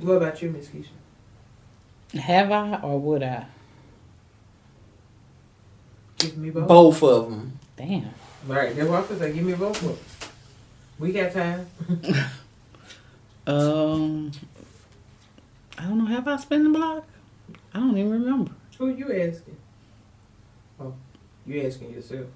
What 0.00 0.14
about 0.14 0.40
you, 0.42 0.50
Miss 0.50 0.68
Kysha? 0.68 2.20
Have 2.20 2.50
I 2.50 2.80
or 2.80 2.98
would 3.00 3.22
I? 3.22 3.46
Give 6.18 6.36
me 6.36 6.50
both. 6.50 6.68
Both 6.68 7.02
of 7.02 7.30
them. 7.30 7.58
Damn. 7.76 8.10
Right, 8.46 8.74
that's 8.74 8.88
what 8.88 9.04
I 9.04 9.06
was 9.06 9.20
like. 9.20 9.34
Give 9.34 9.44
me 9.44 9.54
both 9.54 9.82
of 9.82 9.88
them. 9.88 10.30
We 10.98 11.12
got 11.12 11.32
time. 11.32 11.66
Um, 13.46 14.32
I 15.78 15.84
don't 15.84 15.98
know. 15.98 16.06
Have 16.06 16.26
I 16.26 16.36
spent 16.36 16.64
the 16.64 16.70
block? 16.70 17.06
I 17.72 17.78
don't 17.78 17.96
even 17.96 18.10
remember. 18.10 18.50
Who 18.78 18.88
you 18.88 19.04
asking? 19.12 19.56
Oh, 20.80 20.94
you 21.46 21.62
asking 21.64 21.92
yourself. 21.92 22.26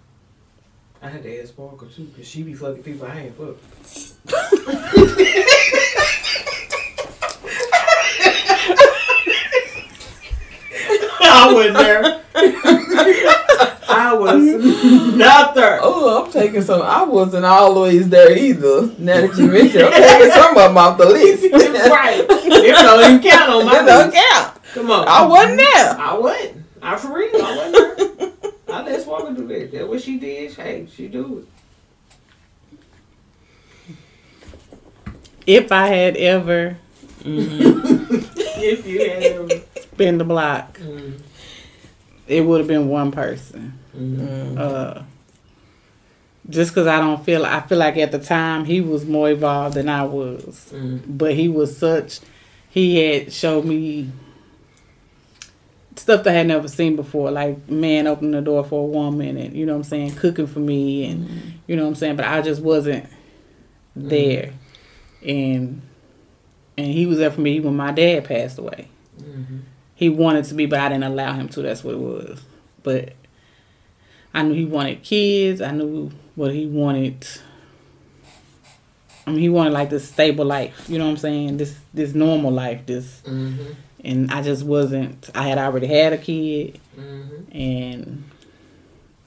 I 1.03 1.09
had 1.09 1.23
to 1.25 1.43
ask 1.43 1.57
Parker 1.57 1.87
too, 1.87 2.05
because 2.05 2.29
she 2.29 2.43
be 2.45 2.55
fucking 2.55 2.83
people 2.83 3.09
I 3.09 3.23
ain't 3.23 3.35
fuck. 3.35 3.57
I 11.41 11.53
wasn't 11.53 11.77
there. 11.79 12.21
I 13.93 14.15
was 14.15 15.17
not 15.17 15.55
there. 15.55 15.79
Oh, 15.83 16.25
I'm 16.25 16.33
taking 16.33 16.63
some. 16.63 16.83
I 16.83 17.03
wasn't 17.03 17.45
always 17.45 18.09
there 18.09 18.37
either. 18.37 18.87
Now 18.99 19.21
that 19.27 19.37
you 19.37 19.47
mentioned, 19.49 19.85
I'm 19.85 19.93
taking 19.93 20.31
some 20.33 20.57
of 20.57 20.63
them 20.69 20.79
off 20.79 20.97
the 20.99 21.07
list. 21.07 21.43
right. 21.53 22.25
It 22.29 22.75
don't 22.77 23.01
even 23.11 23.21
count 23.31 23.51
on 23.51 23.67
my 23.67 23.73
That 23.73 23.87
don't 23.87 24.11
list. 24.11 24.17
count. 24.31 24.59
Come 24.75 24.91
on. 24.91 25.09
I 25.09 25.27
wasn't 25.27 25.57
there. 25.59 25.97
I 25.99 26.15
wasn't. 26.19 26.65
I 26.83 26.97
for 26.97 27.13
real. 27.19 27.31
I 27.45 27.57
wasn't 27.57 28.19
there. 28.19 28.51
I 28.77 28.83
let 28.85 29.07
Walker 29.07 29.33
do 29.35 29.47
that. 29.49 29.73
That's 29.73 29.85
what 29.87 30.01
she 30.03 30.19
did. 30.19 30.53
Hey, 30.55 30.87
she 30.95 31.09
do 31.09 31.47
it. 33.89 33.95
If 35.47 35.73
I 35.73 35.87
had 35.89 36.17
ever 36.17 36.77
Mm-hmm. 37.25 38.15
if 38.63 38.87
you 38.87 38.99
had 39.11 39.23
ever. 39.23 39.49
been 39.99 40.17
the 40.17 40.25
block, 40.25 40.79
Mm, 40.79 41.21
it 42.31 42.43
would 42.43 42.59
have 42.61 42.69
been 42.69 42.89
one 42.89 43.11
person. 43.11 43.79
mm, 43.97 44.59
Uh, 44.59 45.03
just 46.49 46.73
because 46.73 46.87
I 46.87 46.99
don't 46.99 47.23
feel, 47.25 47.45
I 47.45 47.61
feel 47.61 47.79
like 47.79 47.97
at 47.97 48.13
the 48.13 48.19
time 48.19 48.65
he 48.65 48.81
was 48.81 49.05
more 49.07 49.31
evolved 49.31 49.75
than 49.77 49.89
I 49.89 50.05
was, 50.05 50.73
mm, 50.75 51.01
but 51.07 51.35
he 51.35 51.49
was 51.49 51.77
such. 51.77 52.21
He 52.71 52.97
had 52.99 53.33
showed 53.33 53.65
me 53.65 54.11
stuff 55.97 56.25
that 56.25 56.31
I 56.35 56.39
had 56.39 56.47
never 56.47 56.67
seen 56.69 56.97
before, 56.97 57.31
like 57.31 57.69
man 57.69 58.07
opening 58.07 58.31
the 58.33 58.41
door 58.41 58.65
for 58.65 58.85
a 58.85 58.87
woman, 58.87 59.37
and 59.37 59.55
you 59.55 59.67
know 59.67 59.73
what 59.73 59.79
I'm 59.79 59.85
saying, 59.85 60.15
cooking 60.17 60.47
for 60.47 60.61
me, 60.61 61.05
and 61.05 61.29
you 61.67 61.77
know 61.77 61.83
what 61.83 61.89
I'm 61.91 61.95
saying. 61.97 62.17
But 62.17 62.27
I 62.27 62.41
just 62.43 62.63
wasn't 62.63 63.07
there, 63.95 64.53
and 65.27 65.83
and 66.79 66.87
he 66.87 67.07
was 67.07 67.19
there 67.19 67.31
for 67.31 67.41
me 67.41 67.61
when 67.61 67.77
my 67.77 67.93
dad 67.93 68.25
passed 68.25 68.59
away. 68.59 68.89
He 70.01 70.09
wanted 70.09 70.47
to 70.47 70.55
be, 70.55 70.65
but 70.65 70.81
I 70.81 70.89
didn't 70.89 71.05
allow 71.05 71.35
him 71.35 71.51
to. 71.51 71.61
That's 71.61 71.85
what 71.85 71.93
it 71.95 71.99
was. 72.01 72.41
But 72.83 73.13
I 74.33 74.43
knew 74.43 74.55
he 74.55 74.65
wanted 74.65 75.03
kids. 75.03 75.61
I 75.61 75.73
knew 75.73 76.11
what 76.37 76.55
he 76.55 76.65
wanted. 76.67 77.27
I 79.27 79.31
mean, 79.33 79.41
he 79.41 79.51
wanted 79.51 79.75
like 79.75 79.91
this 79.91 80.09
stable 80.09 80.47
life. 80.47 80.89
You 80.89 80.97
know 80.97 81.05
what 81.05 81.11
I'm 81.11 81.17
saying? 81.19 81.59
This 81.59 81.77
this 81.93 82.15
normal 82.15 82.51
life. 82.51 82.87
This, 82.87 83.21
Mhm, 83.27 83.75
and 84.03 84.31
I 84.33 84.41
just 84.41 84.65
wasn't. 84.65 85.29
I 85.35 85.47
had 85.49 85.59
already 85.59 85.87
had 85.89 86.15
a 86.15 86.19
kid, 86.19 86.81
mhm. 86.99 87.55
and 87.55 88.25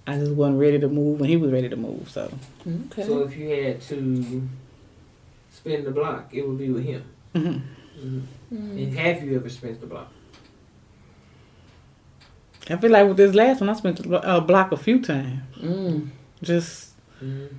I 0.08 0.18
just 0.18 0.32
wasn't 0.32 0.58
ready 0.60 0.80
to 0.80 0.88
move 0.88 1.20
when 1.20 1.30
he 1.30 1.38
was 1.38 1.52
ready 1.52 1.70
to 1.70 1.76
move. 1.76 2.10
So 2.10 2.34
Okay. 2.66 3.04
So 3.04 3.20
if 3.26 3.38
you 3.38 3.48
had 3.50 3.80
to 3.82 4.42
spin 5.52 5.84
the 5.86 5.92
block, 5.92 6.30
it 6.34 6.48
would 6.48 6.58
be 6.58 6.70
with 6.72 6.84
him. 6.84 7.04
mhm. 7.36 7.62
Mhm. 8.04 8.22
Mm. 8.52 8.84
And 8.84 8.98
have 8.98 9.24
you 9.24 9.36
ever 9.36 9.50
spent 9.50 9.80
the 9.80 9.86
block? 9.86 10.12
I 12.69 12.78
feel 12.78 12.91
like 12.91 13.08
with 13.08 13.17
this 13.17 13.36
last 13.36 13.60
one, 13.62 13.69
I 13.69 13.73
spent 13.73 14.06
a 14.06 14.17
uh, 14.21 14.39
block 14.39 14.71
a 14.71 14.78
few 14.78 15.02
times. 15.02 15.41
Mm. 15.60 16.10
Just 16.41 16.91
Mhm. 17.21 17.49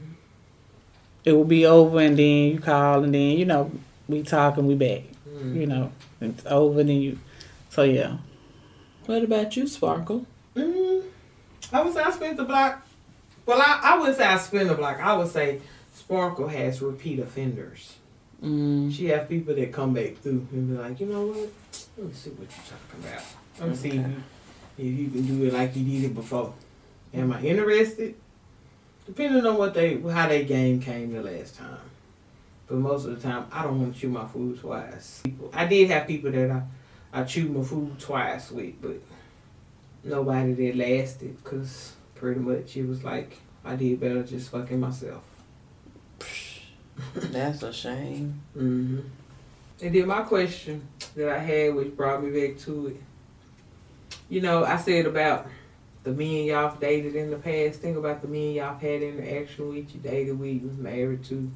it 1.24 1.32
will 1.32 1.44
be 1.44 1.66
over, 1.66 2.00
and 2.00 2.16
then 2.18 2.52
you 2.52 2.58
call, 2.60 3.02
and 3.04 3.14
then 3.14 3.36
you 3.38 3.44
know 3.44 3.70
we 4.08 4.22
talk 4.22 4.56
and 4.58 4.66
we 4.68 4.74
back. 4.74 5.02
Mhm. 5.28 5.54
you 5.56 5.66
know, 5.66 5.90
it's 6.20 6.44
over, 6.46 6.80
and 6.80 6.88
then 6.88 7.00
you. 7.02 7.18
So 7.70 7.82
yeah, 7.82 8.16
What 9.06 9.22
about 9.22 9.54
you, 9.56 9.66
Sparkle? 9.66 10.24
Mm, 10.56 11.02
I 11.72 11.82
would 11.82 11.92
say 11.92 12.00
I 12.02 12.10
spent 12.10 12.36
the 12.38 12.44
block. 12.44 12.86
Well, 13.44 13.60
I, 13.60 13.80
I 13.82 13.98
wouldn't 13.98 14.16
say 14.16 14.24
I 14.24 14.38
spent 14.38 14.68
the 14.68 14.74
block. 14.74 14.98
I 15.02 15.14
would 15.14 15.28
say 15.28 15.60
Sparkle 15.92 16.48
has 16.48 16.80
repeat 16.80 17.18
offenders. 17.18 17.96
Mm. 18.42 18.90
She 18.94 19.06
has 19.06 19.26
people 19.28 19.54
that 19.54 19.72
come 19.72 19.92
back 19.92 20.16
through 20.22 20.46
and 20.52 20.70
be 20.70 20.76
like, 20.82 21.00
you 21.00 21.06
know 21.06 21.26
what? 21.26 21.50
Let 21.98 22.06
me 22.06 22.12
see 22.14 22.30
what 22.30 22.48
you're 22.48 22.78
talking 22.78 23.00
about. 23.02 23.24
Let 23.60 23.68
me 23.70 23.76
see 23.76 24.04
if 24.76 24.84
you, 24.84 25.08
can 25.08 25.22
do 25.26 25.44
it 25.44 25.52
like 25.52 25.74
you 25.76 25.84
did 25.84 26.10
it 26.10 26.14
before. 26.14 26.52
Am 27.12 27.32
I 27.32 27.40
interested? 27.42 28.14
Depending 29.06 29.46
on 29.46 29.56
what 29.58 29.74
they 29.74 30.00
how 30.00 30.28
their 30.28 30.44
game 30.44 30.80
came 30.80 31.12
the 31.12 31.22
last 31.22 31.56
time. 31.56 31.78
But 32.66 32.78
most 32.78 33.04
of 33.04 33.14
the 33.20 33.28
time, 33.28 33.46
I 33.52 33.62
don't 33.62 33.80
want 33.80 33.94
to 33.94 34.00
chew 34.00 34.08
my 34.08 34.26
food 34.26 34.58
twice. 34.58 35.20
People, 35.22 35.50
I 35.52 35.66
did 35.66 35.90
have 35.90 36.06
people 36.06 36.32
that 36.32 36.50
I, 36.50 36.62
I 37.12 37.24
chewed 37.24 37.54
my 37.54 37.62
food 37.62 37.98
twice 37.98 38.50
with, 38.50 38.80
but 38.80 39.00
nobody 40.02 40.54
that 40.54 40.76
lasted 40.76 41.42
because 41.42 41.92
pretty 42.14 42.40
much 42.40 42.76
it 42.76 42.86
was 42.86 43.04
like 43.04 43.38
I 43.64 43.76
did 43.76 44.00
better 44.00 44.22
just 44.22 44.50
fucking 44.50 44.80
myself. 44.80 45.22
That's 47.14 47.62
a 47.62 47.72
shame. 47.72 48.40
hmm 48.54 49.00
And 49.82 49.94
then 49.94 50.06
my 50.06 50.22
question 50.22 50.88
that 51.16 51.28
I 51.28 51.38
had, 51.38 51.74
which 51.74 51.96
brought 51.96 52.22
me 52.24 52.30
back 52.30 52.58
to 52.62 52.88
it, 52.88 53.00
you 54.28 54.40
know, 54.40 54.64
I 54.64 54.76
said 54.76 55.06
about 55.06 55.46
the 56.02 56.12
men 56.12 56.44
y'all 56.44 56.76
dated 56.76 57.16
in 57.16 57.30
the 57.30 57.36
past. 57.36 57.80
Think 57.80 57.96
about 57.96 58.22
the 58.22 58.28
men 58.28 58.52
y'all 58.52 58.78
had 58.78 59.02
interaction 59.02 59.68
with, 59.68 59.94
you 59.94 60.00
dated 60.00 60.38
with, 60.38 60.62
you 60.62 60.74
married 60.78 61.24
to. 61.24 61.50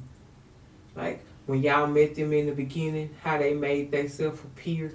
Like 0.95 1.23
when 1.45 1.61
y'all 1.61 1.87
met 1.87 2.15
them 2.15 2.33
in 2.33 2.47
the 2.47 2.51
beginning, 2.51 3.15
how 3.23 3.37
they 3.37 3.53
made 3.53 3.91
themselves 3.91 4.41
appear 4.43 4.93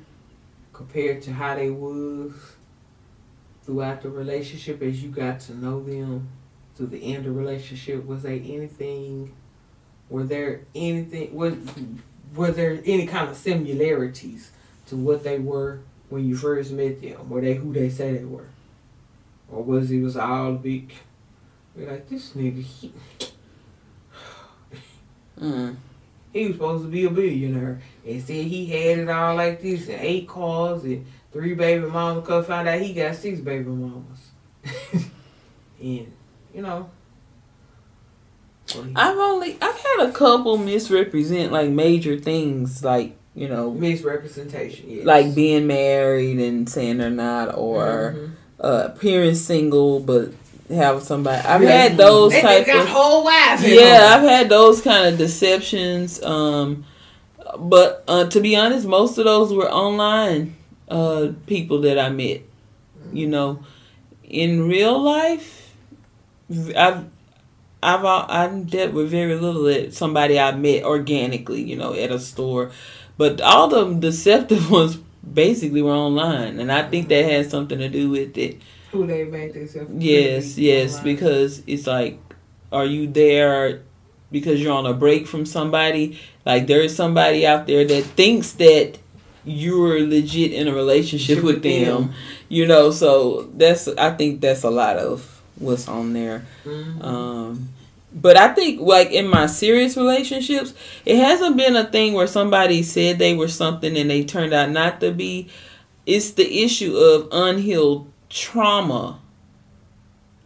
compared 0.73 1.23
to 1.23 1.33
how 1.33 1.55
they 1.55 1.71
was 1.71 2.33
throughout 3.63 4.03
the 4.03 4.11
relationship 4.11 4.83
as 4.83 5.03
you 5.03 5.09
got 5.09 5.41
to 5.41 5.57
know 5.57 5.83
them 5.83 6.29
to 6.77 6.87
the 6.87 7.15
end 7.15 7.27
of 7.27 7.35
the 7.35 7.41
relationship. 7.41 8.05
Was 8.05 8.23
there 8.23 8.33
anything? 8.33 9.35
Were 10.11 10.25
there 10.25 10.63
anything? 10.75 11.35
Was 11.35 11.55
were 12.35 12.51
there 12.51 12.81
any 12.85 13.07
kind 13.07 13.29
of 13.29 13.37
similarities 13.37 14.51
to 14.87 14.97
what 14.97 15.23
they 15.23 15.39
were 15.39 15.81
when 16.09 16.25
you 16.27 16.37
first 16.37 16.73
met 16.73 17.01
them? 17.01 17.29
Were 17.29 17.41
they 17.41 17.55
who 17.55 17.73
they 17.73 17.89
say 17.89 18.17
they 18.17 18.25
were, 18.25 18.47
or 19.51 19.63
was 19.63 19.91
it 19.91 20.01
was 20.01 20.17
all 20.17 20.53
big? 20.53 20.93
We're 21.75 21.91
like 21.91 22.09
this 22.09 22.31
nigga. 22.33 22.63
He, 22.63 22.93
Mm. 25.41 25.75
he 26.33 26.47
was 26.47 26.55
supposed 26.55 26.85
to 26.85 26.91
be 26.91 27.05
a 27.07 27.11
billionaire 27.11 27.81
and 28.07 28.23
said 28.23 28.45
he 28.47 28.67
had 28.67 29.01
it 29.01 29.09
all 29.09 29.35
like 29.35 29.61
this 29.61 29.89
and 29.89 30.01
eight 30.01 30.29
cars 30.29 30.85
and 30.85 31.05
three 31.33 31.55
baby 31.55 31.87
mamas. 31.87 32.25
Cause 32.25 32.47
found 32.47 32.69
out 32.69 32.81
he 32.81 32.95
got 32.95 33.17
six 33.17 33.41
baby 33.41 33.65
mamas. 33.65 34.31
and 35.81 36.13
you 36.55 36.63
know. 36.63 36.89
I've 38.97 39.19
only 39.19 39.59
I've 39.61 39.77
had 39.77 40.09
a 40.09 40.13
couple 40.13 40.57
misrepresent 40.57 41.53
like 41.53 41.69
major 41.71 42.19
things 42.19 42.83
like 42.85 43.17
you 43.35 43.49
know 43.49 43.71
misrepresentation. 43.71 44.89
Yes. 44.91 45.05
like 45.07 45.35
being 45.35 45.67
married 45.67 46.39
and 46.39 46.69
saying 46.69 46.99
they're 46.99 47.11
not 47.11 47.57
or 47.57 48.15
Mhm. 48.17 48.31
uh, 48.61 48.89
appearing 48.93 49.35
single 49.35 50.01
but 50.01 50.31
have 50.71 51.03
somebody. 51.03 51.47
I've 51.47 51.63
Yeah. 51.63 51.71
had 51.83 51.97
those 51.97 52.33
They 52.33 52.41
type 52.41 52.67
got 52.67 52.83
of 52.83 52.89
whole 52.89 53.25
wives. 53.25 53.63
yeah. 53.65 54.15
I've 54.17 54.23
had 54.23 54.49
those 54.49 54.81
kind 54.81 55.07
of 55.09 55.19
deceptions. 55.19 56.23
Um, 56.23 56.85
but 57.59 58.03
uh, 58.09 58.25
to 58.31 58.41
be 58.41 58.57
honest, 58.57 58.87
most 58.87 59.19
of 59.19 59.25
those 59.27 59.53
were 59.53 59.71
online 59.71 60.55
uh, 60.89 61.29
people 61.47 61.81
that 61.83 61.99
I 61.99 62.09
met. 62.11 62.41
You 63.13 63.27
know, 63.27 63.61
in 64.25 64.67
real 64.69 64.99
life, 65.01 65.71
I've 66.77 67.05
I've 67.83 68.05
I've 68.05 68.71
dealt 68.71 68.93
with 68.93 69.11
very 69.11 69.35
little 69.37 69.65
that 69.65 69.95
somebody 69.95 70.39
I 70.41 70.55
met 70.57 70.85
organically. 70.85 71.63
You 71.63 71.77
know, 71.77 71.93
at 71.95 72.11
a 72.11 72.19
store, 72.19 72.71
but 73.17 73.41
all 73.41 73.69
the 73.69 73.95
deceptive 73.95 74.71
ones 74.79 74.99
basically 75.23 75.83
were 75.83 75.93
online, 75.93 76.59
and 76.61 76.71
I 76.71 76.89
think 76.89 77.09
that 77.09 77.25
has 77.25 77.51
something 77.51 77.79
to 77.79 77.89
do 77.89 78.11
with 78.11 78.37
it. 78.37 78.61
Who 78.93 79.07
they 79.07 79.25
make 79.25 79.55
themselves. 79.55 79.91
Yes, 79.99 80.57
yes, 80.59 80.99
online. 80.99 81.05
because 81.17 81.63
it's 81.67 81.87
like, 81.87 82.19
are 82.71 82.85
you 82.87 83.07
there 83.09 83.83
because 84.31 84.61
you're 84.61 84.73
on 84.73 84.87
a 84.87 84.95
break 84.95 85.27
from 85.27 85.47
somebody? 85.47 86.19
Like 86.45 86.67
there 86.67 86.81
is 86.81 86.95
somebody 86.95 87.47
out 87.47 87.67
there 87.67 87.85
that 87.85 88.05
thinks 88.05 88.53
that 88.53 88.99
you're 89.45 90.01
legit 90.07 90.53
in 90.53 90.69
a 90.69 90.73
relationship 90.75 91.43
with 91.43 91.63
them, 91.63 92.13
you 92.49 92.67
know. 92.67 92.91
So 92.91 93.51
that's 93.55 93.89
I 93.89 94.11
think 94.13 94.41
that's 94.41 94.63
a 94.63 94.71
lot 94.71 94.97
of 94.97 95.43
what's 95.59 95.89
on 95.89 96.13
there. 96.13 96.47
Mhm. 96.65 97.05
Um, 97.05 97.69
but 98.15 98.37
I 98.37 98.55
think 98.55 98.81
like 98.81 99.11
in 99.11 99.27
my 99.27 99.47
serious 99.47 99.97
relationships, 99.97 100.73
it 101.05 101.17
hasn't 101.19 101.57
been 101.57 101.75
a 101.75 101.85
thing 101.85 102.13
where 102.13 102.29
somebody 102.29 102.83
said 102.83 103.19
they 103.19 103.35
were 103.35 103.49
something 103.49 103.97
and 103.97 104.09
they 104.09 104.25
turned 104.25 104.55
out 104.55 104.71
not 104.71 105.01
to 105.01 105.11
be. 105.11 105.49
It's 106.07 106.31
the 106.31 106.63
issue 106.63 106.97
of 106.97 107.29
unhealed 107.33 108.11
trauma. 108.31 109.19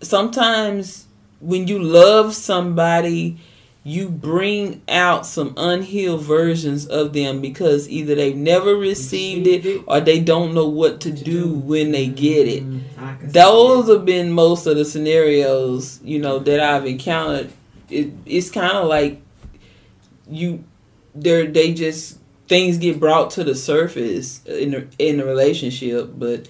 Sometimes 0.01 1.07
when 1.41 1.69
you 1.69 1.79
love 1.79 2.35
somebody, 2.35 3.37
you 3.85 4.09
bring 4.11 4.83
out 4.89 5.25
some 5.25 5.55
unhealed 5.57 6.21
versions 6.23 6.87
of 6.87 7.13
them 7.13 7.41
because 7.41 7.89
either 7.89 8.15
they've 8.15 8.37
never 8.37 8.75
received 8.77 9.47
it 9.47 9.83
or 9.87 10.01
they 10.01 10.21
don't 10.21 10.53
know 10.53 10.69
what 10.69 11.01
to 11.01 11.11
do 11.11 11.49
when 11.53 11.93
they 11.93 12.07
get 12.07 12.47
it 12.49 12.63
mm, 12.65 12.81
see 13.21 13.27
those 13.29 13.89
have 13.89 14.05
been 14.05 14.31
most 14.33 14.67
of 14.67 14.77
the 14.77 14.85
scenarios 14.85 16.01
you 16.05 16.19
know 16.19 16.39
that 16.39 16.61
I've 16.61 16.87
encountered. 16.87 17.51
It, 17.89 18.13
it's 18.27 18.51
kind 18.51 18.77
of 18.77 18.87
like 18.89 19.23
you, 20.31 20.65
they 21.15 21.47
they 21.47 21.73
just 21.73 22.19
things 22.49 22.77
get 22.79 23.01
brought 23.01 23.31
to 23.31 23.45
the 23.45 23.55
surface 23.55 24.45
in 24.45 24.75
a, 24.75 24.87
in 24.99 25.21
a 25.21 25.25
relationship, 25.25 26.11
but 26.17 26.49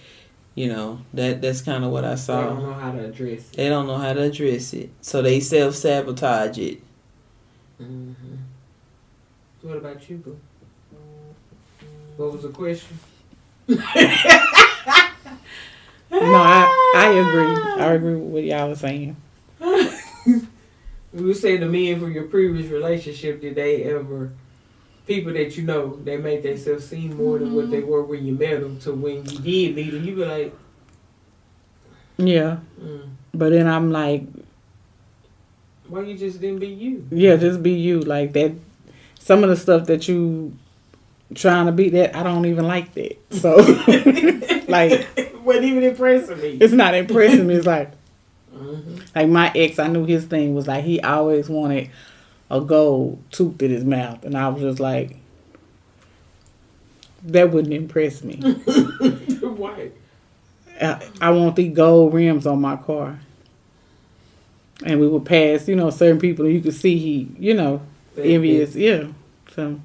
You 0.57 0.67
know 0.75 1.01
that 1.15 1.41
that's 1.41 1.61
kind 1.63 1.85
of 1.85 1.93
what 1.93 2.05
I 2.05 2.17
saw. 2.17 2.43
don't 2.43 2.63
know 2.65 2.73
how 2.75 2.91
to 2.91 3.05
address 3.05 3.41
it. 3.53 3.57
They 3.57 3.69
don't 3.69 3.87
know 3.87 3.99
how 3.99 4.13
to 4.13 4.23
address 4.23 4.73
it, 4.75 4.91
so 5.01 5.23
they 5.23 5.39
self 5.39 5.77
sabotage 5.77 6.59
it. 6.59 6.83
Hmm 7.79 8.13
What 9.63 9.77
about 9.79 10.09
you, 10.09 10.17
boo? 10.19 10.39
What 12.17 12.33
was 12.33 12.43
the 12.43 12.49
question? 12.49 12.99
No, 16.11 16.35
I 16.35 16.93
I 16.97 17.07
agree. 17.11 17.83
I 17.85 17.93
agree 17.93 18.15
with 18.15 18.33
what 18.33 18.43
y'all 18.45 18.71
was 18.71 18.81
saying. 18.81 19.15
You 21.15 21.35
say 21.35 21.57
the 21.59 21.67
men 21.67 22.01
from 22.01 22.13
your 22.13 22.25
previous 22.25 22.71
relationship, 22.71 23.41
did 23.41 23.55
they 23.55 23.85
ever, 23.85 24.31
people 25.07 25.33
that 25.35 25.57
you 25.57 25.65
know, 25.65 25.97
they 26.05 26.17
made 26.17 26.43
themselves 26.43 26.87
seem 26.87 27.17
more 27.17 27.39
than 27.39 27.55
what 27.55 27.71
they 27.71 27.81
were 27.83 28.03
when 28.03 28.25
you 28.27 28.35
met 28.35 28.61
them 28.61 28.79
to 28.81 28.93
when 28.93 29.17
you 29.29 29.39
did 29.39 29.77
meet 29.77 29.91
them, 29.91 30.05
you 30.05 30.15
be 30.17 30.25
like, 30.25 30.55
Yeah, 32.19 32.59
mm, 32.81 33.09
but 33.35 33.51
then 33.51 33.67
I'm 33.69 33.91
like, 33.91 34.25
why 35.89 36.03
you 36.03 36.17
just 36.17 36.41
didn't 36.41 36.61
be 36.61 36.69
you? 36.69 37.07
yeah, 37.11 37.37
just 37.37 37.63
be 37.63 37.73
you. 37.73 38.01
Like 38.01 38.33
that. 38.35 38.53
Some 39.19 39.43
of 39.43 39.51
the 39.51 39.57
stuff 39.57 39.87
that 39.87 40.09
you 40.09 40.57
trying 41.35 41.67
to 41.67 41.73
be 41.73 41.91
that 41.91 42.17
I 42.17 42.23
don't 42.23 42.47
even 42.47 42.67
like 42.67 42.95
that. 42.95 43.19
So 43.35 43.57
like 44.69 45.07
wasn't 45.45 45.65
even 45.67 45.83
impressing 45.85 46.41
me. 46.41 46.59
it's 46.61 46.73
not 46.73 46.95
impressing 46.95 47.47
me. 47.47 47.55
It's 47.55 47.67
like 47.77 47.93
hmm 48.53 48.97
like 49.15 49.29
my 49.29 49.53
ex. 49.55 49.79
I 49.79 49.89
knew 49.89 50.05
his 50.05 50.25
thing 50.27 50.55
was 50.55 50.67
like 50.67 50.85
he 50.85 51.01
always 51.01 51.49
wanted 51.49 51.91
a 52.51 52.61
gold 52.61 53.23
tooth 53.31 53.61
in 53.63 53.71
his 53.71 53.85
mouth, 53.85 54.25
and 54.25 54.37
I 54.37 54.49
was 54.49 54.63
just 54.63 54.81
like, 54.81 55.17
that 57.25 57.51
wouldn't 57.51 57.75
impress 57.75 58.23
me. 58.25 58.37
Why? 58.37 59.91
I, 60.81 61.09
I 61.21 61.31
want 61.31 61.57
the 61.57 61.69
gold 61.69 62.15
rims 62.15 62.47
on 62.47 62.61
my 62.61 62.77
car. 62.77 63.21
And 64.85 65.01
we 65.01 65.09
would 65.09 65.25
pass, 65.25 65.67
you 65.69 65.75
know, 65.75 65.91
certain 65.91 66.19
people, 66.21 66.45
and 66.45 66.55
you 66.55 66.61
could 66.61 66.75
see 66.75 66.99
he, 66.99 67.29
you 67.39 67.55
know, 67.55 67.83
envious. 68.17 68.75
Yeah. 68.77 69.09
So, 69.55 69.81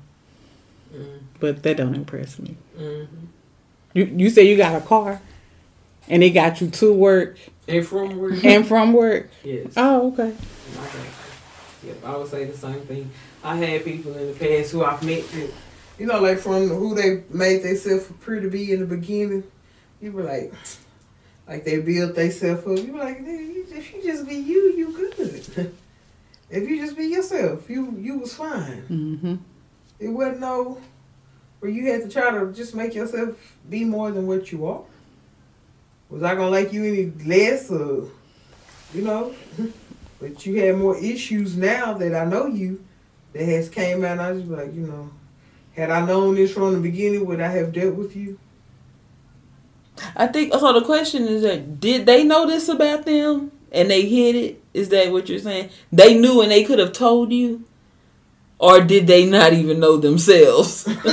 Mm, 0.96 1.20
but 1.40 1.64
that 1.64 1.78
don't 1.78 1.96
impress 1.96 2.38
me. 2.38 2.56
hmm 2.78 3.04
You 3.96 4.06
you 4.06 4.30
say 4.30 4.44
you 4.44 4.56
got 4.56 4.76
a 4.76 4.86
car, 4.86 5.20
and 6.08 6.24
it 6.24 6.30
got 6.32 6.62
you 6.62 6.70
to 6.70 6.94
work 6.94 7.40
And 7.68 7.84
from 7.88 8.18
work 8.20 8.44
and 8.46 8.68
from 8.68 8.94
work. 8.94 9.32
yes. 9.44 9.74
Oh, 9.76 10.10
okay. 10.14 10.36
Yep, 11.86 12.06
I 12.06 12.18
would 12.18 12.28
say 12.28 12.46
the 12.46 12.56
same 12.58 12.82
thing. 12.82 13.10
I 13.44 13.56
had 13.58 13.84
people 13.84 14.16
in 14.16 14.28
the 14.28 14.34
past 14.34 14.72
who 14.72 14.84
I've 14.84 15.04
met 15.04 15.28
that, 15.32 15.50
you 16.00 16.06
know, 16.06 16.20
like 16.22 16.38
from 16.40 16.70
who 16.70 16.94
they 16.96 17.24
made 17.30 17.64
themselves 17.64 18.10
appear 18.10 18.40
to 18.40 18.50
be 18.50 18.72
in 18.72 18.80
the 18.80 18.86
beginning. 18.86 19.44
You 20.02 20.12
were 20.12 20.24
like, 20.24 20.54
like 21.48 21.64
they 21.64 21.80
built 21.80 22.16
themselves 22.16 22.66
up. 22.66 22.86
You 22.86 22.94
were 22.94 23.00
like, 23.00 23.20
"Nigga, 23.20 23.72
if 23.72 23.94
you 23.94 24.04
just 24.04 24.28
be 24.28 24.36
you, 24.36 24.74
you 24.74 24.92
good. 24.94 25.74
if 26.50 26.70
you 26.70 26.78
just 26.78 26.96
be 26.96 27.06
yourself, 27.06 27.70
you 27.70 27.96
you 28.00 28.20
was 28.20 28.34
fine. 28.34 28.84
Mm-hmm. 28.90 29.36
It 30.00 30.08
wasn't 30.08 30.40
no 30.40 30.82
where 31.60 31.72
you 31.72 31.92
had 31.92 32.02
to 32.02 32.10
try 32.10 32.32
to 32.32 32.52
just 32.52 32.76
make 32.76 32.94
yourself 32.94 33.58
be 33.70 33.86
more 33.86 34.12
than 34.12 34.28
what 34.28 34.52
you 34.52 34.66
are. 34.66 34.82
Was 36.10 36.24
I 36.24 36.36
gonna 36.36 36.50
like 36.50 36.74
you 36.74 36.84
any 36.86 37.12
less 37.26 37.72
or 37.72 38.10
you 38.94 39.02
know? 39.02 39.34
but 40.20 40.46
you 40.46 40.62
had 40.62 40.78
more 40.78 40.98
issues 40.98 41.58
now 41.58 41.94
that 41.94 42.16
I 42.16 42.26
know 42.26 42.46
you 42.46 42.84
that 43.34 43.46
has 43.46 43.68
came 43.70 44.06
out 44.06 44.12
and 44.12 44.22
I 44.22 44.34
just 44.34 44.48
be 44.48 44.56
like, 44.56 44.74
you 44.74 44.82
know, 44.82 45.10
had 45.76 45.90
I 45.90 46.06
known 46.06 46.36
this 46.36 46.54
from 46.54 46.74
the 46.74 46.80
beginning, 46.80 47.26
would 47.26 47.42
I 47.42 47.50
have 47.50 47.74
dealt 47.74 47.96
with 47.96 48.16
you? 48.16 48.40
I 50.16 50.28
think 50.28 50.54
so. 50.54 50.74
The 50.74 50.86
question 50.86 51.28
is 51.28 51.44
that 51.44 51.80
did 51.80 52.06
they 52.06 52.24
know 52.24 52.48
this 52.48 52.68
about 52.70 53.06
them 53.06 53.52
and 53.72 53.90
they 53.90 54.06
hid 54.08 54.36
it? 54.36 54.64
Is 54.74 54.90
that 54.90 55.12
what 55.12 55.30
you're 55.30 55.40
saying? 55.40 55.70
They 55.92 56.18
knew 56.18 56.42
and 56.42 56.52
they 56.52 56.64
could 56.64 56.80
have 56.80 56.94
told 56.94 57.32
you, 57.32 57.64
or 58.58 58.82
did 58.82 59.08
they 59.08 59.26
not 59.26 59.54
even 59.54 59.80
know 59.80 59.98
themselves? 59.98 60.88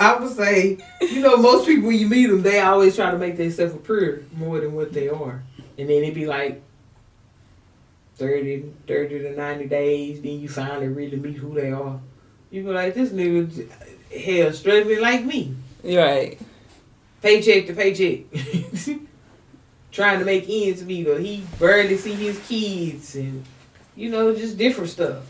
I 0.00 0.18
would 0.18 0.34
say, 0.34 0.78
you 1.02 1.20
know, 1.20 1.36
most 1.36 1.66
people 1.66 1.88
when 1.88 1.98
you 1.98 2.08
meet 2.08 2.26
them, 2.26 2.40
they 2.40 2.58
always 2.60 2.96
try 2.96 3.10
to 3.10 3.18
make 3.18 3.36
themselves 3.36 3.74
appear 3.74 4.24
more 4.34 4.58
than 4.58 4.72
what 4.74 4.94
they 4.94 5.10
are, 5.10 5.42
and 5.76 5.90
then 5.90 6.02
it'd 6.02 6.14
be 6.14 6.26
like 6.26 6.62
30, 8.16 8.72
30 8.86 9.18
to 9.18 9.36
ninety 9.36 9.66
days. 9.66 10.22
Then 10.22 10.40
you 10.40 10.48
finally 10.48 10.88
really 10.88 11.18
meet 11.18 11.36
who 11.36 11.54
they 11.54 11.70
are. 11.70 12.00
You 12.50 12.62
be 12.62 12.70
like, 12.70 12.94
this 12.94 13.10
nigga, 13.10 13.68
hell, 14.10 14.52
struggling 14.54 15.00
like 15.00 15.22
me, 15.24 15.54
right. 15.84 16.38
paycheck 17.22 17.66
to 17.66 17.74
paycheck, 17.74 18.20
trying 19.92 20.18
to 20.18 20.24
make 20.24 20.46
ends 20.48 20.84
meet, 20.84 21.06
or 21.08 21.18
he 21.18 21.44
barely 21.58 21.96
see 21.96 22.14
his 22.14 22.38
kids, 22.46 23.14
and 23.16 23.44
you 23.96 24.08
know, 24.10 24.34
just 24.34 24.56
different 24.58 24.90
stuff. 24.90 25.24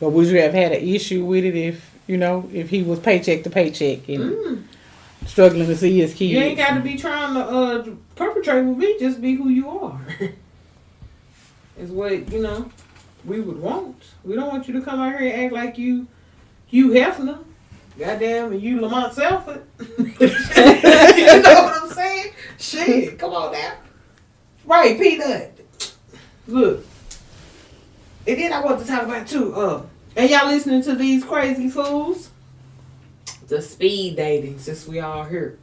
But 0.00 0.10
would 0.10 0.26
you 0.26 0.40
have 0.40 0.54
had 0.54 0.72
an 0.72 0.86
issue 0.86 1.24
with 1.24 1.44
it 1.44 1.56
if 1.56 1.90
you 2.06 2.16
know 2.16 2.48
if 2.52 2.70
he 2.70 2.82
was 2.82 2.98
paycheck 3.00 3.42
to 3.44 3.50
paycheck 3.50 4.08
and 4.08 4.20
Mm. 4.32 4.62
struggling 5.26 5.66
to 5.66 5.76
see 5.76 5.98
his 5.98 6.12
kids? 6.14 6.32
You 6.32 6.38
ain't 6.38 6.58
got 6.58 6.74
to 6.74 6.80
be 6.80 6.96
trying 6.96 7.34
to 7.34 7.40
uh, 7.44 7.86
perpetrate 8.14 8.62
with 8.64 8.78
me. 8.78 8.96
Just 8.98 9.20
be 9.20 9.34
who 9.34 9.48
you 9.48 9.68
are. 9.68 10.00
is 11.78 11.90
what 11.90 12.30
you 12.32 12.40
know 12.42 12.70
we 13.24 13.40
would 13.40 13.60
want. 13.60 14.02
We 14.24 14.34
don't 14.34 14.48
want 14.48 14.68
you 14.68 14.74
to 14.74 14.80
come 14.80 15.00
out 15.00 15.18
here 15.18 15.30
and 15.32 15.44
act 15.44 15.52
like 15.52 15.78
you 15.78 16.06
Hugh 16.66 16.90
Hefner, 16.90 17.38
goddamn, 17.98 18.52
you 18.58 18.80
Lamont 18.80 19.12
Sanford. 19.14 19.62
you 19.78 20.26
know 20.26 21.62
what 21.64 21.82
I'm 21.82 21.90
saying? 21.90 22.32
Shit, 22.58 23.18
come 23.18 23.32
on 23.32 23.52
now. 23.52 23.74
Right, 24.64 24.98
Peanut. 24.98 25.58
Look. 26.46 26.84
And 28.26 28.38
then 28.38 28.52
I 28.52 28.60
want 28.64 28.80
to 28.80 28.86
talk 28.86 29.02
about 29.04 29.26
too. 29.26 29.54
Uh, 29.54 29.82
and 30.16 30.28
y'all 30.30 30.46
listening 30.46 30.82
to 30.82 30.94
these 30.94 31.24
crazy 31.24 31.68
fools? 31.70 32.30
The 33.48 33.62
speed 33.62 34.16
dating, 34.16 34.58
since 34.58 34.86
we 34.86 35.00
all 35.00 35.24
here. 35.24 35.58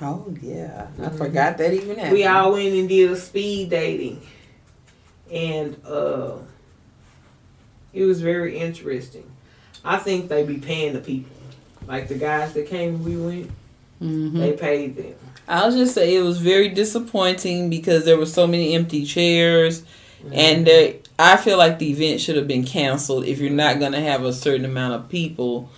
Oh 0.00 0.34
yeah, 0.42 0.88
I 0.98 1.02
Mhm. 1.06 1.18
forgot 1.18 1.58
that 1.58 1.72
even 1.72 1.96
happened. 1.96 2.14
We 2.14 2.24
all 2.24 2.52
went 2.52 2.72
and 2.74 2.88
did 2.88 3.10
a 3.10 3.16
speed 3.16 3.70
dating, 3.70 4.20
and 5.30 5.76
uh, 5.86 6.38
it 7.92 8.04
was 8.04 8.20
very 8.20 8.58
interesting. 8.58 9.30
I 9.84 9.98
think 9.98 10.28
they 10.28 10.44
be 10.44 10.56
paying 10.58 10.94
the 10.94 11.00
people, 11.00 11.33
like 11.86 12.08
the 12.08 12.16
guys 12.16 12.52
that 12.54 12.66
came. 12.66 13.04
We 13.04 13.16
went, 13.16 13.50
Mm-hmm. 14.02 14.38
they 14.38 14.52
paid 14.52 14.96
them. 14.96 15.14
I'll 15.48 15.70
just 15.70 15.94
say 15.94 16.16
it 16.16 16.22
was 16.22 16.38
very 16.38 16.68
disappointing 16.68 17.70
because 17.70 18.04
there 18.04 18.18
were 18.18 18.26
so 18.26 18.46
many 18.46 18.74
empty 18.74 19.04
chairs, 19.04 19.84
and 20.32 20.66
there, 20.66 20.94
I 21.18 21.36
feel 21.36 21.58
like 21.58 21.78
the 21.78 21.90
event 21.90 22.20
should 22.20 22.36
have 22.36 22.48
been 22.48 22.64
canceled 22.64 23.24
if 23.24 23.38
you're 23.38 23.50
not 23.50 23.78
gonna 23.80 24.00
have 24.00 24.24
a 24.24 24.32
certain 24.32 24.64
amount 24.64 24.94
of 24.94 25.08
people. 25.08 25.70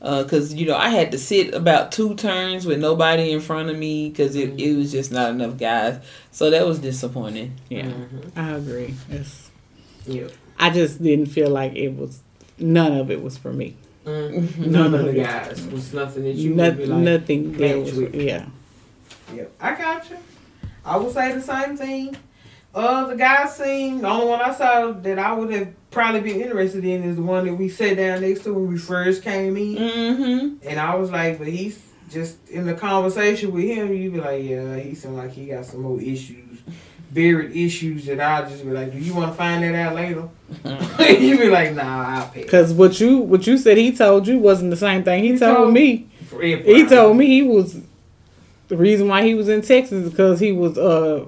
Because 0.00 0.52
you 0.52 0.66
know 0.66 0.74
I 0.76 0.88
had 0.88 1.12
to 1.12 1.18
sit 1.18 1.54
about 1.54 1.92
two 1.92 2.16
turns 2.16 2.66
with 2.66 2.80
nobody 2.80 3.30
in 3.30 3.40
front 3.40 3.70
of 3.70 3.78
me 3.78 4.08
because 4.10 4.34
it, 4.34 4.60
it 4.60 4.76
was 4.76 4.90
just 4.90 5.12
not 5.12 5.30
enough 5.30 5.56
guys. 5.58 6.00
So 6.32 6.50
that 6.50 6.66
was 6.66 6.80
disappointing. 6.80 7.54
Yeah, 7.68 7.84
Mhm. 7.86 8.36
I 8.36 8.50
agree. 8.56 8.94
It's, 9.10 9.50
Yep. 10.08 10.32
I 10.58 10.70
just 10.70 11.00
didn't 11.00 11.26
feel 11.26 11.50
like 11.50 11.76
it 11.76 11.90
was. 11.96 12.20
None 12.58 12.92
of 12.98 13.10
it 13.12 13.22
was 13.22 13.38
for 13.38 13.52
me. 13.52 13.76
Mhm. 14.04 14.58
None 14.58 14.72
None 14.72 14.94
of 14.94 15.00
of 15.00 15.06
the 15.14 15.20
it. 15.20 15.24
guys 15.24 15.66
was 15.68 15.92
nothing 15.94 16.24
that 16.24 16.34
you 16.34 16.54
Not, 16.54 16.70
would 16.70 16.78
be 16.78 16.86
like. 16.86 16.98
nothing 17.02 17.52
there 17.52 17.78
was. 17.80 17.92
with. 17.94 18.14
Yeah. 18.14 18.46
Yep, 19.34 19.52
I 19.60 19.74
got 19.76 20.10
you. 20.10 20.16
I 20.84 20.96
would 20.96 21.12
say 21.12 21.32
the 21.32 21.40
same 21.40 21.76
thing. 21.76 22.16
Uh, 22.74 23.06
the 23.06 23.16
guy 23.16 23.46
scene, 23.46 24.00
the 24.00 24.08
only 24.08 24.26
one 24.26 24.40
I 24.40 24.52
saw 24.54 24.90
that 24.92 25.18
I 25.18 25.32
would 25.32 25.52
have 25.52 25.68
probably 25.90 26.20
been 26.22 26.40
interested 26.40 26.84
in 26.84 27.02
is 27.04 27.16
the 27.16 27.22
one 27.22 27.46
that 27.46 27.54
we 27.54 27.68
sat 27.68 27.96
down 27.98 28.22
next 28.22 28.44
to 28.44 28.54
when 28.54 28.68
we 28.68 28.78
first 28.78 29.22
came 29.22 29.56
in. 29.56 29.76
Mm-hmm. 29.76 30.66
And 30.68 30.80
I 30.80 30.94
was 30.96 31.10
like, 31.10 31.38
but 31.38 31.46
he's 31.48 31.78
just 32.10 32.48
in 32.48 32.66
the 32.66 32.74
conversation 32.74 33.52
with 33.52 33.64
him, 33.64 33.92
you 33.92 34.10
be 34.10 34.20
like, 34.20 34.42
yeah, 34.42 34.76
he 34.78 34.94
seemed 34.94 35.16
like 35.16 35.32
he 35.32 35.46
got 35.46 35.64
some 35.66 35.82
more 35.82 36.00
issues, 36.00 36.51
buried 37.12 37.54
issues 37.56 38.06
that 38.06 38.20
I'll 38.20 38.48
just 38.48 38.64
be 38.64 38.70
like, 38.70 38.92
do 38.92 38.98
you 38.98 39.14
want 39.14 39.32
to 39.32 39.36
find 39.36 39.62
that 39.62 39.74
out 39.74 39.94
later? 39.94 40.28
you 41.20 41.38
be 41.38 41.48
like, 41.48 41.74
nah, 41.74 42.18
I'll 42.20 42.28
pay. 42.28 42.42
Because 42.42 42.72
what 42.72 43.00
you 43.00 43.18
what 43.18 43.46
you 43.46 43.58
said 43.58 43.76
he 43.76 43.94
told 43.94 44.26
you 44.26 44.38
wasn't 44.38 44.70
the 44.70 44.76
same 44.76 45.02
thing 45.04 45.22
he, 45.24 45.32
He 45.32 45.38
told, 45.38 45.56
told- 45.56 45.72
me. 45.74 46.08
He 46.40 46.86
told 46.86 47.16
me 47.16 47.26
he 47.26 47.42
was 47.42 47.80
the 48.68 48.76
reason 48.76 49.08
why 49.08 49.22
he 49.22 49.34
was 49.34 49.48
in 49.50 49.60
Texas 49.60 50.04
is 50.04 50.10
because 50.10 50.40
he 50.40 50.52
was 50.52 50.78
uh 50.78 51.26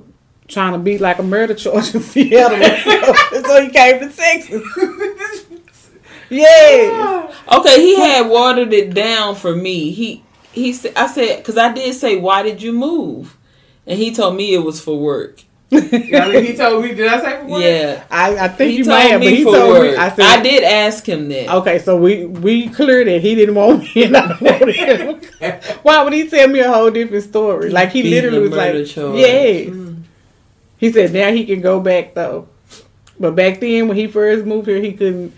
trying 0.49 0.73
to 0.73 0.79
beat 0.79 1.01
like 1.01 1.19
a 1.19 1.23
murder 1.23 1.55
charge 1.55 1.95
in 1.95 2.01
Seattle. 2.13 2.57
and 3.37 3.45
so 3.47 3.63
he 3.63 3.69
came 3.71 4.01
to 4.01 4.09
Texas. 4.11 4.63
yeah. 6.31 7.33
Okay, 7.53 7.81
he 7.81 7.97
had 8.01 8.29
watered 8.29 8.73
it 8.73 8.95
down 8.95 9.35
for 9.35 9.55
me. 9.55 9.91
He 9.91 10.23
he 10.53 10.73
said 10.73 10.93
I 10.97 11.07
said 11.07 11.39
because 11.39 11.57
I 11.59 11.73
did 11.73 11.95
say 11.95 12.17
why 12.17 12.43
did 12.43 12.63
you 12.63 12.73
move, 12.73 13.37
and 13.87 13.99
he 13.99 14.15
told 14.15 14.37
me 14.37 14.55
it 14.55 14.59
was 14.65 14.81
for 14.81 14.99
work. 14.99 15.43
Yeah, 15.75 16.25
I 16.27 16.33
mean, 16.33 16.45
he 16.45 16.57
told 16.57 16.83
me. 16.85 16.95
Did 16.95 17.07
I 17.09 17.21
say 17.21 17.41
for 17.41 17.45
what? 17.47 17.63
Yeah. 17.63 18.05
I, 18.11 18.37
I 18.45 18.49
think 18.49 18.71
He 18.73 18.79
you 18.79 18.85
told 18.85 18.97
might 18.97 19.03
have, 19.11 19.21
but 19.21 19.27
me 19.27 19.37
he 19.37 19.45
for 19.45 19.53
told 19.53 19.71
work. 19.79 19.91
me. 19.93 19.97
I 19.97 20.15
I, 20.19 20.43
did 20.43 20.65
ask 20.65 21.07
him 21.07 21.29
that. 21.29 21.49
Okay, 21.57 21.79
so 21.79 21.97
we 21.97 22.27
we 22.27 22.69
cleared 22.69 23.09
it. 23.09 23.23
He 23.23 23.35
didn't 23.35 23.55
want 23.55 23.83
me, 23.95 24.05
and 24.05 24.17
I 24.17 24.27
wanted 24.41 24.75
him. 25.41 25.61
Why 25.83 26.03
would 26.03 26.13
he 26.13 26.29
tell 26.29 26.49
me 26.49 26.61
a 26.61 26.73
whole 26.73 26.91
different 26.91 27.25
story? 27.25 27.71
Like 27.71 27.91
he 27.91 28.03
Beating 28.03 28.15
literally 28.33 28.49
was 28.49 28.51
like, 28.53 28.73
murder 28.75 28.85
charge. 28.87 29.19
"Yes." 29.19 29.69
Mm. 29.71 30.03
He 30.79 30.93
said 30.93 31.13
now 31.13 31.33
he 31.33 31.45
can 31.47 31.61
go 31.61 31.81
back 31.81 32.15
though, 32.15 32.49
but 33.19 33.35
back 33.35 33.61
then 33.61 33.89
when 33.89 33.97
he 33.97 34.07
first 34.07 34.45
moved 34.45 34.69
here, 34.69 34.81
he 34.81 34.93
couldn't. 34.93 35.33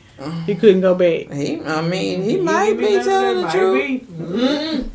He 0.46 0.54
couldn't 0.54 0.80
go 0.80 0.94
back. 0.94 1.30
He, 1.30 1.60
I 1.60 1.82
mean, 1.82 2.22
he 2.22 2.30
He 2.32 2.36
might 2.40 2.78
be 2.78 2.88
telling 3.04 3.42
the 3.44 3.50
truth. 3.52 4.90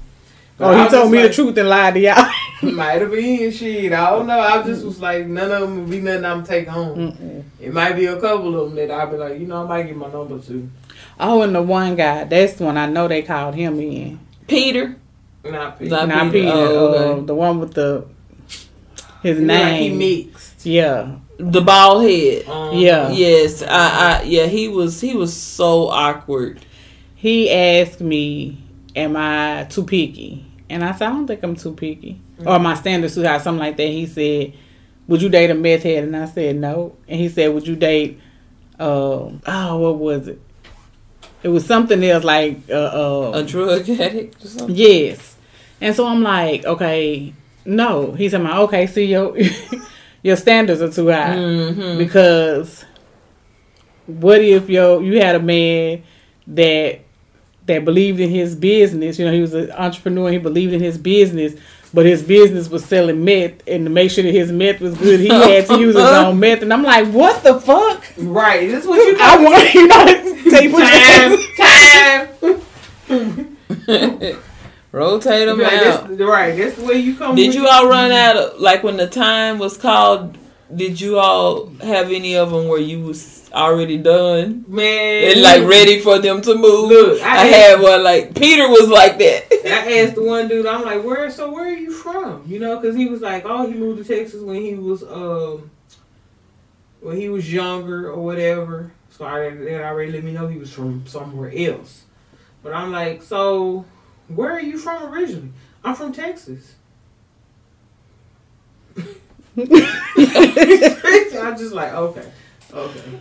But 0.61 0.73
Oh, 0.79 0.83
he 0.83 0.89
told 0.89 1.11
me 1.11 1.19
like, 1.19 1.29
the 1.29 1.33
truth 1.35 1.57
and 1.57 1.69
lied 1.69 1.93
to 1.95 1.99
y'all. 1.99 2.31
Might 2.71 3.01
have 3.01 3.09
been 3.11 3.51
shit. 3.51 3.91
I 3.91 4.09
don't 4.11 4.27
know. 4.27 4.39
I 4.39 4.61
just 4.63 4.85
was 4.85 4.99
like, 4.99 5.25
none 5.25 5.51
of 5.51 5.61
them 5.61 5.79
would 5.81 5.89
be 5.89 5.99
nothing 5.99 6.25
I'm 6.25 6.43
take 6.43 6.67
home. 6.67 6.97
Mm-mm. 7.13 7.43
It 7.59 7.73
might 7.73 7.93
be 7.93 8.05
a 8.05 8.19
couple 8.21 8.55
of 8.59 8.69
them 8.69 8.75
that 8.87 8.91
I'll 8.93 9.09
be 9.09 9.17
like, 9.17 9.39
you 9.39 9.47
know, 9.47 9.63
I 9.63 9.67
might 9.67 9.83
get 9.87 9.95
my 9.97 10.11
number 10.11 10.37
to. 10.39 10.69
Oh, 11.19 11.41
and 11.41 11.55
the 11.55 11.61
one 11.63 11.95
guy, 11.95 12.23
that's 12.25 12.53
the 12.53 12.65
one 12.65 12.77
I 12.77 12.85
know 12.85 13.07
they 13.07 13.23
called 13.23 13.55
him 13.55 13.79
in. 13.79 14.19
Peter. 14.47 14.95
Not 15.43 15.79
Pete. 15.79 15.89
Not 15.89 16.07
Not 16.07 16.31
Peter. 16.31 16.45
Peter. 16.45 16.51
Oh, 16.53 16.87
okay. 16.93 17.21
uh, 17.21 17.25
the 17.25 17.33
one 17.35 17.59
with 17.59 17.73
the 17.73 18.05
his 19.23 19.37
He 19.39 19.43
look 19.45 19.57
like 19.57 19.75
he 19.81 19.89
mixed. 19.89 20.65
yeah, 20.65 21.15
The 21.37 21.61
bald 21.61 22.03
head. 22.03 22.47
Um, 22.47 22.77
Yeah. 22.77 23.09
Yes, 23.09 23.63
I, 23.63 23.67
I, 24.19 24.23
yeah, 24.23 24.45
he 24.45 24.67
was, 24.67 25.01
he 25.01 25.15
was 25.15 25.35
so 25.35 25.87
awkward. 25.89 26.59
he 27.15 27.49
asked 27.51 28.01
me, 28.01 28.57
"Am 28.95 29.15
I 29.17 29.65
too 29.69 29.83
picky?" 29.83 30.45
And 30.71 30.83
I 30.83 30.91
said, 30.93 31.07
"I 31.07 31.11
don't 31.11 31.27
think 31.27 31.43
I'm 31.43 31.55
too 31.55 31.73
picky, 31.73 32.19
or 32.45 32.57
my 32.59 32.73
standards 32.75 33.15
too 33.15 33.23
high, 33.23 33.37
something 33.39 33.59
like 33.59 33.77
that." 33.77 33.87
He 33.89 34.05
said, 34.07 34.53
"Would 35.07 35.21
you 35.21 35.29
date 35.29 35.49
a 35.51 35.53
meth 35.53 35.83
head?" 35.83 36.03
And 36.05 36.15
I 36.15 36.25
said, 36.25 36.55
"No." 36.55 36.95
And 37.07 37.19
he 37.19 37.29
said, 37.29 37.53
"Would 37.53 37.67
you 37.67 37.75
date?" 37.75 38.19
Um, 38.79 39.41
oh, 39.45 39.77
what 39.77 39.97
was 39.99 40.27
it? 40.27 40.41
It 41.43 41.49
was 41.49 41.65
something 41.65 42.03
else 42.03 42.23
like 42.23 42.57
uh, 42.69 42.73
uh, 42.73 43.31
A 43.35 43.43
drug 43.43 43.87
addict 43.89 44.43
or 44.43 44.47
something. 44.47 44.75
Yes. 44.75 45.35
And 45.79 45.95
so 45.95 46.05
I'm 46.07 46.21
like, 46.23 46.65
okay, 46.65 47.33
no. 47.65 48.11
He 48.13 48.29
said, 48.29 48.41
okay, 48.41 48.85
see 48.87 49.05
your 49.05 49.35
your 50.23 50.35
standards 50.35 50.81
are 50.81 50.91
too 50.91 51.09
high 51.09 51.35
Mm-hmm. 51.35 51.97
because 51.97 52.85
what 54.07 54.41
if 54.41 54.69
your 54.69 55.01
you 55.03 55.19
had 55.19 55.35
a 55.35 55.39
man 55.39 56.03
that 56.47 56.99
that 57.73 57.85
believed 57.85 58.19
in 58.19 58.29
his 58.29 58.55
business? 58.55 59.17
You 59.19 59.25
know, 59.25 59.31
he 59.33 59.41
was 59.41 59.53
an 59.53 59.71
entrepreneur. 59.71 60.31
He 60.31 60.37
believed 60.37 60.73
in 60.73 60.81
his 60.81 60.97
business. 60.97 61.53
But 61.93 62.05
his 62.05 62.23
business 62.23 62.69
was 62.69 62.85
selling 62.85 63.25
meth, 63.25 63.67
and 63.67 63.83
to 63.85 63.89
make 63.89 64.11
sure 64.11 64.23
that 64.23 64.31
his 64.33 64.49
meth 64.49 64.79
was 64.79 64.97
good, 64.97 65.19
he 65.19 65.27
had 65.29 65.65
to 65.67 65.77
use 65.77 65.93
his 65.93 66.05
own 66.05 66.39
meth. 66.39 66.61
And 66.61 66.71
I'm 66.71 66.83
like, 66.83 67.07
"What 67.09 67.43
the 67.43 67.59
fuck?" 67.59 68.05
Right. 68.17 68.69
This 68.69 68.83
is 68.85 68.89
what 68.89 68.95
you 68.95 69.17
I 69.19 69.43
want 69.43 69.73
you 69.73 69.87
know, 69.87 70.05
take 70.49 70.71
time. 72.37 72.57
Time. 73.09 74.37
Rotate 74.93 75.47
them 75.47 75.59
Right, 75.59 75.73
out. 75.73 76.07
that's, 76.09 76.21
right. 76.21 76.55
That's 76.57 76.75
the 76.75 76.85
way 76.85 76.95
you 76.95 77.15
come. 77.15 77.35
Did 77.35 77.47
with 77.47 77.55
you 77.55 77.67
all 77.67 77.87
run 77.87 78.11
out 78.11 78.35
of 78.37 78.59
like 78.59 78.83
when 78.83 78.97
the 78.97 79.07
time 79.07 79.57
was 79.59 79.77
called? 79.77 80.37
Did 80.73 80.99
you 80.99 81.17
all 81.19 81.67
have 81.81 82.11
any 82.11 82.35
of 82.35 82.51
them 82.51 82.67
where 82.67 82.79
you 82.79 83.01
was 83.01 83.40
already 83.53 83.97
done 83.97 84.65
Man. 84.67 85.31
and 85.31 85.41
like 85.41 85.63
ready 85.63 85.99
for 85.99 86.19
them 86.19 86.41
to 86.41 86.55
move? 86.55 86.89
Look, 86.89 87.21
I, 87.21 87.41
I, 87.41 87.45
had 87.45 87.81
one 87.81 88.03
like 88.03 88.35
Peter 88.35 88.67
was 88.67 88.89
like 88.89 89.17
that. 89.19 89.45
I 89.65 89.99
asked 89.99 90.15
the 90.15 90.23
one 90.23 90.47
dude. 90.47 90.65
I'm 90.65 90.83
like, 90.83 91.03
where? 91.03 91.29
So 91.29 91.51
where 91.51 91.65
are 91.65 91.77
you 91.77 91.91
from? 91.91 92.43
You 92.47 92.59
know, 92.59 92.79
because 92.79 92.95
he 92.95 93.07
was 93.07 93.21
like, 93.21 93.43
oh, 93.45 93.69
he 93.69 93.77
moved 93.77 94.05
to 94.05 94.15
Texas 94.15 94.41
when 94.41 94.61
he 94.61 94.75
was 94.75 95.03
um 95.03 95.69
when 97.01 97.17
he 97.17 97.29
was 97.29 97.51
younger 97.51 98.09
or 98.09 98.23
whatever. 98.23 98.91
So 99.09 99.25
I 99.25 99.49
that 99.49 99.83
already 99.83 100.11
let 100.11 100.23
me 100.23 100.31
know 100.31 100.47
he 100.47 100.57
was 100.57 100.73
from 100.73 101.05
somewhere 101.05 101.51
else. 101.55 102.05
But 102.63 102.73
I'm 102.73 102.91
like, 102.91 103.23
so 103.23 103.85
where 104.27 104.51
are 104.51 104.61
you 104.61 104.77
from 104.77 105.13
originally? 105.13 105.51
I'm 105.83 105.95
from 105.95 106.13
Texas. 106.13 106.75
I'm 109.57 109.67
just 111.57 111.73
like 111.73 111.93
okay, 111.93 112.31
okay. 112.73 113.19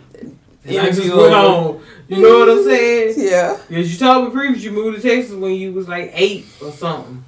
And 0.63 0.79
I 0.79 0.91
just 0.91 1.15
went 1.15 1.33
on. 1.33 1.81
You 2.07 2.21
know 2.21 2.39
what 2.39 2.49
I'm 2.49 2.63
saying? 2.63 3.15
Yeah. 3.17 3.57
Because 3.67 3.91
you 3.91 3.97
told 3.97 4.25
me 4.25 4.31
previously 4.31 4.65
you 4.65 4.71
moved 4.71 5.01
to 5.01 5.07
Texas 5.07 5.33
when 5.33 5.53
you 5.53 5.71
was 5.73 5.87
like 5.87 6.11
eight 6.13 6.45
or 6.61 6.71
something. 6.71 7.23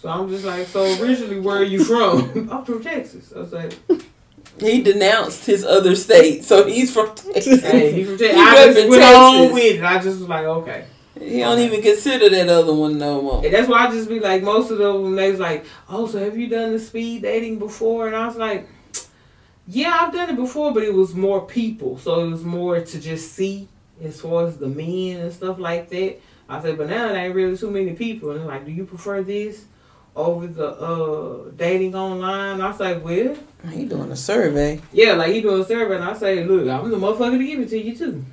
So 0.00 0.08
I'm 0.08 0.28
just 0.28 0.44
like, 0.44 0.66
so 0.68 0.84
originally 1.02 1.40
where 1.40 1.56
are 1.58 1.64
you 1.64 1.82
from? 1.82 2.48
I'm 2.52 2.64
from 2.64 2.82
Texas. 2.82 3.32
I 3.34 3.40
was 3.40 3.52
like, 3.52 3.72
He 4.60 4.82
denounced 4.82 5.44
his 5.46 5.64
other 5.64 5.96
state, 5.96 6.44
so 6.44 6.66
he's 6.66 6.92
from 6.92 7.14
Texas. 7.16 7.62
hey, 7.62 7.92
he 7.92 8.04
from 8.04 8.18
Texas. 8.18 8.36
He 8.36 8.40
I 8.40 8.72
just 8.72 8.88
went 8.88 9.02
on 9.02 9.52
with 9.52 9.64
it. 9.64 9.82
I 9.82 9.94
just 9.94 10.20
was 10.20 10.28
like, 10.28 10.44
okay. 10.44 10.84
He 11.18 11.40
don't 11.40 11.58
even 11.58 11.82
consider 11.82 12.28
that 12.28 12.48
other 12.48 12.72
one 12.72 12.96
no 12.96 13.20
more. 13.22 13.44
And 13.44 13.52
that's 13.52 13.68
why 13.68 13.86
I 13.86 13.90
just 13.90 14.08
be 14.08 14.20
like, 14.20 14.42
most 14.44 14.70
of 14.70 14.78
them, 14.78 15.16
they 15.16 15.32
was 15.32 15.40
like, 15.40 15.64
oh, 15.88 16.06
so 16.06 16.20
have 16.20 16.38
you 16.38 16.48
done 16.48 16.72
the 16.72 16.78
speed 16.78 17.22
dating 17.22 17.58
before? 17.58 18.06
And 18.06 18.14
I 18.14 18.26
was 18.26 18.36
like, 18.36 18.68
yeah, 19.68 19.98
I've 20.00 20.12
done 20.12 20.30
it 20.30 20.36
before, 20.36 20.72
but 20.72 20.82
it 20.82 20.94
was 20.94 21.14
more 21.14 21.44
people. 21.46 21.98
So 21.98 22.20
it 22.24 22.30
was 22.30 22.42
more 22.42 22.80
to 22.80 23.00
just 23.00 23.32
see 23.32 23.68
as 24.02 24.20
far 24.20 24.46
as 24.46 24.56
the 24.56 24.66
men 24.68 25.20
and 25.20 25.32
stuff 25.32 25.58
like 25.58 25.90
that. 25.90 26.18
I 26.48 26.62
said, 26.62 26.78
but 26.78 26.88
now 26.88 27.08
there 27.08 27.16
ain't 27.26 27.34
really 27.34 27.56
too 27.58 27.70
many 27.70 27.92
people. 27.92 28.30
And 28.30 28.40
they're 28.40 28.46
like, 28.46 28.64
do 28.64 28.72
you 28.72 28.86
prefer 28.86 29.22
this 29.22 29.66
over 30.16 30.46
the 30.46 30.68
uh, 30.68 31.50
dating 31.56 31.94
online? 31.94 32.60
I 32.62 32.74
like, 32.76 33.04
well, 33.04 33.36
He 33.70 33.84
doing 33.84 34.10
a 34.10 34.16
survey. 34.16 34.80
yeah, 34.92 35.12
like 35.12 35.32
he 35.34 35.42
doing 35.42 35.60
a 35.60 35.64
survey. 35.66 35.96
And 35.96 36.04
I 36.04 36.14
say, 36.14 36.44
look, 36.44 36.66
I'm 36.68 36.90
the 36.90 36.96
motherfucker 36.96 37.36
to 37.38 37.46
give 37.46 37.60
it 37.60 37.68
to 37.68 37.78
you 37.78 37.94
too. 37.96 38.24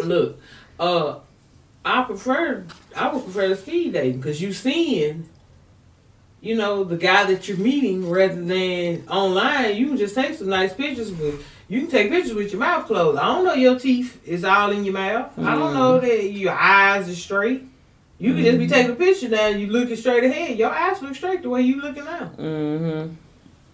Look, 0.04 0.40
uh, 0.80 1.18
I 1.84 2.02
prefer 2.04 2.64
I 2.96 3.12
would 3.12 3.24
prefer 3.24 3.48
the 3.48 3.56
speed 3.56 3.92
dating 3.92 4.18
because 4.20 4.40
you 4.40 4.52
seeing, 4.52 5.28
you 6.46 6.54
know, 6.54 6.84
the 6.84 6.96
guy 6.96 7.24
that 7.24 7.48
you're 7.48 7.56
meeting 7.56 8.08
rather 8.08 8.40
than 8.40 9.06
online. 9.08 9.76
You 9.76 9.88
can 9.88 9.96
just 9.96 10.14
take 10.14 10.34
some 10.34 10.48
nice 10.48 10.72
pictures 10.72 11.12
with. 11.12 11.44
You 11.68 11.80
can 11.80 11.90
take 11.90 12.10
pictures 12.10 12.34
with 12.34 12.52
your 12.52 12.60
mouth 12.60 12.86
closed. 12.86 13.18
I 13.18 13.26
don't 13.26 13.44
know 13.44 13.54
your 13.54 13.76
teeth 13.78 14.20
is 14.24 14.44
all 14.44 14.70
in 14.70 14.84
your 14.84 14.94
mouth. 14.94 15.36
I 15.38 15.56
don't 15.56 15.74
know 15.74 15.98
that 15.98 16.30
your 16.30 16.52
eyes 16.52 17.08
are 17.08 17.14
straight. 17.14 17.64
You 18.18 18.34
can 18.34 18.44
just 18.44 18.58
be 18.58 18.68
taking 18.68 18.92
a 18.92 18.94
picture 18.94 19.28
now. 19.28 19.48
and 19.48 19.60
You 19.60 19.66
looking 19.66 19.96
straight 19.96 20.22
ahead. 20.22 20.56
Your 20.56 20.70
eyes 20.70 21.02
look 21.02 21.16
straight 21.16 21.42
the 21.42 21.50
way 21.50 21.62
you 21.62 21.80
looking 21.80 22.04
now. 22.04 22.30
mm-hmm. 22.38 23.14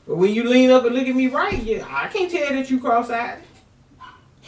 But 0.08 0.16
when 0.16 0.34
you 0.34 0.48
lean 0.48 0.70
up 0.70 0.84
and 0.84 0.94
look 0.94 1.06
at 1.06 1.14
me 1.14 1.26
right, 1.28 1.62
yeah, 1.62 1.86
I 1.88 2.08
can't 2.08 2.30
tell 2.30 2.48
that 2.48 2.70
you 2.70 2.80
cross-eyed. 2.80 3.38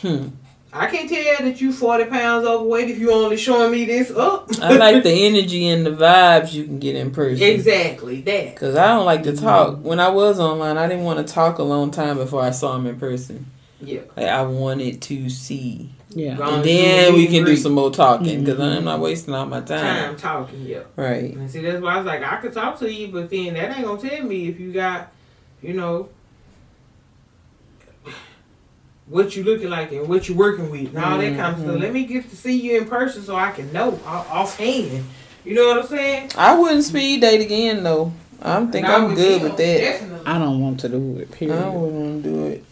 Hmm. 0.01 0.29
I 0.77 0.87
can't 0.87 1.09
tell 1.09 1.47
that 1.47 1.61
you 1.61 1.73
40 1.73 2.07
pounds 2.07 2.45
overweight 2.47 2.91
if 2.91 2.99
you 2.99 3.13
only 3.13 3.37
showing 3.37 3.71
me 3.71 3.85
this 3.85 4.11
up. 4.11 4.49
I 4.61 4.77
like 4.77 5.05
the 5.05 5.11
energy 5.13 5.69
and 5.69 5.87
the 5.87 5.91
vibes 5.93 6.53
you 6.53 6.65
can 6.65 6.81
get 6.81 6.97
in 6.97 7.13
person. 7.13 7.43
exactly 7.47 8.21
that. 8.23 8.57
Cause 8.57 8.75
I 8.75 8.89
don't 8.89 9.07
like 9.07 9.23
to 9.23 9.37
talk. 9.37 9.79
When 9.79 10.01
I 10.01 10.09
was 10.09 10.41
online, 10.41 10.77
I 10.77 10.89
didn't 10.89 11.05
want 11.05 11.25
to 11.25 11.33
talk 11.33 11.59
a 11.59 11.63
long 11.63 11.93
time 11.93 12.17
before 12.17 12.43
I 12.43 12.51
saw 12.51 12.75
him 12.77 12.87
in 12.87 12.99
person. 12.99 13.47
Yeah. 13.81 14.01
Like 14.17 14.27
I 14.27 14.43
wanted 14.43 15.01
to 15.03 15.29
see, 15.31 15.91
Yeah. 16.11 16.39
And 16.41 16.65
then 16.65 17.15
we 17.15 17.27
and 17.27 17.35
can 17.35 17.45
do 17.45 17.55
some 17.57 17.73
more 17.73 17.91
talking. 17.93 18.41
Because 18.45 18.59
Mhm. 18.59 18.79
I'm 18.79 18.85
not 18.85 18.99
wasting 19.01 19.33
all 19.35 19.47
my 19.47 19.61
Time 19.61 19.81
time. 19.81 20.17
talking, 20.17 20.63
yeah. 20.63 20.81
Right. 20.97 21.35
And 21.37 21.49
see, 21.51 21.61
that's 21.61 21.81
why 21.83 21.95
I 21.95 21.97
was 21.99 22.07
like, 22.07 22.23
I 22.25 22.37
could 22.37 22.53
talk 22.53 22.79
to 22.81 22.93
you, 22.93 23.09
but 23.09 23.31
then 23.31 23.55
that 23.55 23.77
ain't 23.77 23.87
gonna 23.87 24.01
tell 24.01 24.25
me 24.25 24.49
if 24.49 24.59
you 24.59 24.73
got, 24.73 25.13
you 25.63 25.75
know, 25.75 26.09
what 29.09 29.37
you 29.37 29.45
looking 29.45 29.69
like 29.71 29.93
and 29.93 30.09
what 30.09 30.29
you 30.29 30.35
working 30.35 30.71
with 30.71 30.89
and 30.95 30.99
all 30.99 31.19
that 31.19 31.37
kind 31.37 31.55
of 31.55 31.61
stuff. 31.61 31.75
Mhm. 31.77 31.81
Let 31.81 31.93
me 31.93 32.05
get 32.05 32.29
to 32.31 32.37
see 32.37 32.59
you 32.59 32.79
in 32.79 32.87
person 32.87 33.23
so 33.23 33.37
I 33.37 33.51
can 33.51 33.73
know 33.73 33.99
offhand. 34.07 35.05
You 35.45 35.55
know 35.55 35.67
what 35.69 35.79
I'm 35.83 35.87
saying? 35.87 36.31
I 36.37 36.59
wouldn't 36.59 36.85
speed 36.85 37.21
date 37.21 37.41
again 37.43 37.83
though. 37.85 38.13
I 38.41 38.65
think 38.67 38.87
Not 38.87 39.01
I'm 39.03 39.15
good 39.15 39.43
with 39.43 39.57
that. 39.57 39.79
Definitely. 39.79 40.27
I 40.27 40.39
don't 40.39 40.61
want 40.61 40.81
to 40.81 40.89
do 40.89 41.19
it. 41.19 41.29
I 41.33 41.35
Period. 41.37 41.73
wouldn't 41.73 42.23
do 42.23 42.47
it. 42.47 42.65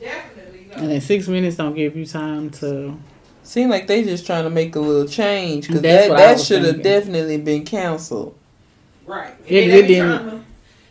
Definitely. 0.00 0.66
no. 0.70 0.82
And 0.82 0.90
then 0.90 1.00
six 1.00 1.28
minutes 1.28 1.56
don't 1.56 1.74
give 1.74 1.96
you 1.96 2.06
time 2.06 2.50
to. 2.50 2.96
Seem 3.42 3.70
like 3.70 3.86
they 3.86 4.04
just 4.04 4.26
trying 4.26 4.44
to 4.44 4.50
make 4.50 4.76
a 4.76 4.80
little 4.80 5.06
change 5.08 5.66
because 5.66 5.80
that 5.82 6.10
that 6.10 6.40
should 6.40 6.64
have 6.64 6.82
definitely 6.82 7.38
been 7.38 7.64
canceled. 7.64 8.34
Right. 9.06 9.30
And 9.46 9.56
It- 9.56 9.68
it 9.70 9.86
didn't- 9.86 10.16
trying 10.18 10.30
to- 10.30 10.44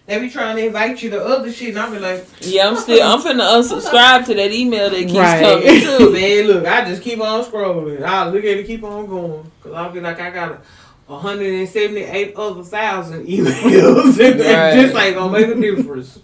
They 0.07 0.19
be 0.19 0.29
trying 0.29 0.55
to 0.55 0.65
invite 0.65 1.03
you 1.03 1.09
to 1.11 1.23
other 1.23 1.51
shit, 1.51 1.69
and 1.69 1.79
I 1.79 1.89
be 1.91 1.99
like, 1.99 2.25
Yeah, 2.39 2.69
I'm 2.69 2.77
still 2.77 3.03
I'm 3.03 3.19
finna 3.19 3.43
unsubscribe 3.59 4.25
to 4.27 4.33
that 4.35 4.51
email 4.53 4.89
that 4.89 4.99
keeps 4.99 5.13
Right. 5.13 5.41
coming 5.43 5.81
too. 5.81 6.13
man, 6.13 6.47
look, 6.47 6.65
I 6.65 6.85
just 6.85 7.01
keep 7.01 7.19
on 7.19 7.43
scrolling. 7.43 8.01
I 8.03 8.29
look 8.29 8.43
at 8.45 8.57
it, 8.57 8.65
keep 8.65 8.83
on 8.85 9.05
going, 9.05 9.51
cause 9.61 9.73
I'll 9.73 9.91
be 9.91 9.99
like, 9.99 10.19
I 10.21 10.29
got 10.31 10.61
a 11.09 11.17
hundred 11.17 11.53
and 11.53 11.67
seventy-eight 11.67 12.35
other 12.37 12.63
thousand 12.63 13.27
emails, 13.27 14.17
and 14.19 14.39
Right. 14.39 14.73
just 14.81 14.95
ain't 14.95 15.15
gonna 15.15 15.31
make 15.31 15.47
a 15.47 15.55
difference. 15.59 16.19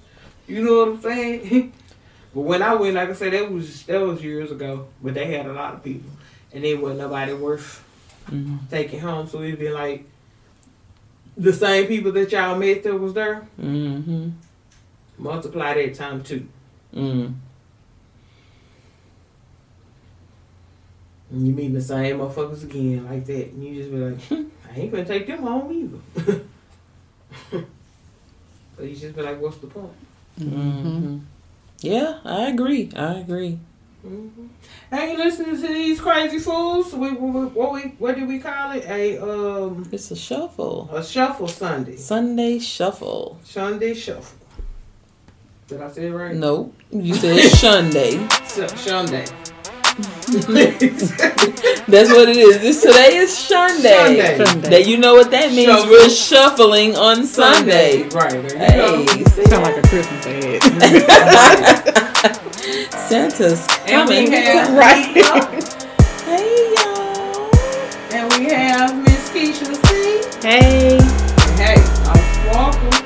You 0.48 0.64
know 0.64 0.80
what 0.80 0.88
I'm 0.88 1.02
saying? 1.02 1.74
but 2.34 2.42
when 2.42 2.62
I 2.62 2.76
went, 2.76 2.96
like 2.96 3.10
I 3.10 3.14
said, 3.14 3.34
that 3.34 3.52
was 3.52 3.84
that 3.84 4.00
was 4.00 4.24
years 4.24 4.50
ago, 4.50 4.88
but 5.02 5.14
they 5.14 5.26
had 5.26 5.46
a 5.46 5.52
lot 5.54 5.74
of 5.74 5.84
people, 5.84 6.10
and 6.54 6.64
it 6.64 6.82
wasn't 6.82 7.00
nobody 7.02 7.34
worth 7.34 7.84
Mhm. 8.32 8.60
taking 8.70 9.02
home. 9.02 9.28
So 9.28 9.42
it'd 9.42 9.60
be 9.60 9.70
like 9.72 10.06
the 11.38 11.54
same 11.54 11.88
people 11.88 12.12
that 12.12 12.32
y'all 12.32 12.58
met 12.58 12.84
that 12.84 12.96
was 12.98 13.14
there. 13.14 13.48
Mm-hmm. 13.60 14.30
Multiply 15.18 15.74
that 15.74 15.96
time 15.96 16.24
two. 16.24 16.48
Mm. 16.94 17.36
And 21.32 21.48
you 21.48 21.54
meet 21.54 21.74
the 21.74 21.82
same 21.82 22.20
motherfuckers 22.20 22.64
again 22.64 23.06
like 23.06 23.26
that. 23.26 23.48
And 23.48 23.64
you 23.64 23.76
just 23.76 23.92
be 23.92 23.98
like, 23.98 24.20
I 24.72 24.80
ain't 24.80 24.92
gonna 24.92 25.06
take 25.06 25.26
them 25.28 25.40
home 25.42 26.02
either. 26.16 26.42
but 28.78 28.86
you 28.86 28.96
just 28.96 29.16
be 29.16 29.22
like, 29.22 29.42
what's 29.42 29.58
the 29.58 29.68
point? 29.68 29.94
hmm 30.38 31.20
Yeah, 31.82 32.20
I 32.24 32.50
agree. 32.50 32.92
I 32.96 33.16
agree. 33.16 33.60
Mm-hmm. 34.06 35.18
Listening 35.18 35.56
to 35.62 35.68
these 35.68 36.00
crazy 36.02 36.40
fools? 36.40 36.94
We, 36.94 37.12
we, 37.12 37.30
we, 37.32 37.46
what 37.46 37.72
we 37.72 37.82
what 38.00 38.16
do 38.16 38.26
we 38.26 38.40
call 38.40 38.72
it? 38.72 38.84
A 38.86 39.18
um 39.18 39.88
It's 39.92 40.12
a 40.12 40.16
shuffle. 40.16 40.90
a 40.92 41.04
shuffle 41.04 41.48
Sunday. 41.48 41.96
Sunday 41.96 42.60
shuffle. 42.60 43.40
Sunday 43.44 43.94
shuffle. 43.94 44.38
Did 45.68 45.82
I 45.82 45.90
say 45.90 46.08
it 46.08 46.12
right? 46.12 46.36
Nope. 46.36 46.76
You 46.92 47.14
said 47.14 47.40
Sunday. 47.40 48.28
Su- 48.46 48.68
Sunday. 48.68 49.26
That's 51.88 52.10
what 52.10 52.28
it 52.28 52.38
is. 52.38 52.62
This 52.62 52.82
today 52.82 53.18
is 53.18 53.38
Sunday. 53.38 54.38
That 54.70 54.88
you 54.88 54.98
know 54.98 55.14
what 55.14 55.30
that 55.30 55.52
means. 55.52 55.68
Shuffle. 55.68 55.90
We're 55.92 56.10
shuffling 56.10 56.96
on 56.96 57.28
Sunday. 57.28 58.10
Sunday. 58.10 58.16
Right. 58.16 58.42
There 58.42 58.96
you 58.96 59.06
hey, 59.06 59.24
go. 59.24 59.30
Sound 59.44 59.64
like 59.64 59.78
a 59.78 59.88
Christmas 59.88 60.26
ad. 60.26 60.64
Santa's 63.08 63.68
coming. 63.86 64.32
Have, 64.32 64.76
right. 64.76 65.14
hey 66.26 66.74
y'all. 66.76 67.52
And 68.14 68.34
we 68.34 68.46
have 68.50 68.98
Miss 69.04 69.30
Kysha 69.30 69.76
C. 69.86 70.48
Hey. 70.48 70.98
Hey, 71.56 71.78
I'm 72.08 72.22
welcome. 72.52 73.03